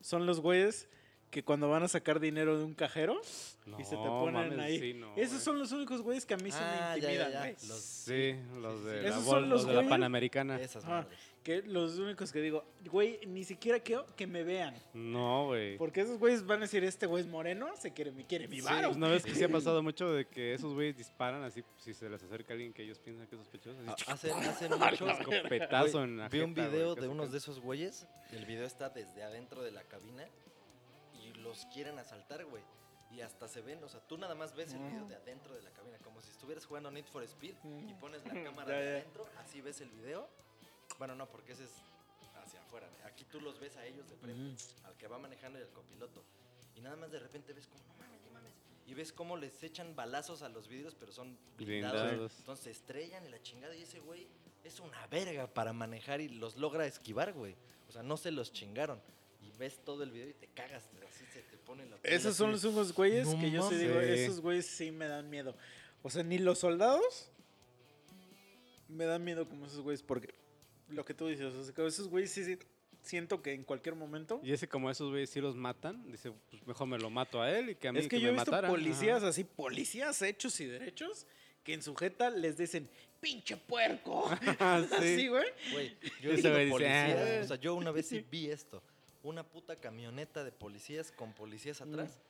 [0.00, 0.88] son los güeyes
[1.30, 3.20] que cuando van a sacar dinero de un cajero
[3.78, 4.80] y se te ponen mames, ahí.
[4.80, 7.12] sí, no, Esos son los únicos güeyes que a mí sí Ah, me ya, ya,
[7.12, 7.38] intimidan, ya.
[7.40, 7.52] güey.
[7.68, 9.02] Los- Sí, los de, sí.
[9.02, 10.60] la, Esos bol- son los los de la Panamericana.
[10.60, 11.18] Esas madres.
[11.50, 14.72] Que los únicos que digo, güey, ni siquiera quiero que me vean.
[14.94, 15.76] No, güey.
[15.78, 18.60] Porque esos güeyes van a decir, este güey es moreno, se quiere, me quiere mi
[18.60, 18.90] Sí, varo.
[18.92, 22.08] una vez que sí ha pasado mucho de que esos güeyes disparan así, si se
[22.08, 23.80] les acerca alguien que ellos piensan que es sospechoso.
[23.80, 27.58] así, Ah, Hace, hace mucho escopetazo en la vi un video de unos de esos
[27.58, 28.06] güeyes.
[28.32, 30.24] y El video está desde adentro de la cabina
[31.20, 32.62] y los quieren asaltar, güey.
[33.10, 35.62] Y hasta se ven, o sea, tú nada más ves el video de adentro de
[35.62, 37.54] la cabina, como si estuvieras jugando Need for Speed
[37.88, 40.28] y pones la cámara de adentro, así ves el video.
[41.00, 41.70] Bueno, no, porque ese es
[42.44, 42.86] hacia afuera.
[43.06, 46.22] Aquí tú los ves a ellos de frente, al que va manejando y al copiloto.
[46.76, 48.52] Y nada más de repente ves como, no mames, no mames.
[48.86, 52.02] Y ves cómo les echan balazos a los vidrios, pero son blindados.
[52.02, 52.38] Blindados.
[52.40, 53.74] Entonces se estrellan y la chingada.
[53.74, 54.28] Y ese güey
[54.62, 57.56] es una verga para manejar y los logra esquivar, güey.
[57.88, 59.00] O sea, no se los chingaron.
[59.40, 60.90] Y ves todo el video y te cagas.
[61.08, 63.76] Así se te pone la piel Esos son los únicos güeyes No que yo sí
[63.76, 65.56] digo, esos güeyes sí me dan miedo.
[66.02, 67.30] O sea, ni los soldados
[68.86, 70.34] me dan miedo como esos güeyes, porque
[70.90, 72.58] lo que tú dices, o sea, que esos güeyes sí, sí
[73.02, 74.40] siento que en cualquier momento...
[74.44, 77.50] Y ese como esos güeyes sí los matan, dice, pues mejor me lo mato a
[77.50, 78.68] él y que a mí Es que, que yo he me visto matara.
[78.68, 79.28] policías Ajá.
[79.28, 81.26] así, policías hechos y derechos,
[81.64, 82.88] que en su jeta les dicen,
[83.20, 84.28] pinche puerco.
[84.58, 85.28] Así, sí.
[85.28, 85.44] güey.
[85.72, 87.18] Güey, yo he dice, policías.
[87.18, 87.44] "Ah".
[87.44, 88.82] O sea, yo una vez sí vi esto.
[89.22, 92.18] Una puta camioneta de policías con policías atrás.
[92.18, 92.26] ¡Ah!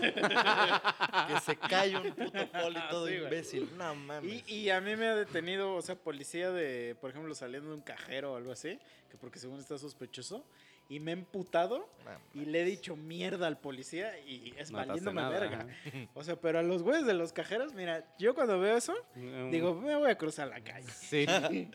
[1.28, 3.70] que se cae un puto poli todo Sí, imbécil.
[3.76, 4.42] No mames.
[4.48, 7.76] Y, y a mí me ha detenido, o sea, policía de, por ejemplo, saliendo de
[7.76, 8.78] un cajero o algo así,
[9.10, 10.44] que porque según está sospechoso,
[10.88, 14.78] y me he emputado No y le he dicho mierda al policía y es No
[14.78, 15.66] valiéndome nada, verga.
[16.14, 19.50] O sea, pero a los güeyes de los cajeros, mira, yo cuando veo eso, Un-
[19.50, 20.88] digo, me voy a cruzar la calle.
[20.88, 21.26] Sí.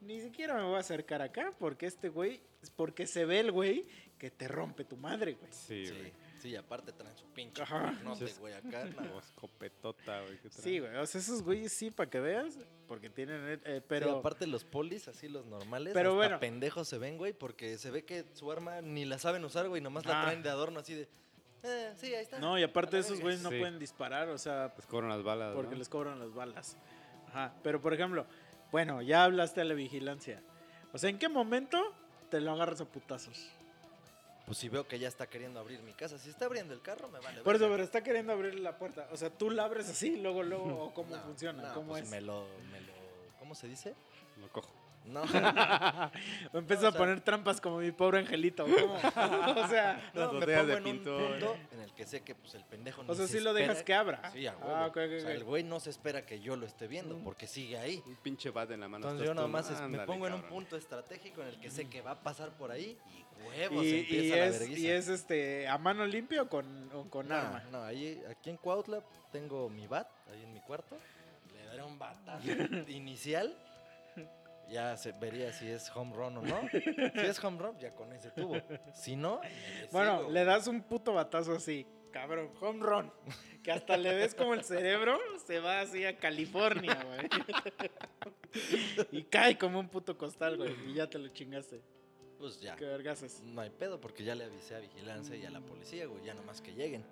[0.00, 2.40] Ni siquiera me voy a acercar acá porque este güey,
[2.76, 3.84] porque se ve el güey
[4.16, 5.50] que te rompe tu madre, güey.
[5.52, 6.04] Sí, Sí, güey.
[6.04, 6.12] sí,
[6.54, 7.80] aparte traen su pinche Ajá.
[7.92, 8.84] cuernote, güey, acá.
[9.14, 9.18] no.
[9.18, 10.38] Escopetota, güey.
[10.50, 14.18] Sí, güey, o sea, esos güeyes sí, para que veas, porque tienen, eh, eh, Pero
[14.18, 16.38] aparte los polis, así los normales, Pero hasta bueno.
[16.40, 19.82] pendejos se ven, güey, porque se ve que su arma ni la saben usar, güey,
[19.82, 20.24] nomás la Ah.
[20.26, 21.08] traen de adorno así de,
[21.62, 22.38] eh, sí, ahí está.
[22.38, 23.22] No, y aparte esos verga".
[23.24, 23.58] güeyes no Sí.
[23.58, 25.78] pueden disparar, o sea, Les cobran las balas, porque ¿no?
[25.78, 26.76] les cobran las balas.
[27.28, 28.24] Ajá, pero por ejemplo,
[28.70, 30.42] bueno, ya hablaste de la vigilancia.
[30.92, 31.78] O sea, ¿en qué momento
[32.30, 33.50] te lo agarras a putazos?
[34.46, 37.08] Pues si veo que ya está queriendo abrir mi casa, si está abriendo el carro,
[37.08, 37.42] me vale.
[37.42, 39.08] Por eso, pero está queriendo abrir la puerta.
[39.10, 42.10] O sea, tú la abres así, luego, luego, cómo No, funciona, no, cómo pues es.
[42.10, 42.92] Me lo, me lo,
[43.40, 43.94] ¿cómo se dice?
[44.40, 44.70] Lo cojo.
[45.06, 45.22] No,
[46.52, 48.64] O empiezo a sea- poner trampas como mi pobre angelito.
[48.64, 48.94] ¿cómo?
[49.64, 52.54] o sea, no, me pongo de en un punto en el que sé que pues
[52.54, 54.30] el pendejo no o sea, se sí lo dejas espera- que abra.
[54.32, 54.74] Sí, a huevo.
[54.74, 57.24] Ah, ok, O sea, el güey no se espera que yo lo esté viendo Mm.
[57.24, 58.02] porque sigue ahí.
[58.06, 59.06] Un pinche bat en la mano.
[59.06, 62.00] Entonces yo nomás es- me pongo en un punto estratégico en el que sé que
[62.02, 64.80] va a pasar por ahí y huevos Y, y empieza la es, vergüenza.
[64.86, 67.62] y es este a mano limpia o con, o con no, arma.
[67.70, 70.96] no, ahí, aquí en Cuautla tengo mi bat, ahí en mi cuarto.
[71.54, 72.46] Le daré un batazo
[72.88, 73.56] inicial.
[74.68, 76.60] Ya se vería si es home run o no.
[76.70, 78.56] Si es home run, ya con ese tubo.
[78.94, 79.40] Si no,
[79.92, 83.12] Bueno, sigo, le das un puto batazo así, cabrón, home run.
[83.62, 87.28] Que hasta le ves como el cerebro se va así a California, güey.
[89.12, 90.74] y cae como un puto costal, güey.
[90.90, 91.80] Y ya te lo chingaste.
[92.38, 92.76] Pues ya.
[92.76, 93.42] Qué vergases.
[93.42, 96.24] No hay pedo porque ya le avisé a vigilancia y a la policía, güey.
[96.24, 97.04] Ya nomás que lleguen.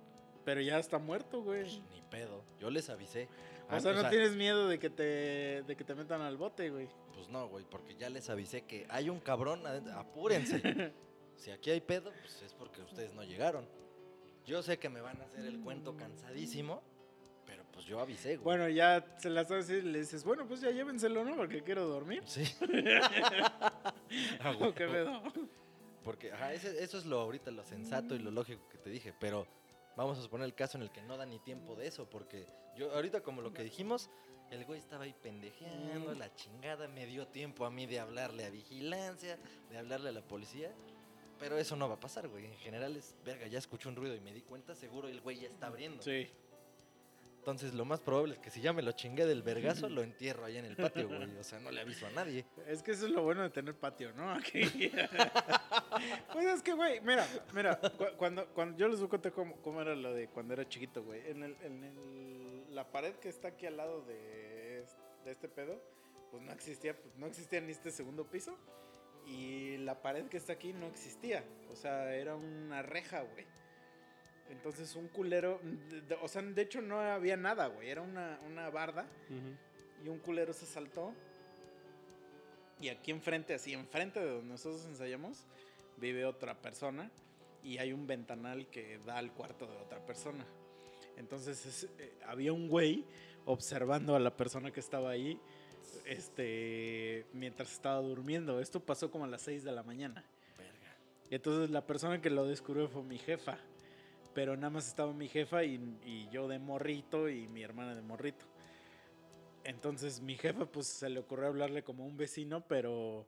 [0.45, 1.65] Pero ya está muerto, güey.
[1.93, 2.45] Ni pedo.
[2.61, 3.29] Yo les avisé.
[3.71, 6.69] O Ah, sea, no tienes miedo de que te, de que te metan al bote,
[6.71, 6.89] güey.
[7.15, 10.61] Pues no, güey, porque ya les avisé que hay un cabrón, adentro, apúrense.
[11.37, 13.67] si aquí hay pedo, pues es porque ustedes no llegaron.
[14.45, 16.83] Yo sé que me van a hacer el cuento cansadísimo,
[17.47, 18.45] pero pues yo avisé, güey.
[18.59, 21.35] Bueno, ya se las haces y le dices, bueno, pues ya llévenselo, ¿no?
[21.37, 22.23] Porque quiero dormir.
[22.27, 22.45] Sí.
[24.41, 25.23] Ah, ¿O qué pedo?
[26.05, 29.13] Porque ajá, ese- eso es lo ahorita lo sensato y lo lógico que te dije,
[29.19, 29.47] pero
[29.97, 32.47] vamos a suponer el caso en el que no da ni tiempo de eso, porque
[32.77, 34.11] yo ahorita como lo que dijimos,
[34.51, 38.51] el güey estaba ahí pendejeando, la chingada, me dio tiempo a mí de hablarle a
[38.51, 39.39] vigilancia,
[39.71, 40.71] de hablarle a la policía,
[41.41, 42.47] Pero eso no va a pasar, güey.
[42.47, 45.41] En general es, verga, ya escuché un ruido y me di cuenta, seguro el güey
[45.41, 46.03] ya está abriendo.
[46.03, 46.29] Sí.
[47.41, 50.47] Entonces lo más probable es que si ya me lo chingué del vergazo, lo entierro
[50.47, 51.37] ahí en el patio, güey.
[51.37, 52.47] O sea, no le aviso a nadie.
[52.67, 54.31] Es que eso es lo bueno de tener patio, ¿no?
[54.33, 54.63] Aquí.
[56.33, 59.57] pues es que, güey, mira, mira, cu- cuando, cuando yo les voy a contar cómo,
[59.57, 61.21] cómo era lo de cuando era chiquito, güey.
[61.31, 62.34] En, el, en el-
[62.75, 65.81] la pared que está aquí al lado de, es- de este pedo,
[66.31, 68.57] pues no existía, pues no existía ni este segundo piso.
[69.27, 71.43] Y la pared que está aquí no existía.
[71.71, 73.47] O sea, era una reja, güey.
[74.51, 77.89] Entonces un culero, de- de- o sea, de hecho no había nada, güey.
[77.89, 79.07] Era una, una barda
[80.05, 81.15] y un culero se saltó.
[82.81, 85.47] Y aquí enfrente, así enfrente de donde nosotros ensayamos,
[85.97, 87.11] vive otra persona
[87.63, 90.45] y hay un ventanal que da al cuarto de otra persona.
[91.17, 93.05] Entonces es- eh, había un güey
[93.47, 95.39] observando a la persona que estaba ahí
[96.07, 98.61] este, mientras estaba durmiendo.
[98.61, 100.25] Esto pasó como a las 6 de la mañana.
[100.59, 100.97] Verga.
[101.31, 103.59] Y entonces la persona que lo descubrió fue mi jefa.
[104.35, 105.75] Pero nada más estaba mi jefa y,
[106.05, 108.45] y yo de morrito y mi hermana de morrito.
[109.65, 113.27] Entonces mi jefa pues se le ocurrió hablarle como a un vecino, pero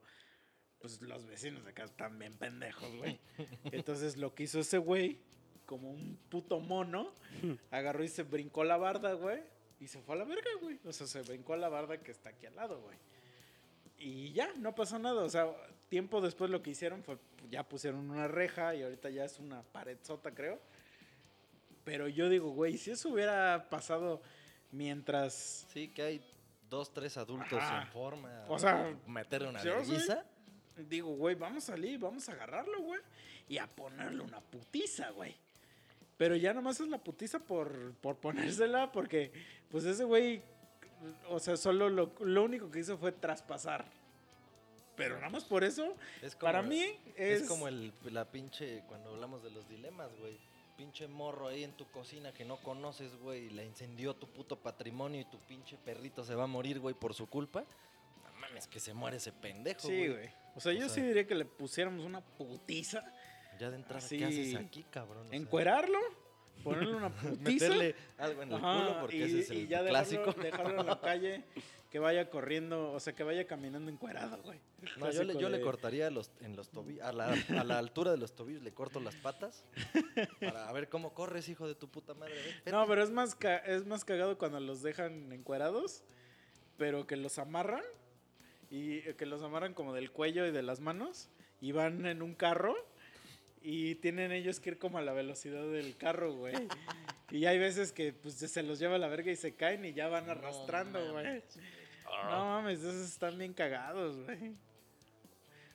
[0.81, 3.19] pues los vecinos de acá están bien pendejos, güey.
[3.73, 5.21] Entonces lo que hizo ese güey,
[5.67, 7.13] como un puto mono,
[7.71, 9.43] agarró y se brincó la barda, güey.
[9.79, 10.79] Y se fue a la verga, güey.
[10.85, 12.97] O sea, se brincó a la barda que está aquí al lado, güey.
[13.99, 15.23] Y ya, no pasó nada.
[15.23, 15.47] O sea,
[15.89, 17.19] tiempo después lo que hicieron fue,
[17.51, 20.61] ya pusieron una reja y ahorita ya es una pared sota, creo.
[21.85, 24.23] Pero yo digo, güey, si eso hubiera pasado
[24.73, 25.67] mientras...
[25.73, 26.23] Sí, que hay
[26.69, 27.83] dos, tres adultos Ajá.
[27.83, 28.45] en forma.
[28.49, 30.25] O sea, meterle una vergüenza.
[30.77, 33.01] Digo, güey, vamos a salir, vamos a agarrarlo, güey.
[33.49, 35.37] Y a ponerle una putiza, güey.
[36.17, 39.33] Pero ya nomás es la putiza por, por ponérsela, porque
[39.71, 40.43] pues ese güey,
[41.29, 43.85] o sea, solo lo, lo único que hizo fue traspasar.
[44.97, 46.83] Pero nada más por eso, Es como, para mí
[47.17, 47.43] es...
[47.43, 50.39] Es como el, la pinche, cuando hablamos de los dilemas, güey.
[50.79, 54.57] Pinche morro ahí en tu cocina que no conoces, güey, y la incendió tu puto
[54.59, 57.61] patrimonio y tu pinche perrito se va a morir, güey, por su culpa.
[57.63, 60.31] No mames, que se muere ese pendejo, Sí, güey.
[60.55, 63.05] O sea, O yo sea- sí diría que le pusiéramos una putiza.
[63.59, 65.27] Ya de entrada, Así, ¿qué haces aquí, cabrón?
[65.27, 65.99] O sea, Encuerarlo,
[66.65, 67.41] ponerle una putiza.
[67.69, 70.33] meterle algo en el Ajá, culo porque y, ese es y el ya clásico.
[70.33, 71.45] Dejarlo, en la calle,
[71.91, 74.61] que vaya corriendo, o sea, que vaya caminando encuerado, güey.
[74.99, 78.11] No, yo le, yo le cortaría los, en los tobillos, a la, a la altura
[78.11, 79.65] de los tobillos le corto las patas
[80.41, 82.35] para ver cómo corres, hijo de tu puta madre.
[82.70, 86.03] No, pero es más, ca- es más cagado cuando los dejan encuerados,
[86.77, 87.83] pero que los amarran
[88.70, 91.31] y eh, que los amarran como del cuello y de las manos
[91.61, 92.74] y van en un carro
[93.69, 96.55] y tienen ellos que ir como a la velocidad del carro, güey.
[97.33, 99.93] Y hay veces que pues se los lleva a la verga y se caen y
[99.93, 101.43] ya van No arrastrando, güey.
[102.25, 104.55] No mames, esos están bien cagados, güey.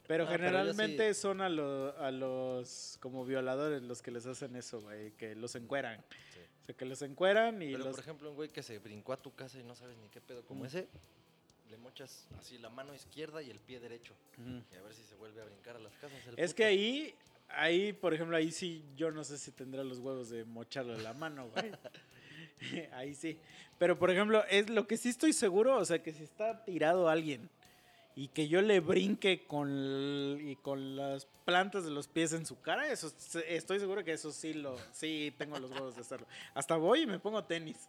[0.08, 4.26] Pero No, pero yo generalmente son a, lo- a los como violadores los que les
[4.26, 6.04] hacen eso, güey, que los encueran.
[6.34, 6.40] Sí.
[6.64, 7.96] O sea, que los encueran y Pero, los...
[7.96, 10.22] por ejemplo, un güey que se brincó a tu casa y no sabes ni qué
[10.22, 10.68] pedo como Mm.
[10.68, 10.88] ese,
[11.70, 14.14] le mochas así la mano izquierda y el pie derecho.
[14.38, 16.18] Y a ver si se vuelve a brincar a las casas.
[16.28, 16.56] el Es puto.
[16.58, 17.16] que ahí,
[17.56, 21.14] ahí, por ejemplo, ahí sí, yo no sé si tendrá los huevos de mocharle la
[21.14, 21.72] mano, güey.
[22.94, 23.38] ahí sí.
[23.78, 27.10] Pero, por ejemplo, es lo que sí estoy seguro, o sea, que si está tirado
[27.10, 27.50] alguien
[28.16, 32.60] y que yo le brinque con, y con las plantas de los pies en su
[32.62, 33.12] cara, eso
[33.48, 36.28] estoy seguro que eso sí lo, sí tengo los huevos de hacerlo.
[36.54, 37.88] Hasta voy y me pongo tenis.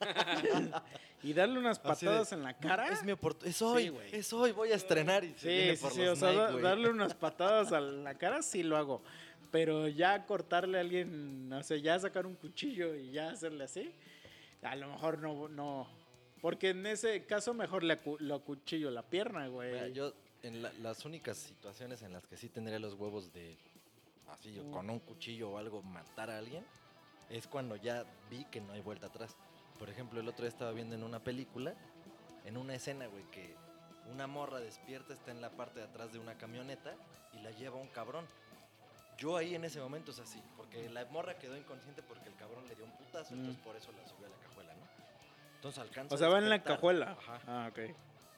[1.22, 2.88] y darle unas de, patadas en la cara.
[2.92, 3.50] Es mi oportunidad.
[3.50, 4.14] Es hoy, güey.
[4.14, 6.48] es hoy, voy a estrenar y se viene Sí, sí, por sí, los o sea,
[6.50, 9.02] Nike, darle unas patadas a la cara sí lo hago.
[9.50, 13.92] Pero ya cortarle a alguien, no sé, ya sacar un cuchillo y ya hacerle así,
[14.62, 15.88] a lo mejor no, no.
[16.40, 19.72] Porque en ese caso mejor le, lo acuchillo la pierna, güey.
[19.72, 20.12] Mira, yo,
[20.42, 23.58] en la- las únicas situaciones en las que sí tendría los huevos de,
[24.30, 24.70] así, yo, Mm.
[24.70, 26.64] con un cuchillo o algo, matar a alguien,
[27.28, 29.36] es cuando ya vi que no hay vuelta atrás.
[29.80, 31.74] Por ejemplo, el otro día estaba viendo en una película,
[32.44, 33.56] en una escena, güey, que
[34.12, 36.94] una morra despierta, está en la parte de atrás de una camioneta
[37.32, 38.26] y la lleva un cabrón.
[39.16, 42.36] Yo ahí en ese momento, o sea, sí, porque la morra quedó inconsciente porque el
[42.36, 43.38] cabrón le dio un putazo, Mm.
[43.40, 44.86] entonces por eso la subió a la cajuela, ¿no?
[45.56, 47.12] Entonces alcanza o a sea, va en la cajuela.
[47.18, 47.40] Ajá.
[47.46, 47.78] Ah, ok.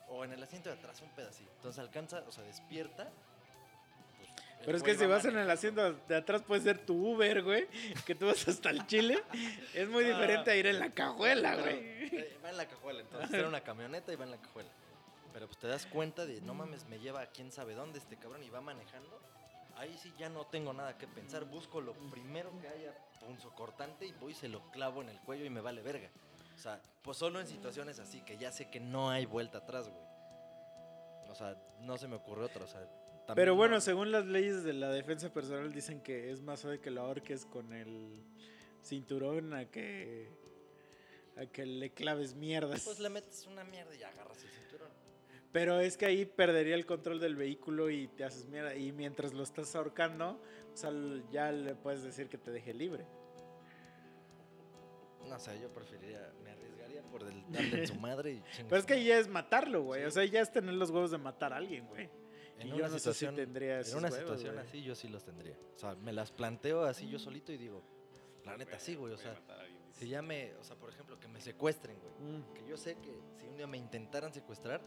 [0.09, 1.51] O en el asiento de atrás, un pedacito.
[1.57, 3.09] Entonces alcanza, o sea, despierta.
[4.65, 7.43] Pero es que si va vas en el asiento de atrás puede ser tu Uber,
[7.43, 7.67] güey,
[8.05, 9.21] que tú vas hasta el Chile.
[9.73, 10.07] Es muy Ah.
[10.09, 11.75] diferente a ir en la cajuela, güey.
[12.15, 14.69] eh, va en la cajuela, entonces era una camioneta y va en la cajuela.
[15.33, 18.17] Pero pues te das cuenta de, no mames, me lleva a quién sabe dónde este
[18.17, 19.19] cabrón y va manejando.
[19.77, 21.45] Ahí sí ya no tengo nada que pensar.
[21.45, 25.43] Busco lo primero que haya punzocortante y voy y se lo clavo en el cuello
[25.45, 26.07] y me vale verga.
[26.55, 29.89] O sea, pues solo en situaciones así que ya sé que no hay vuelta atrás,
[29.89, 30.03] güey.
[31.29, 32.63] O sea, no se me ocurre otra.
[32.63, 32.87] O sea,
[33.25, 36.59] también Pero bueno, no- según las leyes de la defensa personal dicen que es más
[36.61, 38.21] suave que lo ahorques con el
[38.83, 40.29] cinturón a que
[41.37, 42.83] a que le claves mierdas.
[42.85, 44.89] Pues le metes una mierda y agarras el cinturón.
[45.51, 48.75] Pero es que ahí perdería el control del vehículo y te haces mierda.
[48.75, 50.39] Y mientras lo estás ahorcando,
[50.73, 50.91] o sea,
[51.31, 53.05] ya le puedes decir que te deje libre.
[55.27, 58.85] No sé, yo preferiría, me arriesgaría por el- darle en su madre y Pero es
[58.85, 60.01] que ya es matarlo, güey.
[60.01, 60.07] Sí.
[60.07, 62.09] O sea, ya es tener los huevos de matar a alguien, güey.
[62.63, 64.67] En y una yo no sé si situación- tendría En esos una huevos, situación güey.
[64.67, 65.55] así yo sí los tendría.
[65.75, 67.81] O sea, me las planteo así yo solito y digo,
[68.45, 69.13] la neta sí, güey.
[69.13, 69.39] O sea,
[69.91, 72.13] si ya me, o sea, por ejemplo, que me secuestren, güey.
[72.39, 72.53] Mm.
[72.53, 74.81] Que yo sé que si un día me intentaran secuestrar,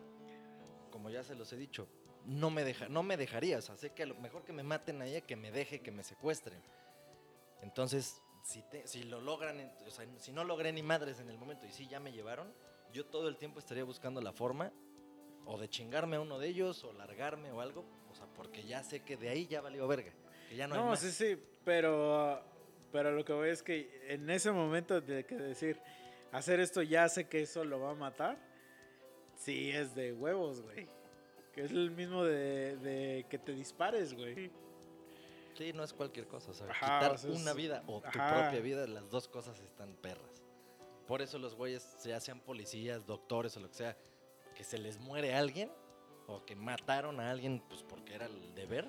[0.90, 1.88] como ya se los he dicho,
[2.26, 3.58] no me, deja, no me dejaría.
[3.58, 5.80] O sea, sé que a lo mejor que me maten a ella que me deje
[5.80, 6.60] que me secuestren.
[7.62, 11.38] Entonces, si, te- si lo logran, o sea, si no logré ni madres en el
[11.38, 12.52] momento y si ya me llevaron,
[12.92, 14.72] yo todo el tiempo estaría buscando la forma
[15.46, 17.84] o de chingarme a uno de ellos o largarme o algo.
[18.10, 20.12] O sea, porque ya sé que de ahí ya valió verga.
[20.48, 21.00] Que ya no, hay No, más.
[21.00, 22.40] sí, sí, pero,
[22.92, 25.78] pero lo que voy es que en ese momento de que decir,
[26.32, 28.38] hacer esto ya sé que eso lo va a matar,
[29.36, 30.88] sí es de huevos, güey.
[31.52, 34.50] Que es el mismo de, de que te dispares, güey.
[35.54, 36.50] Sí, no es cualquier cosa.
[36.50, 38.42] O sea, Ajá, quitar o sea, es- una vida o tu ajá.
[38.42, 40.42] propia vida, las dos cosas están perras.
[41.06, 43.96] Por eso los güeyes, ya sean policías, doctores o lo que sea,
[44.56, 45.70] que se les muere alguien
[46.26, 48.88] o que mataron a alguien pues porque era el deber,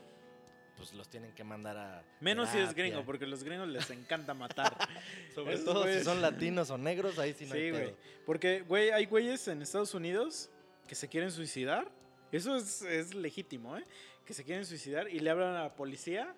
[0.76, 2.04] pues los tienen que mandar a.
[2.22, 2.84] Menos si es terapia.
[2.86, 4.76] gringo, porque los gringos les encanta matar.
[5.36, 7.96] Sobre Esos todo si son latinos o negros, ahí sí no Sí, hay güey.
[8.26, 10.50] Porque, güey, hay güeyes en Estados Unidos
[10.88, 11.92] que se quieren suicidar.
[12.32, 13.84] Eso es, es legítimo, ¿eh?
[14.26, 16.36] Que se quieren suicidar y le hablan a la policía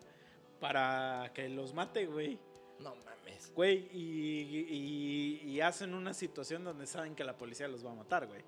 [0.60, 2.38] para que los mate, güey.
[2.80, 3.52] No mames.
[3.56, 7.96] Güey, y, y- y hacen una situación donde saben que la policía los va a
[7.96, 8.42] matar, güey.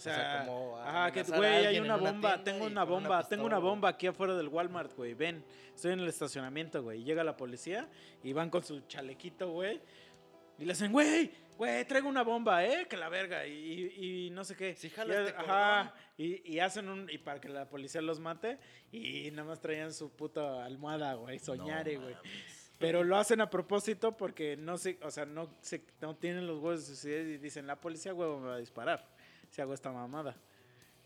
[0.00, 3.28] O sea, sea, como ajá, que güey, hay una bomba, tengo una con una bomba,
[3.28, 5.12] tengo una bomba aquí afuera del Walmart, güey.
[5.12, 5.44] Ven,
[5.74, 7.04] estoy en el estacionamiento, güey.
[7.04, 7.86] Llega la policía
[8.22, 9.78] y van con su chalequito, güey.
[10.58, 13.46] Y le hacen, güey, güey, traigo una bomba, eh, que la verga.
[13.46, 14.74] Y, no sé qué.
[14.74, 15.94] Sí, jalo Y- este ajá.
[16.16, 17.10] Y, y hacen un.
[17.10, 18.58] Y para que la policía los mate.
[18.90, 21.38] Y nada más traían su puta almohada, güey.
[21.38, 22.16] Soñare, No güey.
[22.78, 26.56] Pero lo hacen a propósito porque no se, o sea, no se, no tienen los
[26.56, 29.06] huevos de suicidar y dicen, la policía, huevo, me va a disparar
[29.50, 30.36] si hago esta mamada.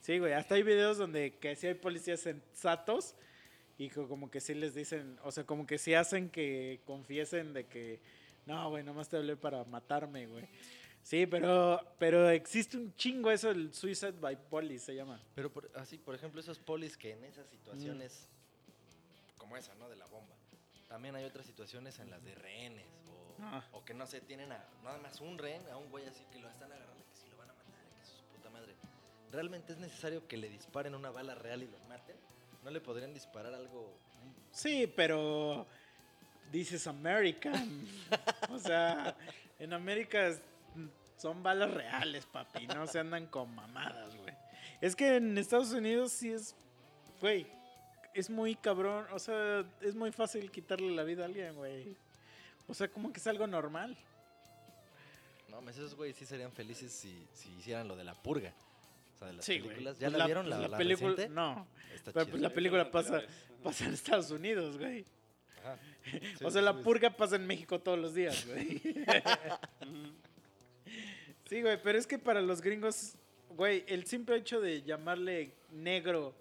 [0.00, 3.14] Sí, güey, hasta hay videos donde que sí hay policías sensatos
[3.78, 7.52] y co- como que sí les dicen, o sea, como que sí hacen que confiesen
[7.54, 8.00] de que,
[8.46, 10.46] no, güey, nomás te hablé para matarme, güey.
[11.02, 15.20] Sí, pero, pero existe un chingo eso, el Suicide by Police se llama.
[15.34, 17.50] Pero por- así, por ejemplo, esos polis que en esas Mm.
[17.50, 18.28] situaciones,
[19.38, 19.88] como esa, ¿no?
[19.88, 20.34] De la bomba.
[20.88, 22.86] También hay otras situaciones en las de rehenes.
[23.08, 23.64] O, Ah.
[23.72, 26.38] o que no sé, tienen a, nada más un rehén, a un güey así que
[26.38, 27.03] lo están agarrando,
[29.35, 32.15] ¿Realmente es necesario que le disparen una bala real y lo maten?
[32.62, 33.93] ¿No le podrían disparar algo?
[34.52, 35.66] Sí, pero
[36.52, 37.85] dices American.
[38.51, 39.16] o sea,
[39.59, 40.32] en América
[41.16, 42.69] son balas reales, papi.
[42.69, 44.32] No se andan con mamadas, güey.
[44.81, 46.55] Es que en Estados Unidos sí es,
[47.20, 47.44] güey,
[48.15, 49.05] es muy cabrón.
[49.11, 51.97] O sea, es muy fácil quitarle la vida a alguien, güey.
[52.69, 53.97] O sea, como que es algo normal.
[55.48, 58.52] No, esos güeyes sí serían felices si, si hicieran lo de la purga.
[59.14, 59.68] O sea, de las Sí, güey.
[59.70, 59.98] películas.
[59.98, 60.50] ¿Ya Pues la, vieron?
[60.50, 61.34] La, la película, reciente?
[61.34, 61.66] no.
[61.94, 62.30] Está pero chida.
[62.32, 63.22] pues la película pasa,
[63.62, 65.04] pasa en Estados Unidos, güey.
[65.60, 65.78] Ajá.
[66.38, 68.82] Sí, o sea, sí, la purga pasa en México todos los días, güey.
[71.48, 73.16] Sí, güey, pero es que para los gringos,
[73.50, 76.34] güey, el simple hecho de llamarle negro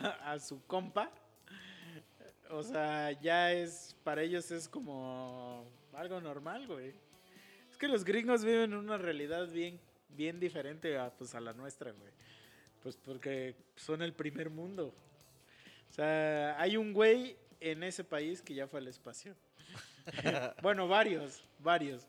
[0.00, 1.10] a, a su compa,
[2.50, 6.92] o sea, ya es, para ellos es como algo normal, güey.
[7.70, 9.78] Es que los gringos viven una realidad bien,
[10.10, 12.12] bien diferente a, pues, a la nuestra, güey.
[12.82, 14.94] Pues porque son el primer mundo.
[15.88, 19.34] O sea, hay un güey en ese país que ya fue al espacio.
[20.62, 22.06] bueno, varios, varios.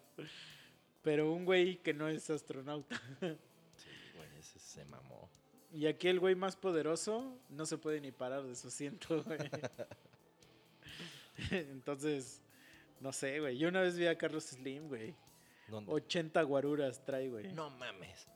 [1.02, 3.02] Pero un güey que no es astronauta.
[3.20, 5.30] Sí, güey, ese se mamó.
[5.72, 9.40] Y aquí el güey más poderoso no se puede ni parar de su asiento, güey.
[11.52, 12.42] Entonces,
[13.00, 13.58] no sé, güey.
[13.58, 15.16] Yo una vez vi a Carlos Slim, güey.
[15.70, 15.92] ¿Dónde?
[15.92, 17.54] 80 guaruras trae, güey.
[17.54, 18.28] No mames.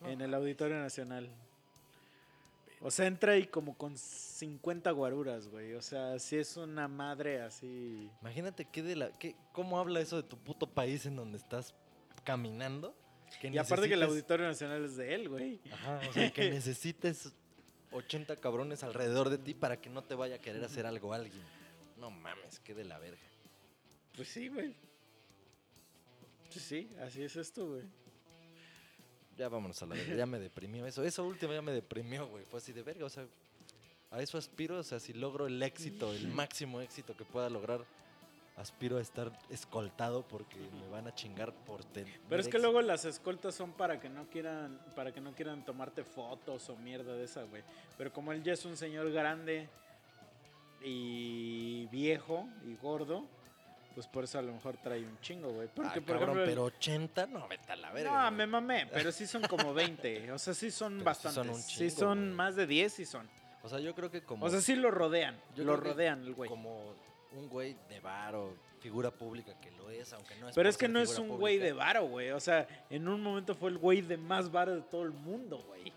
[0.00, 0.34] No en el.
[0.34, 1.28] Auditorio Nacional.
[2.80, 5.72] O sea, entra ahí como con 50 guaruras, güey.
[5.74, 8.10] O sea, si es una madre así.
[8.20, 11.74] Imagínate qué de la, qué, cómo habla eso de tu puto país en donde estás
[12.24, 12.94] caminando.
[13.40, 15.60] Que Y aparte que el Auditorio Nacional es de él, güey.
[15.72, 17.32] Ajá, o sea, que necesites
[17.92, 21.42] 80 cabrones alrededor de ti para que no te vaya a querer hacer algo alguien.
[21.96, 23.22] No mames, qué de la verga.
[24.14, 24.74] Pues sí, güey.
[26.54, 27.82] Sí, sí, así es esto, güey.
[29.36, 31.02] Ya vámonos a la verga, ya me deprimió eso.
[31.02, 32.44] Eso último ya me deprimió, güey.
[32.44, 33.26] Fue así de verga, o sea,
[34.12, 37.84] a eso aspiro, o sea, si logro el éxito, el máximo éxito que pueda lograr,
[38.56, 42.80] aspiro a estar escoltado porque me van a chingar por tener Pero es que luego
[42.82, 47.16] las escoltas son para que no quieran, para que no quieran tomarte fotos o mierda
[47.16, 47.64] de esa, güey.
[47.98, 49.68] Pero como él ya es un señor grande
[50.84, 53.26] y viejo y gordo,
[53.94, 55.68] pues por eso a lo mejor trae un chingo, güey.
[55.68, 58.24] Porque, Ah, por cabrón, ejemplo, el- pero 80, no, vete a la verga.
[58.30, 60.32] no, me mamé, pero sí son como 20.
[60.32, 61.34] O sea, sí son Pero sí bastantes.
[61.34, 63.28] son un sí son más de 10 y son.
[63.62, 65.40] O sea, yo creo que como O sea, sí lo rodean.
[65.54, 66.50] Yo lo rodean el güey.
[66.50, 66.94] como
[67.32, 70.76] un güey de bar o figura pública que lo es, aunque no es Pero es
[70.76, 72.30] que no es un güey de varo, güey.
[72.32, 75.58] O sea, en un momento fue el güey de más varo de todo el mundo,
[75.66, 75.92] güey.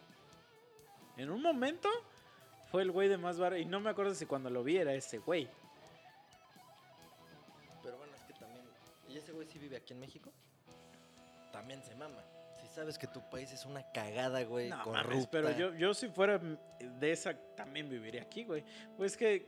[1.17, 1.89] En un momento
[2.71, 3.57] fue el güey de más varo.
[3.57, 5.49] Y no me acuerdo si cuando lo vi era ese güey.
[9.37, 10.31] Güey sí vive aquí en México?
[11.51, 12.23] También se mama.
[12.61, 15.09] Si sabes que tu país es una cagada, güey, No corrupta.
[15.09, 18.63] mames, pero yo, yo si fuera de esa también viviría aquí, güey.
[18.95, 19.47] Pues es que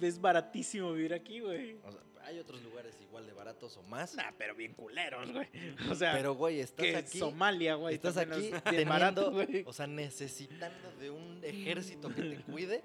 [0.00, 1.76] es baratísimo vivir aquí, güey.
[1.84, 4.14] O sea, hay otros lugares igual de baratos o más.
[4.14, 5.48] Nah, pero bien culeros, güey.
[5.90, 7.18] O sea, pero, güey, estás que aquí.
[7.18, 7.94] Somalia, güey.
[7.96, 9.32] estás aquí teniendo, barato,
[9.66, 12.82] o sea, necesitando de un ejército que te cuide.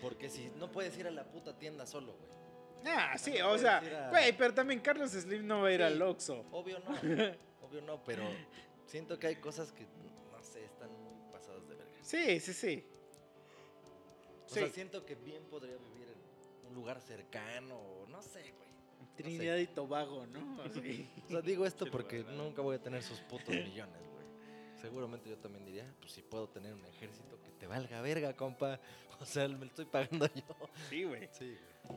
[0.00, 2.39] Porque si no puedes ir a la puta tienda solo, güey.
[2.86, 5.78] Ah, sí, no o sea, a- güey, pero también Carlos Slim no va a ir
[5.80, 5.84] Sí.
[5.84, 6.44] al Oxxo.
[6.52, 6.90] Obvio no,
[7.62, 8.22] obvio no, pero
[8.86, 11.92] siento que hay cosas que, no sé, están muy pasadas de verga.
[12.02, 12.84] Sí, sí, sí.
[14.46, 14.72] O sea, Sí.
[14.74, 16.08] siento que bien podría vivir
[16.62, 17.78] en un lugar cercano,
[18.08, 18.70] no sé, güey.
[19.16, 20.62] Trinidad y Tobago, ¿no?
[20.62, 21.08] Así.
[21.26, 24.09] O sea, digo esto Sí, porque nunca voy a tener sus putos millones, güey.
[24.80, 28.80] Seguramente yo también diría, pues si puedo tener un ejército que te valga verga, compa.
[29.20, 30.70] O sea, me lo estoy pagando yo.
[30.88, 31.28] Sí, güey.
[31.32, 31.54] Sí,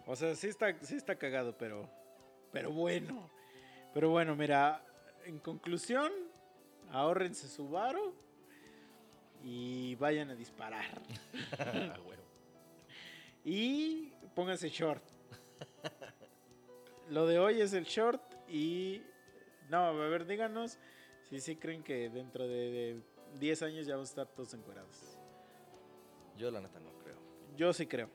[0.08, 1.90] O sea, sí está, sí está cagado, pero,
[2.52, 3.30] pero bueno.
[3.94, 4.84] Pero bueno, mira,
[5.24, 6.12] en conclusión,
[6.92, 8.14] ahórrense su varo
[9.42, 11.02] y vayan a disparar.
[13.46, 15.04] Y pónganse short.
[17.10, 19.02] Lo de hoy es el short y...
[19.70, 20.78] No, a ver, díganos
[21.40, 23.02] si sí creen que dentro de, de
[23.40, 25.18] 10 años ya vamos a estar todos encuerados.
[26.38, 27.18] Yo la neta no creo.
[27.56, 28.10] Yo sí creo.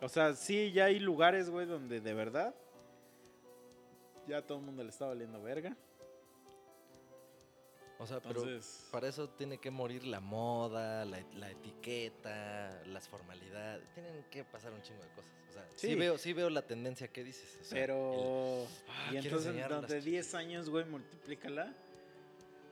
[0.00, 2.54] O sea, sí, ya hay lugares, güey, donde de verdad
[4.26, 5.76] ya todo el mundo le está valiendo verga.
[8.00, 13.08] O sea, pero Entonces, para eso tiene que morir la moda, la, la etiqueta, las
[13.08, 13.92] formalidades.
[13.94, 15.32] Tienen que pasar un chingo de cosas.
[15.48, 15.94] O sea, sí, Sí.
[15.96, 17.58] veo, sí veo la tendencia que dices.
[17.60, 18.66] o sea, el- pero...
[18.88, 21.74] Ah, y quiero entonces durante 10 años, güey, multiplícala.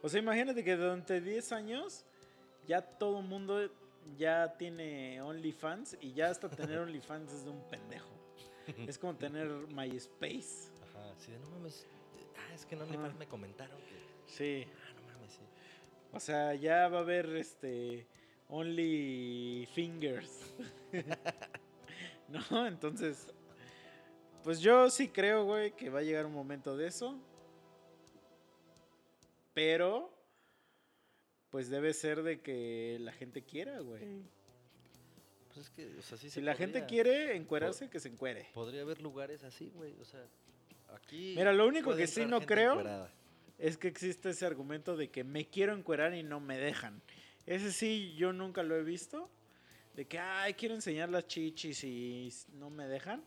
[0.06, 2.04] O sea, imagínate que durante 10 años
[2.68, 3.68] ya todo el mundo
[4.16, 8.08] ya tiene OnlyFans y ya hasta tener OnlyFans es de un pendejo.
[8.86, 10.70] Es como tener MySpace.
[10.84, 11.84] Ajá, sí, no mames.
[12.36, 13.18] Ah, es que no OnlyFans Ah.
[13.18, 14.32] me comentaron que.
[14.32, 14.64] Sí.
[14.68, 15.40] Ah, no mames, sí.
[16.12, 18.06] O sea, ya va a haber este
[18.48, 20.54] Only Fingers.
[22.28, 22.68] ¿No?
[22.68, 23.26] Entonces,
[24.44, 27.18] pues yo sí creo, güey, que va a llegar un momento de eso.
[29.56, 30.14] Pero
[31.48, 34.02] pues debe ser de que la gente quiera, güey.
[35.48, 38.50] Pues es que, o sea, sí Si se la gente quiere encuerarse, que se encuere.
[38.52, 39.98] Podría haber lugares así, güey.
[39.98, 40.22] O sea,
[40.94, 41.32] aquí.
[41.34, 43.10] Mira, lo único que sí no creo encuerada.
[43.56, 47.00] es que existe ese argumento de que me quiero encuerar y no me dejan.
[47.46, 49.30] Ese sí, yo nunca lo he visto.
[49.94, 53.24] De que, ay, quiero enseñar las chichis y no me dejan.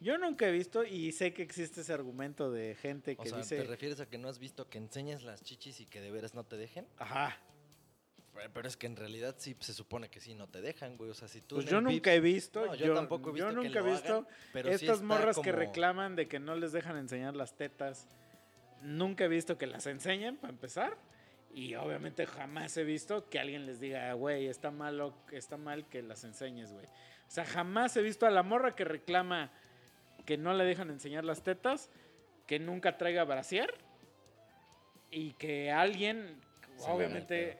[0.00, 3.38] Yo nunca he visto y sé que existe ese argumento de gente O que sea,
[3.38, 6.10] ¿te dice, refieres a que no has visto que enseñes las chichis y que de
[6.10, 6.86] veras no te dejen?
[6.98, 7.36] ajá,
[8.32, 11.10] Pero- Pero es que en realidad sí se supone que sí no te dejan, güey.
[11.10, 11.56] O sea, si tú.
[11.56, 13.80] pues yo nunca Vips- he visto, No, yo, yo tampoco he yo visto que nunca
[13.80, 17.54] he visto hagan, pero estas morras que reclaman de que no les dejan enseñar las
[17.56, 18.06] tetas.
[18.82, 20.96] Nunca he visto que las enseñen, para empezar.
[21.52, 26.00] Y obviamente jamás he visto que alguien les diga, güey, está malo, está mal que
[26.00, 26.86] las enseñes, güey.
[26.86, 29.52] O sea, jamás he visto a la morra que reclama
[30.24, 31.90] que no le dejan enseñar las tetas,
[32.46, 33.72] que nunca traiga brasier
[35.10, 36.40] y que alguien,
[36.76, 37.58] Se obviamente,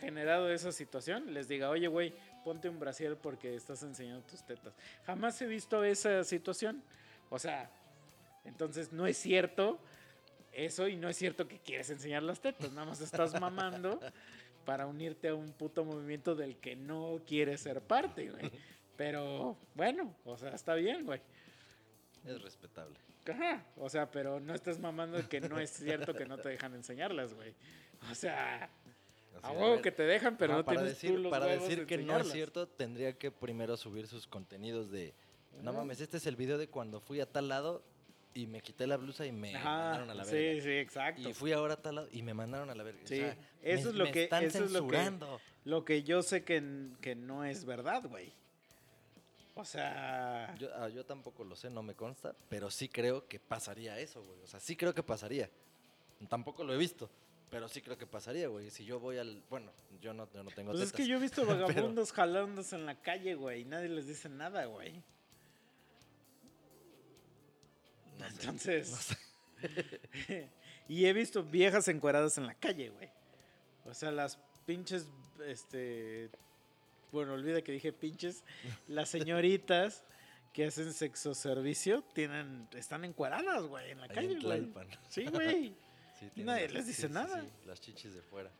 [0.00, 2.12] generado esa situación, les diga, oye, güey,
[2.44, 4.74] ponte un brasier porque estás enseñando tus tetas.
[5.04, 6.82] Jamás he visto esa situación.
[7.28, 7.70] O sea,
[8.44, 9.78] entonces no es cierto
[10.52, 14.00] eso y no es cierto que quieres enseñar las tetas, nada más estás mamando
[14.64, 18.50] para unirte a un puto movimiento del que no quieres ser parte, güey.
[18.96, 21.20] Pero bueno, o sea, está bien, güey.
[22.24, 22.98] Es respetable.
[23.30, 26.74] Ajá, o sea, pero no estás mamando que no es cierto que no te dejan
[26.74, 27.54] enseñarlas, güey.
[28.10, 31.18] O sea, Así, a huevo que te dejan, pero ajá, no para tienes decir, tú
[31.18, 35.14] los Para decir de que no es cierto, tendría que primero subir sus contenidos de.
[35.62, 37.82] No mames, este es el video de cuando fui a tal lado
[38.32, 40.62] y me quité la blusa y me Ajá, mandaron a la sí, verga.
[40.62, 41.28] sí, exacto.
[41.28, 43.00] Y fui ahora a tal lado y me mandaron a la verga.
[43.04, 45.10] O Sí, sea, eso me- es lo me que- están eso es lo que-.
[45.64, 46.62] Lo que yo sé que,
[47.00, 48.32] que no es verdad, güey.
[49.60, 53.38] O sea, Yo, ah, yo tampoco lo sé, no me consta, pero sí creo que
[53.38, 54.40] pasaría eso, güey.
[54.42, 55.50] O sea, sí creo que pasaría.
[56.28, 57.10] Tampoco lo he visto,
[57.50, 58.70] pero sí creo que pasaría, güey.
[58.70, 59.42] Si yo voy al...
[59.50, 59.70] Bueno,
[60.00, 61.04] yo no, yo no tengo pues es tetas.
[61.04, 64.64] que yo he visto vagabundos jalándose en la calle, güey, y nadie les dice nada,
[64.64, 65.02] güey.
[68.18, 70.50] No sé, Entonces, no sé.
[70.88, 73.10] y he visto viejas encueradas en la calle, güey.
[73.84, 75.06] O sea, las pinches,
[75.46, 76.30] este,
[77.12, 78.44] bueno, olvida que dije pinches,
[78.88, 80.04] las señoritas
[80.52, 84.72] que hacen sexo servicio tienen, están encueradas, güey, en la Ahí calle, en güey.
[85.08, 85.74] Sí, güey.
[86.20, 87.40] Sí, Nadie las- les dice sí, nada.
[87.40, 88.50] sí, las chichis de fuera.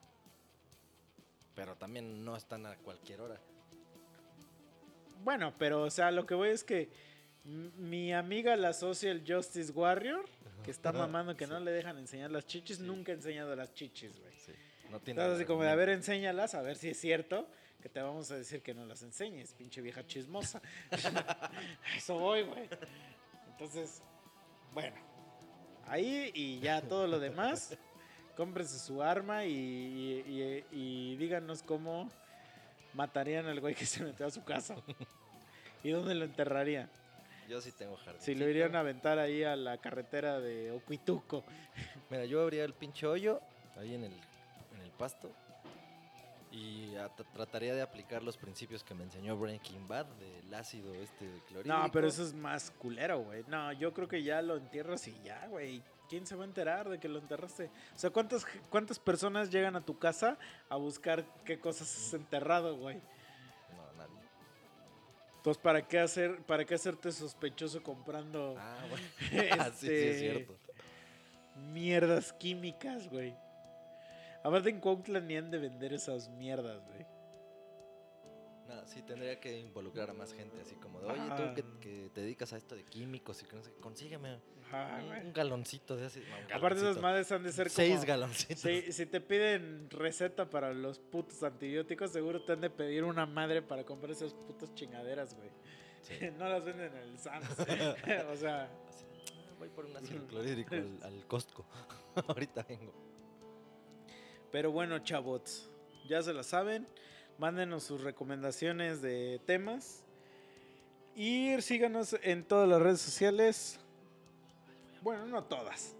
[1.55, 3.39] Pero también no están a cualquier hora.
[5.23, 6.89] Bueno, pero, o sea, lo que voy es que
[7.45, 10.25] mi amiga la Social Justice Warrior,
[10.65, 14.19] que está mamando que no le dejan enseñar las chichis, nunca ha enseñado las chichis,
[14.19, 14.33] güey.
[14.39, 14.53] Sí.
[14.91, 17.47] No tiene Entonces, así como de, a ver, enséñalas, a ver si es cierto,
[17.81, 20.61] que te vamos a decir que no las enseñes, pinche vieja chismosa.
[21.97, 22.69] Eso voy, güey.
[23.53, 24.03] Entonces,
[24.73, 24.97] bueno,
[25.87, 27.77] ahí y ya todo lo demás,
[28.37, 32.11] cómprense su arma y, y- y- y díganos cómo
[32.95, 34.77] matarían al güey que se metió a su casa.
[35.83, 36.91] ¿Y dónde lo enterrarían?
[37.49, 38.21] Yo sí tengo jardín.
[38.23, 41.43] Si lo irían a aventar ahí a la carretera de Ocuituco.
[42.09, 43.41] Mira, yo abría el pinche hoyo
[43.77, 45.33] ahí en el, en el pasto
[46.53, 46.95] y
[47.33, 51.79] trataría de aplicar los principios que me enseñó Breaking Bad del ácido este clorhídrico.
[51.79, 53.45] No, pero eso es más culero, güey.
[53.47, 55.83] No, yo creo que ya lo entierras y ya, güey.
[56.09, 57.71] ¿Quién se va a enterar de que lo enterraste?
[57.95, 62.77] O sea, ¿cuántas, cuántas personas llegan a tu casa a buscar qué cosas has enterrado,
[62.77, 62.97] güey?
[62.97, 64.19] No, nadie.
[65.37, 69.07] Entonces, ¿para qué hacer, para qué hacerte sospechoso comprando Ah, bueno.
[69.61, 70.57] Ah, sí, sí, es Este, cierto.
[71.55, 73.35] mierdas químicas, güey?
[74.43, 77.07] Aparte en Cuautla ni han de vender esas mierdas, güey.
[78.69, 82.11] No, sí, tendría que involucrar a más gente, así como de, oye, tú que, que
[82.15, 84.39] te dedicas a esto de químicos y que no sé, consígueme
[84.69, 86.23] Ajá, un, galoncito de así.
[86.49, 87.75] no, Aparte esas madres han de ser como...
[87.75, 88.61] Seis galoncitos.
[88.61, 93.27] Si, si te piden receta para los putos antibióticos, seguro te han de pedir una
[93.27, 95.51] madre para comprar esas putas chingaderas, güey.
[96.03, 96.15] Sí.
[96.39, 97.51] No las venden en el Sam's.
[98.33, 98.69] o sea, "Ah,
[99.59, 101.67] Voy por un ácido clorhídrico al, al Costco.
[102.29, 102.95] Ahorita vengo.
[104.51, 105.71] Pero bueno, chavots,
[106.09, 106.87] ya se la saben.
[107.39, 110.05] Mándenos sus recomendaciones de temas.
[111.15, 113.81] Y síganos en todas las redes sociales.
[115.03, 115.97] Bueno, no todas.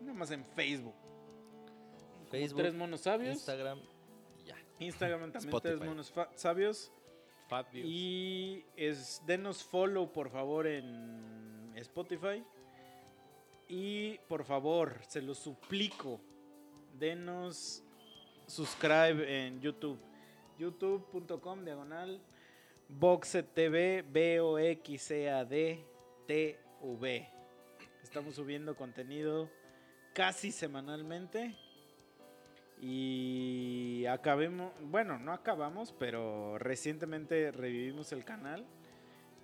[0.00, 0.94] Nada más en Facebook.
[2.08, 3.34] Como Facebook, Tres monos sabios.
[3.34, 3.80] Instagram
[4.44, 4.56] ya.
[4.78, 5.76] Instagram también Spotify.
[5.76, 6.92] tres monos sabios.
[7.48, 7.66] Fat.
[7.74, 12.44] Y es, denos follow, por favor, en Spotify.
[13.68, 16.20] Y por favor, se lo suplico,
[17.02, 17.82] denos
[18.46, 19.98] subscribe en YouTube.
[20.56, 22.22] youtube.com diagonal
[22.88, 25.84] Boxet TV, B-O-X-E-A-D
[26.28, 27.28] T-V.
[28.04, 29.50] Estamos subiendo contenido
[30.14, 31.56] casi semanalmente.
[32.80, 38.64] Y acabemos, bueno, no acabamos, pero recientemente revivimos el canal.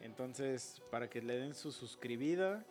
[0.01, 2.65] Entonces, para que le den su suscribida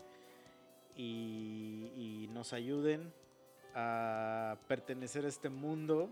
[0.95, 3.11] y nos ayuden
[3.79, 6.09] a pertenecer a este mundo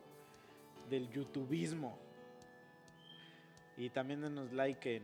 [0.87, 1.97] del youtubismo.
[3.75, 5.03] Y también denos like en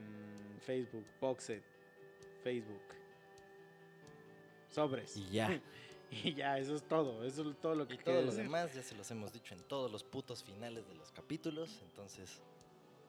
[0.62, 1.64] Facebook, Boxet,
[2.44, 2.84] Facebook.
[4.70, 5.18] Sobres.
[5.18, 5.60] Y ya.
[6.12, 7.24] Y ya, eso es todo.
[7.24, 9.62] Eso es todo lo que Y todo lo demás ya se los hemos dicho en
[9.64, 11.82] todos los putos finales de los capítulos.
[11.86, 12.42] Entonces,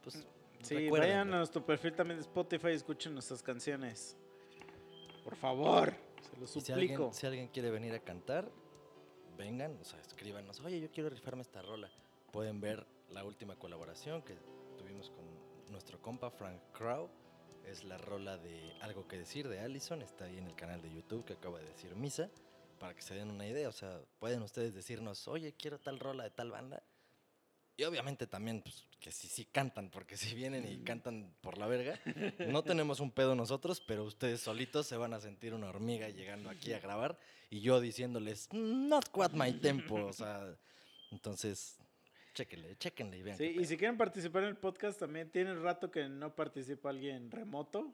[0.04, 0.24] pues.
[0.62, 4.16] Sí, vayan a nuestro perfil también de Spotify y escuchen nuestras canciones.
[5.24, 6.74] Por favor, se lo Y si suplico.
[6.74, 8.48] alguien, si alguien quiere venir a cantar,
[9.36, 10.60] vengan, o sea, escríbanos.
[10.60, 11.90] Oye, yo quiero rifarme esta rola.
[12.32, 14.36] Pueden ver la última colaboración que
[14.78, 15.24] tuvimos con
[15.70, 17.10] nuestro compa Frank Crow.
[17.66, 20.02] Es la rola de Algo que decir de Allison.
[20.02, 22.30] Está ahí en el canal de YouTube que acaba de decir Misa.
[22.78, 23.68] Para que se den una idea.
[23.68, 26.82] O sea, pueden ustedes decirnos, oye, quiero tal rola de tal banda.
[27.76, 31.66] Y obviamente también, pues, que sí, sí cantan, porque si vienen y cantan por la
[31.66, 31.98] verga,
[32.48, 36.50] no tenemos un pedo nosotros, pero ustedes solitos se van a sentir una hormiga llegando
[36.50, 37.18] aquí a grabar
[37.50, 40.56] y yo diciéndoles, not quite my tempo, o sea,
[41.10, 41.78] entonces,
[42.34, 43.38] chéquenle, chéquenle y vean.
[43.38, 47.30] Sí, y si quieren participar en el podcast también, tiene rato que no participa alguien
[47.30, 47.92] remoto.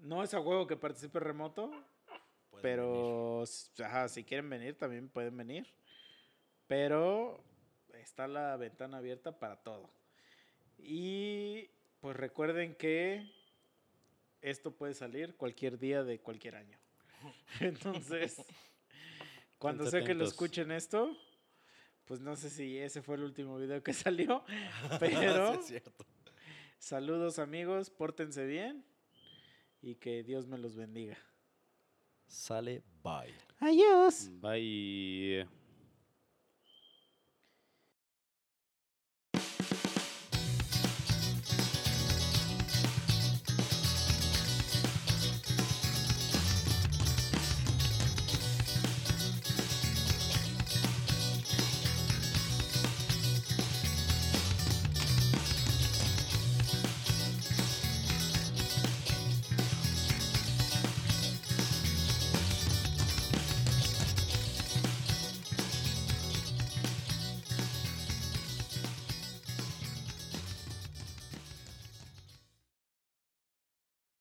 [0.00, 1.70] No es a huevo que participe remoto,
[2.50, 3.44] Pueden pero
[3.82, 5.66] ajá, si quieren venir también pueden venir.
[6.66, 7.42] Pero
[8.06, 9.90] está la ventana abierta para todo.
[10.78, 11.68] Y
[12.00, 13.28] pues recuerden que
[14.40, 16.78] esto puede salir cualquier día de cualquier año.
[17.60, 18.36] Entonces,
[19.58, 21.16] cuando sé que lo escuchen esto,
[22.04, 24.44] pues no sé si ese fue el último video que salió,
[25.00, 26.06] pero Sí, es cierto.
[26.78, 28.84] Saludos amigos, pórtense bien
[29.82, 31.18] y que Dios me los bendiga.
[32.28, 33.34] Sale, bye.
[33.58, 34.30] Adiós.
[34.40, 35.65] Bye.